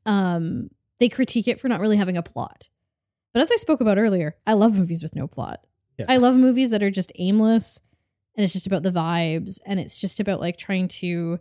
[0.07, 2.69] um they critique it for not really having a plot.
[3.33, 5.67] But as i spoke about earlier i love movies with no plot.
[5.99, 6.07] Yeah.
[6.09, 7.81] i love movies that are just aimless
[8.37, 11.41] and it's just about the vibes and it's just about like trying to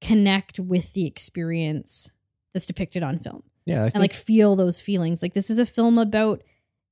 [0.00, 2.12] connect with the experience
[2.54, 5.22] that's depicted on film yeah I think, and like feel those feelings.
[5.22, 6.42] Like this is a film about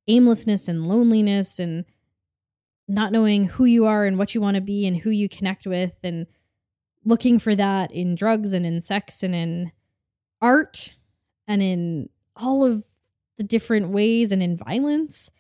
[0.09, 1.85] aimlessness and loneliness and
[2.89, 5.67] not knowing who you are and what you want to be and who you connect
[5.67, 6.27] with and
[7.05, 9.73] looking for that in drugs and in sex and in
[10.41, 10.95] art
[11.47, 12.85] and in all of
[13.37, 15.31] the different ways and in violence.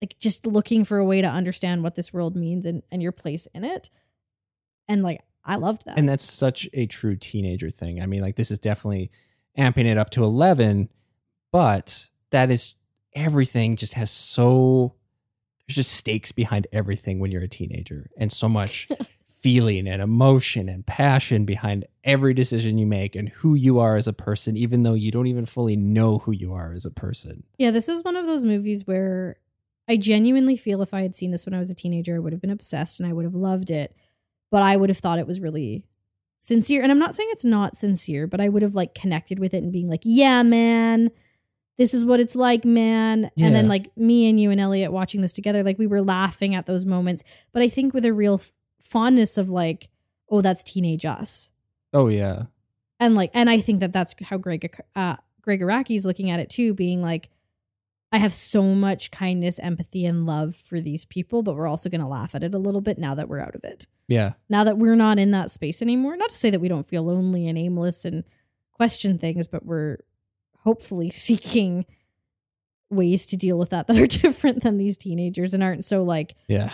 [0.00, 3.12] Like just looking for a way to understand what this world means and, and your
[3.12, 3.90] place in it.
[4.88, 5.98] And like I loved that.
[5.98, 9.10] and that's such a true teenager thing i mean like this is definitely
[9.58, 10.88] amping it up to 11
[11.52, 12.74] but that is
[13.14, 14.94] everything just has so
[15.66, 18.88] there's just stakes behind everything when you're a teenager and so much
[19.24, 24.08] feeling and emotion and passion behind every decision you make and who you are as
[24.08, 27.44] a person even though you don't even fully know who you are as a person
[27.58, 29.36] Yeah, this is one of those movies where
[29.86, 32.32] I genuinely feel if I had seen this when I was a teenager, I would
[32.32, 33.94] have been obsessed and I would have loved it.
[34.50, 35.84] But I would have thought it was really
[36.44, 36.82] sincere.
[36.82, 39.62] And I'm not saying it's not sincere, but I would have like connected with it
[39.62, 41.10] and being like, yeah, man,
[41.78, 43.30] this is what it's like, man.
[43.38, 46.54] And then like me and you and Elliot watching this together, like we were laughing
[46.54, 47.24] at those moments.
[47.52, 49.88] But I think with a real f- fondness of like,
[50.30, 51.50] oh, that's teenage us
[51.94, 52.42] oh yeah
[53.00, 56.40] and like and i think that that's how gregg uh gregg araki is looking at
[56.40, 57.30] it too being like
[58.14, 62.00] i have so much kindness empathy and love for these people but we're also going
[62.00, 64.62] to laugh at it a little bit now that we're out of it yeah now
[64.64, 67.46] that we're not in that space anymore not to say that we don't feel lonely
[67.48, 68.24] and aimless and
[68.72, 69.98] question things but we're
[70.62, 71.84] hopefully seeking
[72.90, 76.34] ways to deal with that that are different than these teenagers and aren't so like
[76.48, 76.70] yeah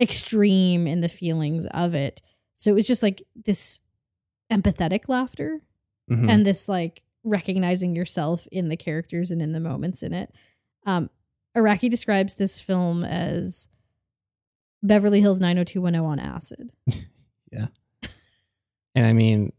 [0.00, 2.20] extreme in the feelings of it
[2.54, 3.80] so it was just like this
[4.52, 5.60] empathetic laughter
[6.10, 6.30] Mhm.
[6.30, 10.32] and this like recognizing yourself in the characters and in the moments in it.
[10.86, 11.10] Um,
[11.56, 13.68] Araki describes this film as
[14.82, 16.72] Beverly Hills 90210 on acid.
[17.50, 17.68] Yeah.
[18.94, 19.54] and I mean,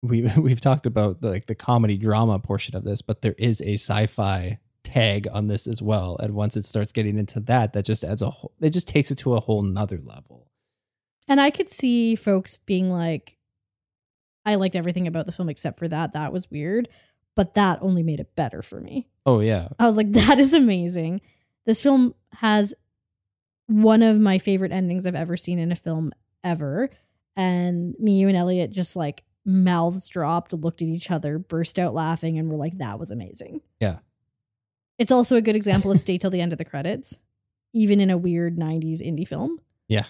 [0.00, 3.60] we we've talked about the, like the comedy drama portion of this, but there is
[3.62, 6.16] a sci-fi tag on this as well.
[6.20, 8.52] And once it starts getting into that, that just adds a whole.
[8.60, 10.46] It just takes it to a whole nother level.
[11.26, 13.38] And I could see folks being like,
[14.44, 16.12] I liked everything about the film except for that.
[16.12, 16.88] That was weird.
[17.34, 19.08] But that only made it better for me.
[19.26, 21.20] Oh yeah, I was like, that is amazing.
[21.66, 22.74] This film has
[23.66, 26.90] one of my favorite endings I've ever seen in a film ever.
[27.36, 31.94] And me, you, and Elliot just like mouths dropped, looked at each other, burst out
[31.94, 33.60] laughing, and we're like, that was amazing.
[33.80, 33.98] Yeah.
[34.98, 37.20] It's also a good example of stay till the end of the credits,
[37.72, 39.58] even in a weird 90s indie film.
[39.88, 40.04] Yeah.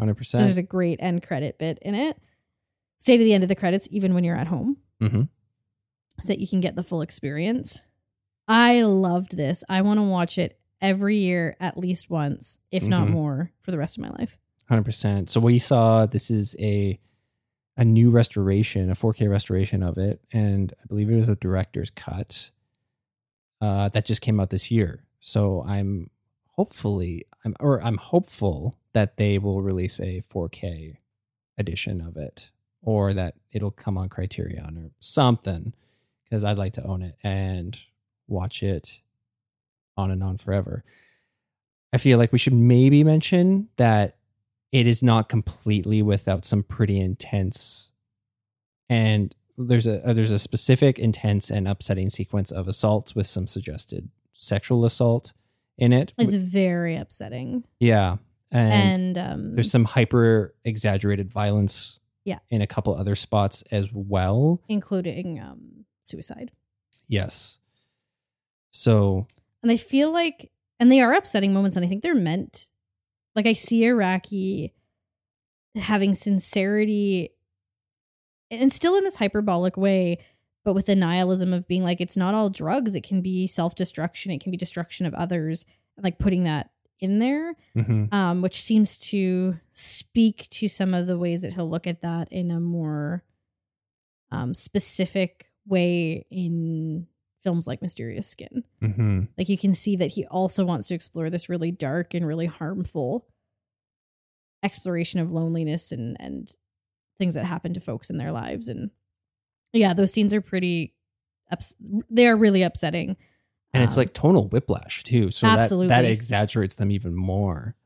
[0.00, 0.32] 100%.
[0.32, 2.18] There's a great end credit bit in it.
[2.98, 5.22] Stay to the end of the credits, even when you're at home Mm-hmm.
[6.20, 7.80] so that you can get the full experience.
[8.48, 9.64] I loved this.
[9.68, 13.10] I want to watch it every year at least once, if not Mhm.
[13.12, 14.38] more, for the rest of my life.
[14.68, 15.28] Hundred percent.
[15.30, 16.98] So we saw this is a
[17.78, 21.90] a new restoration, a 4K restoration of it, and I believe it was a director's
[21.90, 22.50] cut
[23.60, 25.04] uh, that just came out this year.
[25.20, 26.08] So I'm
[26.52, 30.96] hopefully, I'm or I'm hopeful that they will release a 4K
[31.58, 32.50] edition of it,
[32.82, 35.74] or that it'll come on Criterion or something,
[36.24, 37.78] because I'd like to own it and
[38.28, 38.98] watch it
[39.96, 40.84] on and on forever.
[41.92, 44.16] I feel like we should maybe mention that
[44.72, 47.90] it is not completely without some pretty intense
[48.88, 53.46] and there's a uh, there's a specific intense and upsetting sequence of assaults with some
[53.46, 55.32] suggested sexual assault
[55.78, 56.12] in it.
[56.18, 57.64] It's very upsetting.
[57.80, 58.16] yeah.
[58.52, 62.38] And, And, um, there's some hyper exaggerated violence Yeah.
[62.48, 64.60] in a couple other spots as well.
[64.68, 66.52] including um, suicide.
[67.08, 67.58] Yes.
[68.76, 69.26] So
[69.62, 72.70] And I feel like, and they are upsetting moments, and I think they're meant.
[73.34, 74.72] Like I see Araki
[75.74, 77.30] having sincerity,
[78.50, 80.18] and still in this hyperbolic way,
[80.64, 82.94] but with the nihilism of being like, it's not all drugs.
[82.94, 84.30] It can be self destruction.
[84.30, 85.64] It can be destruction of others,
[85.96, 88.12] and like putting that in there, mhm.
[88.12, 92.28] um, which seems to speak to some of the ways that he'll look at that
[92.30, 93.22] in a more
[94.30, 97.06] um, specific way in
[97.46, 98.64] films like Mysterious Skin.
[98.82, 99.28] Mhm.
[99.38, 102.46] Like you can see that he also wants to explore this really dark and really
[102.46, 103.24] harmful
[104.64, 106.56] exploration of loneliness and and
[107.18, 108.90] things that happen to folks in their lives and
[109.72, 110.94] yeah, those scenes are pretty
[111.52, 111.74] ups-
[112.10, 113.16] they are really upsetting.
[113.72, 115.30] and it's Um, like tonal whiplash too.
[115.30, 117.76] So that that exaggerates them even more.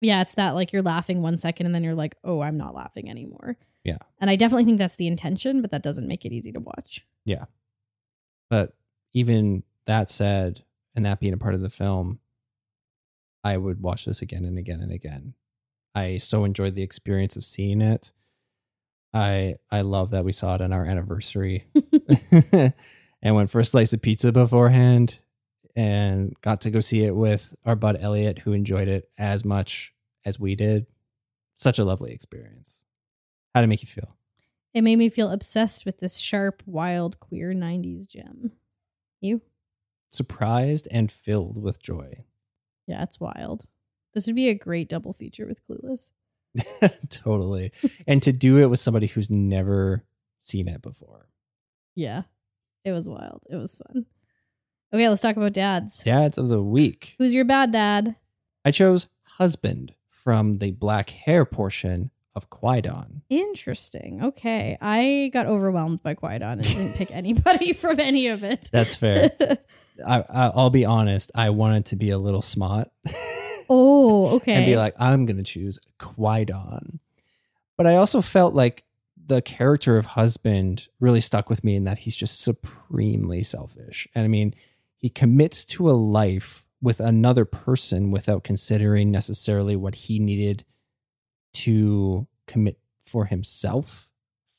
[0.00, 2.74] yeah, it's that like you're laughing one second and then you're like, "Oh, I'm not
[2.74, 3.98] laughing anymore." Yeah.
[4.18, 7.06] And I definitely think that's the intention, but that doesn't make it easy to watch.
[8.50, 8.74] But
[9.14, 10.62] even that said,
[10.94, 12.20] and that being a part of the film,
[13.44, 15.34] I would watch this again and again and again.
[15.94, 18.12] I so enjoyed the experience of seeing it.
[19.14, 21.64] I I love that we saw it on our anniversary
[22.52, 25.20] and went for a slice of pizza beforehand
[25.74, 29.92] and got to go see it with our bud Elliot, who enjoyed it as much
[30.24, 30.86] as we did.
[31.56, 32.80] Such a lovely experience.
[33.54, 34.16] How did it make you feel?
[34.76, 38.52] It made me feel obsessed with this sharp, wild, queer 90s gem.
[39.22, 39.40] You?
[40.10, 42.24] Surprised and filled with joy.
[42.86, 43.64] Yeah, it's wild.
[44.12, 46.12] This would be a great double feature with Clueless.
[47.08, 47.72] totally.
[48.06, 50.04] and to do it with somebody who's never
[50.40, 51.30] seen it before.
[51.94, 52.24] Yeah.
[52.84, 53.44] It was wild.
[53.48, 54.04] It was fun.
[54.92, 56.04] Okay, let's talk about dads.
[56.04, 57.14] Dads of the week.
[57.16, 58.16] Who's your bad dad?
[58.62, 63.22] I chose husband from the black hair portion of Kwaidan.
[63.30, 64.22] Interesting.
[64.22, 64.76] Okay.
[64.80, 68.68] I got overwhelmed by Kwaidan and didn't pick anybody from any of it.
[68.70, 69.32] That's fair.
[70.06, 71.32] I, I, I'll be honest.
[71.34, 72.90] I wanted to be a little smart
[73.70, 74.52] oh, okay.
[74.52, 76.98] and be like, I'm going to choose Kwaidan.
[77.78, 78.84] But I also felt like
[79.16, 84.06] the character of husband really stuck with me in that he's just supremely selfish.
[84.14, 84.54] And I mean,
[84.98, 90.64] he commits to a life with another person without considering necessarily what he needed
[91.56, 94.08] to commit for himself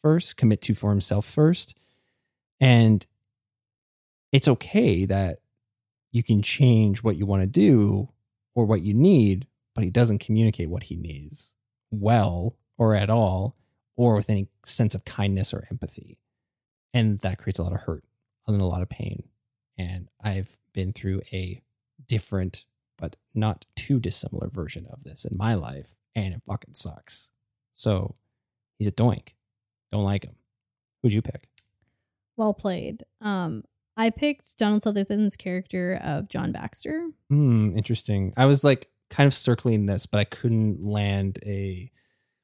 [0.02, 1.76] first, commit to for himself first.
[2.60, 3.06] And
[4.32, 5.40] it's okay that
[6.12, 8.10] you can change what you want to do
[8.56, 11.54] or what you need, but he doesn't communicate what he needs
[11.92, 13.56] well or at all
[13.96, 16.18] or with any sense of kindness or empathy.
[16.94, 18.04] And that creates a lot of hurt
[18.48, 19.24] and a lot of pain.
[19.78, 21.62] And I've been through a
[22.08, 22.66] different
[22.98, 27.30] but not too dissimilar version of this in my life, and it fucking sucks.
[27.74, 28.16] So
[28.78, 29.30] he's a doink.
[29.92, 30.36] Don't like him.
[31.02, 31.48] Who'd you pick?
[32.36, 33.04] well played.
[33.20, 33.64] Um,
[33.96, 37.10] I picked Donald Sutherland's character of John Baxter.
[37.32, 38.32] Hmm, interesting.
[38.38, 41.92] I was like kind of circling this, but I couldn't land a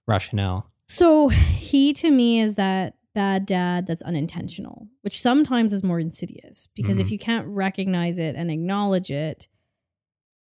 [0.08, 0.72] rationale.
[0.88, 6.66] So he to me is that bad dad that's unintentional, which sometimes is more insidious
[6.74, 7.12] because if Mhm.
[7.12, 9.48] you can't recognize it and acknowledge it,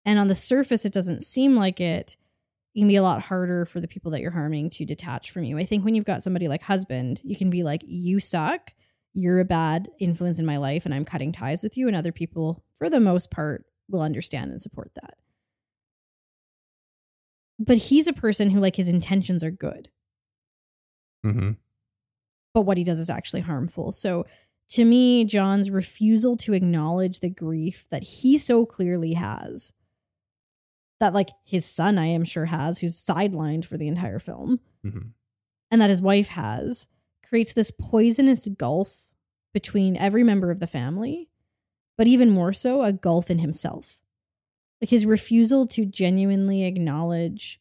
[0.07, 2.17] and on the surface it doesn't seem like it,
[2.77, 5.45] it can be a lot harder for the people that you're harming to detach from
[5.45, 5.57] you.
[5.57, 8.75] I think when you've got somebody like husband, you can be like, you suck.
[9.15, 11.89] You're a bad influence in my life, and I'm cutting ties with you.
[11.89, 15.15] And other people, for the most part, will understand and support that.
[17.59, 19.89] But he's a person who, like, his intentions are good
[21.25, 21.53] Mm-hmm.
[22.55, 23.91] but what he does is actually harmful.
[23.91, 24.27] So
[24.71, 29.73] to me, John's refusal to acknowledge the grief that he so clearly has,
[31.01, 35.09] that like his son, I am sure, has, who's sidelined for the entire film, Mm-hmm.
[35.71, 36.87] and that his wife has,
[37.29, 39.11] creates this poisonous gulf
[39.53, 41.29] between every member of the family
[41.99, 44.03] but even more so, a gulf in himself.
[44.83, 47.59] Like his refusal to genuinely acknowledge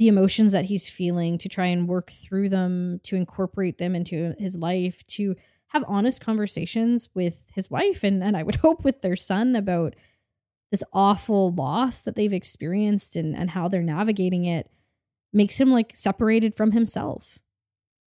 [0.00, 4.34] the emotions that he's feeling, to try and work through them, to incorporate them into
[4.38, 5.36] his life, to
[5.68, 9.94] have honest conversations with his wife and, and I would hope with their son about
[10.76, 14.70] this awful loss that they've experienced and, and how they're navigating it
[15.32, 17.38] makes him like separated from himself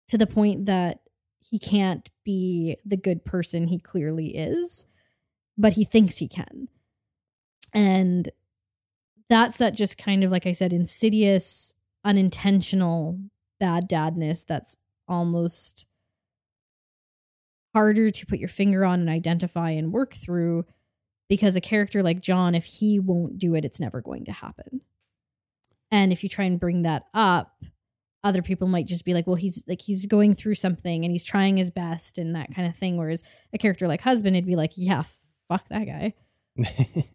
[0.09, 0.99] to the point that
[1.39, 4.87] he can't be the good person he clearly is,
[5.57, 6.67] but he thinks he can.
[7.73, 8.27] And
[9.29, 13.19] that's that just kind of, like I said, insidious, unintentional
[13.57, 14.75] bad dadness that's
[15.07, 15.85] almost
[17.73, 20.65] harder to put your finger on and identify and work through
[21.29, 24.81] because a character like John, if he won't do it, it's never going to happen.
[25.91, 27.63] And if you try and bring that up,
[28.23, 31.23] other people might just be like, well, he's like, he's going through something and he's
[31.23, 32.97] trying his best and that kind of thing.
[32.97, 33.23] Whereas
[33.53, 35.03] a character like husband, it'd be like, yeah,
[35.47, 36.13] fuck that guy.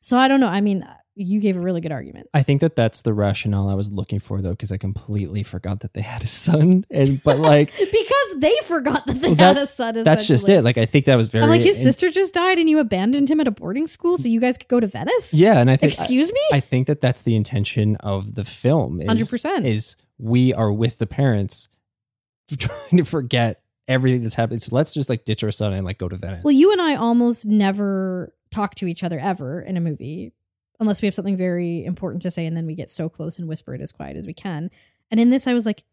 [0.00, 0.48] so I don't know.
[0.48, 0.84] I mean,
[1.18, 2.28] you gave a really good argument.
[2.34, 5.80] I think that that's the rationale I was looking for, though, because I completely forgot
[5.80, 9.56] that they had a son, and but like because they forgot that they Well, had
[9.56, 10.02] a son.
[10.04, 10.62] that's just it.
[10.62, 12.78] Like I think that was very I'm like his and- sister just died and you
[12.78, 15.32] abandoned him at a boarding school so you guys could go to Venice.
[15.32, 16.40] Yeah, and I think Excuse me.
[16.52, 19.00] I think that that's the intention of the film.
[19.00, 19.64] 100%.
[19.64, 21.68] is we are with the parents,
[22.58, 24.62] trying to forget everything that's happened.
[24.62, 26.44] So let's just like ditch our son and like go to Venice.
[26.44, 30.32] Well, you and I almost never talk to each other ever in a movie
[30.80, 33.48] unless we have something very important to say and then we get so close and
[33.48, 34.70] whisper it as quiet as we can.
[35.10, 35.84] And in this I was like,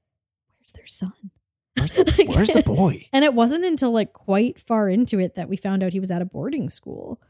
[0.60, 1.32] where's their son?
[1.78, 3.08] where's, the, where's the boy?
[3.14, 6.12] And it wasn't until like quite far into it that we found out he was
[6.12, 7.22] at a boarding school.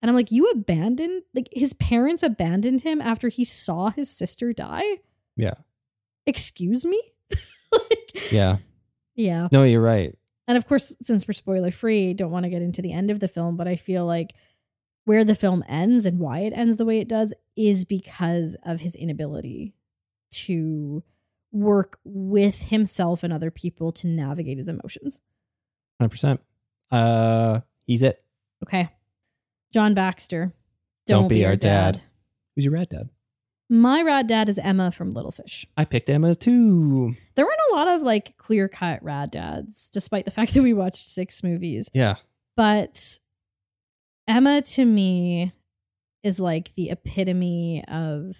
[0.00, 4.52] And I'm like, you abandoned like his parents abandoned him after he saw his sister
[4.52, 4.98] die?
[5.36, 5.54] Yeah,
[6.26, 7.00] Excuse me?
[7.72, 8.58] like, yeah.
[9.14, 9.48] yeah.
[9.52, 10.14] No, you're right.
[10.46, 13.20] And of course, since we're spoiler free, don't want to get into the end of
[13.20, 14.34] the film, but I feel like
[15.04, 18.80] where the film ends and why it ends the way it does is because of
[18.80, 19.74] his inability
[20.30, 21.02] to
[21.50, 25.20] work with himself and other people to navigate his emotions.
[26.00, 26.40] Hundred percent.
[26.90, 28.22] Uh, he's it.
[28.62, 28.88] Okay.
[29.72, 30.52] John Baxter.
[31.06, 32.02] Don't be our dad.
[32.54, 33.08] Who's your rad dad?
[33.68, 35.66] My rad dad is Emma from Little Fish.
[35.76, 37.14] I picked Emma too.
[37.34, 40.74] There weren't a lot of like clear cut rad dads, despite the fact that we
[40.74, 41.88] watched six movies.
[41.94, 42.16] Yeah,
[42.56, 43.18] But
[44.26, 45.52] Emma to me
[46.22, 48.36] is like the epitome of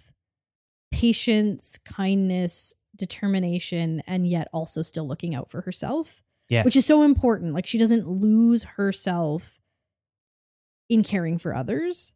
[0.92, 6.62] patience, kindness, determination, and yet also still looking out for herself, yeah.
[6.62, 7.54] which is so important.
[7.54, 9.58] Like she doesn't lose herself
[10.88, 12.12] in caring for others.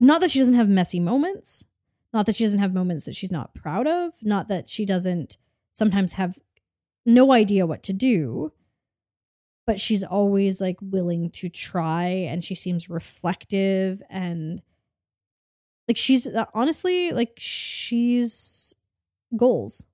[0.00, 1.66] Not that she doesn't have messy moments,
[2.12, 5.36] not that she doesn't have moments that she's not proud of, not that she doesn't
[5.72, 6.38] sometimes have
[7.04, 8.52] no idea what to do
[9.66, 14.62] but she's always like willing to try and she seems reflective and
[15.88, 18.74] like she's uh, honestly like she's
[19.36, 19.86] goals.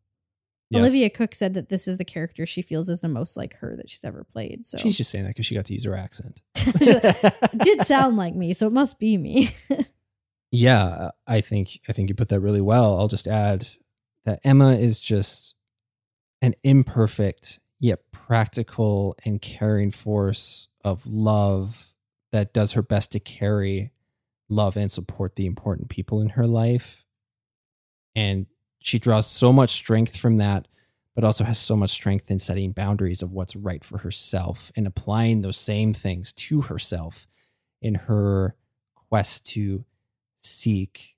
[0.71, 0.81] Yes.
[0.81, 3.75] Olivia Cooke said that this is the character she feels is the most like her
[3.77, 4.67] that she's ever played.
[4.67, 6.43] So She's just saying that because she got to use her accent.
[6.55, 9.51] it did sound like me, so it must be me.
[10.51, 12.99] Yeah, I think I think you put that really well.
[12.99, 13.69] I'll just add
[14.25, 15.55] that Emma is just
[16.41, 17.61] an imperfect
[18.29, 21.95] practical and caring force of love
[22.31, 23.91] that does her best to carry
[24.51, 27.07] love and support the important people in her life.
[28.15, 28.45] And
[28.81, 30.69] she draws so much strength from that,
[31.15, 34.87] but also has so much strength in setting boundaries of what's right for herself and
[34.87, 37.27] applying those same things to herself
[37.81, 38.55] in her
[38.95, 39.87] quest to
[40.37, 41.17] seek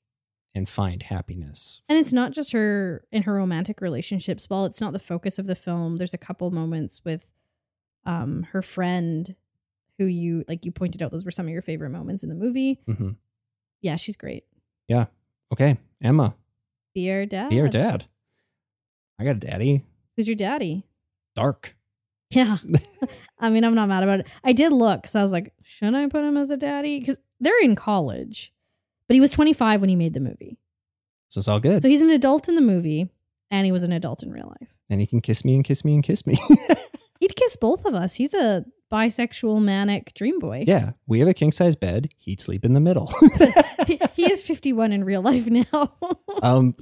[0.55, 1.83] and find happiness.
[1.89, 4.51] And it's not just her in her romantic relationships.
[4.51, 7.33] While it's not the focus of the film, there's a couple moments with
[8.07, 9.37] um her friend
[9.99, 12.35] who you like you pointed out those were some of your favorite moments in the
[12.35, 12.81] movie.
[12.87, 13.11] hmm
[13.83, 14.45] Yeah, she's great.
[14.89, 15.07] Yeah.
[15.53, 16.35] Okay, Emma,
[16.95, 17.51] Be our dad.
[17.51, 18.07] be our dad.
[19.19, 19.85] I got a daddy.
[20.17, 20.87] Who's your daddy?
[21.37, 21.77] Dark.
[22.31, 22.59] Yeah.
[23.39, 24.29] I mean, I'm not mad about it.
[24.45, 27.01] I did look because I was like, should I put him as a daddy?
[27.01, 28.53] Because they're in college,
[29.11, 30.57] but he was 25 when he made the movie.
[31.31, 31.83] So it's all good.
[31.83, 33.11] So he's an adult in the movie
[33.51, 34.69] and he was an adult in real life.
[34.89, 36.39] and he can kiss me and kiss me and kiss me.
[37.19, 38.15] He'd kiss both of us.
[38.15, 40.63] He's a bisexual, manic dream boy.
[40.65, 42.11] yeah, we have a king size bed.
[42.19, 43.13] He'd sleep in the middle.
[43.89, 45.93] he, he is 51 in real life now.
[46.43, 46.77] um,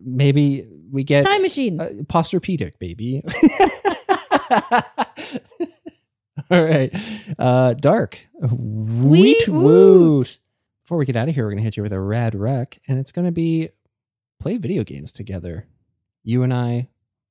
[0.00, 1.78] maybe we get Time machine.
[1.78, 3.22] uh, posturepedic, baby.
[6.50, 6.94] All right,
[7.38, 8.18] uh, dark.
[8.40, 9.62] Weet Weet woot.
[9.62, 10.38] woot.
[10.84, 12.98] Before we get out of here, we're gonna hit you with a rad rec, and
[12.98, 13.70] it's gonna be
[14.38, 15.66] play video games together.
[16.22, 16.88] You and I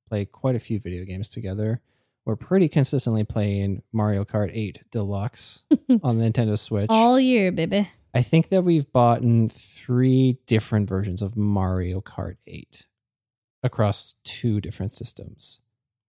[0.10, 1.82] play quite a few video games together.
[2.26, 5.64] we're pretty consistently playing Mario Kart 8 Deluxe
[6.04, 6.88] on the Nintendo Switch.
[6.90, 7.92] All year, baby.
[8.14, 12.88] I think that we've bought in three different versions of Mario Kart 8
[13.62, 15.60] across two different systems.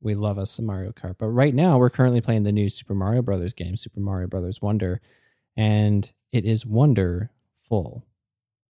[0.00, 1.16] We love us some Mario Kart.
[1.18, 4.62] But right now, we're currently playing the new Super Mario Brothers game, Super Mario Brothers
[4.62, 5.00] Wonder,
[5.56, 8.04] and it is wonderful.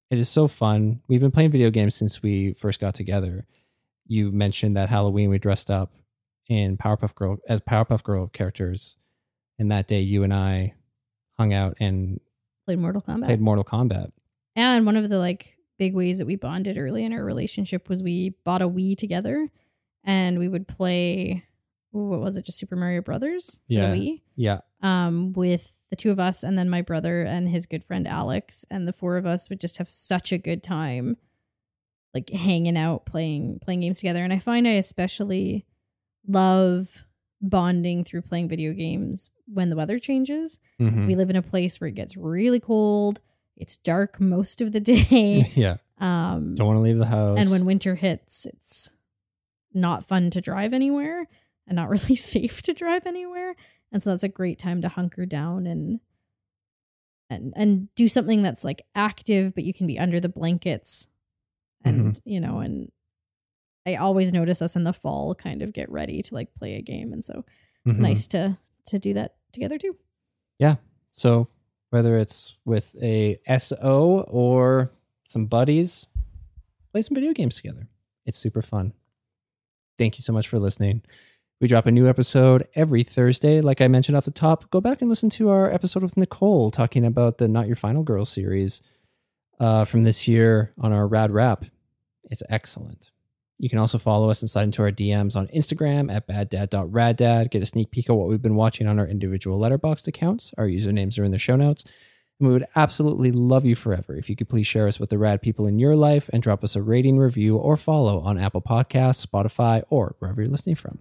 [0.09, 1.01] It is so fun.
[1.07, 3.45] We've been playing video games since we first got together.
[4.05, 5.93] You mentioned that Halloween we dressed up
[6.47, 8.97] in Powerpuff Girl as Powerpuff Girl characters,
[9.57, 10.73] and that day you and I
[11.37, 12.19] hung out and
[12.65, 13.25] Played Mortal Kombat.
[13.25, 14.11] played Mortal Kombat.
[14.55, 18.03] And one of the like big ways that we bonded early in our relationship was
[18.03, 19.49] we bought a Wii together
[20.03, 21.43] and we would play
[21.95, 23.59] ooh, what was it, just Super Mario Brothers?
[23.67, 23.93] Yeah.
[23.93, 24.21] Wii.
[24.35, 28.05] Yeah, Um, with the two of us and then my brother and his good friend
[28.07, 31.17] Alex, and the four of us would just have such a good time
[32.13, 34.23] like hanging out, playing playing games together.
[34.23, 35.65] And I find I especially
[36.27, 37.05] love
[37.41, 40.59] bonding through playing video games when the weather changes.
[40.79, 41.07] Mhm.
[41.07, 43.19] We live in a place where it gets really cold.
[43.57, 45.51] It's dark most of the day.
[45.55, 45.77] yeah.
[45.99, 47.37] Um, Don't want to leave the house.
[47.39, 48.93] and when winter hits, it's
[49.73, 51.27] not fun to drive anywhere
[51.67, 53.55] and not really safe to drive anywhere.
[53.93, 55.99] And so that's a great time to hunker down and
[57.29, 61.07] and and do something that's like active, but you can be under the blankets.
[61.85, 62.91] And you know, and
[63.85, 66.81] I always notice us in the fall kind of get ready to like play a
[66.81, 67.11] game.
[67.13, 67.45] And so
[67.85, 68.03] it's Mhm.
[68.03, 68.57] nice to
[68.87, 69.95] to do that together too.
[70.59, 70.75] Yeah.
[71.11, 71.47] So
[71.91, 74.91] whether it's with a SO or
[75.25, 76.07] some buddies,
[76.91, 77.87] play some video games together.
[78.25, 78.93] It's super fun.
[79.97, 81.03] Thank you so much for listening.
[81.61, 83.61] We drop a new episode every Thursday.
[83.61, 86.71] Like I mentioned off the top, go back and listen to our episode with Nicole
[86.71, 88.81] talking about the Not Your Final Girl series
[89.59, 91.65] uh, from this year on our Rad Rap.
[92.25, 93.11] It's excellent.
[93.59, 97.49] You can also follow us and slide into our DMs on Instagram at baddad.raddad.
[97.49, 100.53] Get a sneak peek of what we've been watching on our individual letterboxd accounts.
[100.57, 101.85] Our usernames are in the show notes.
[102.39, 105.17] And we would absolutely love you forever if you could please share us with the
[105.17, 108.61] rad people in your life and drop us a rating, review, or follow on Apple
[108.61, 110.99] Podcasts, Spotify, or wherever you're listening from.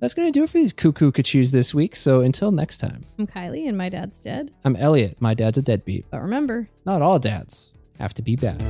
[0.00, 1.96] That's going to do it for these cuckoo kachoos this week.
[1.96, 4.52] So until next time, I'm Kylie and my dad's dead.
[4.64, 5.20] I'm Elliott.
[5.20, 6.06] My dad's a deadbeat.
[6.10, 8.62] But remember, Not all dads have to be bad.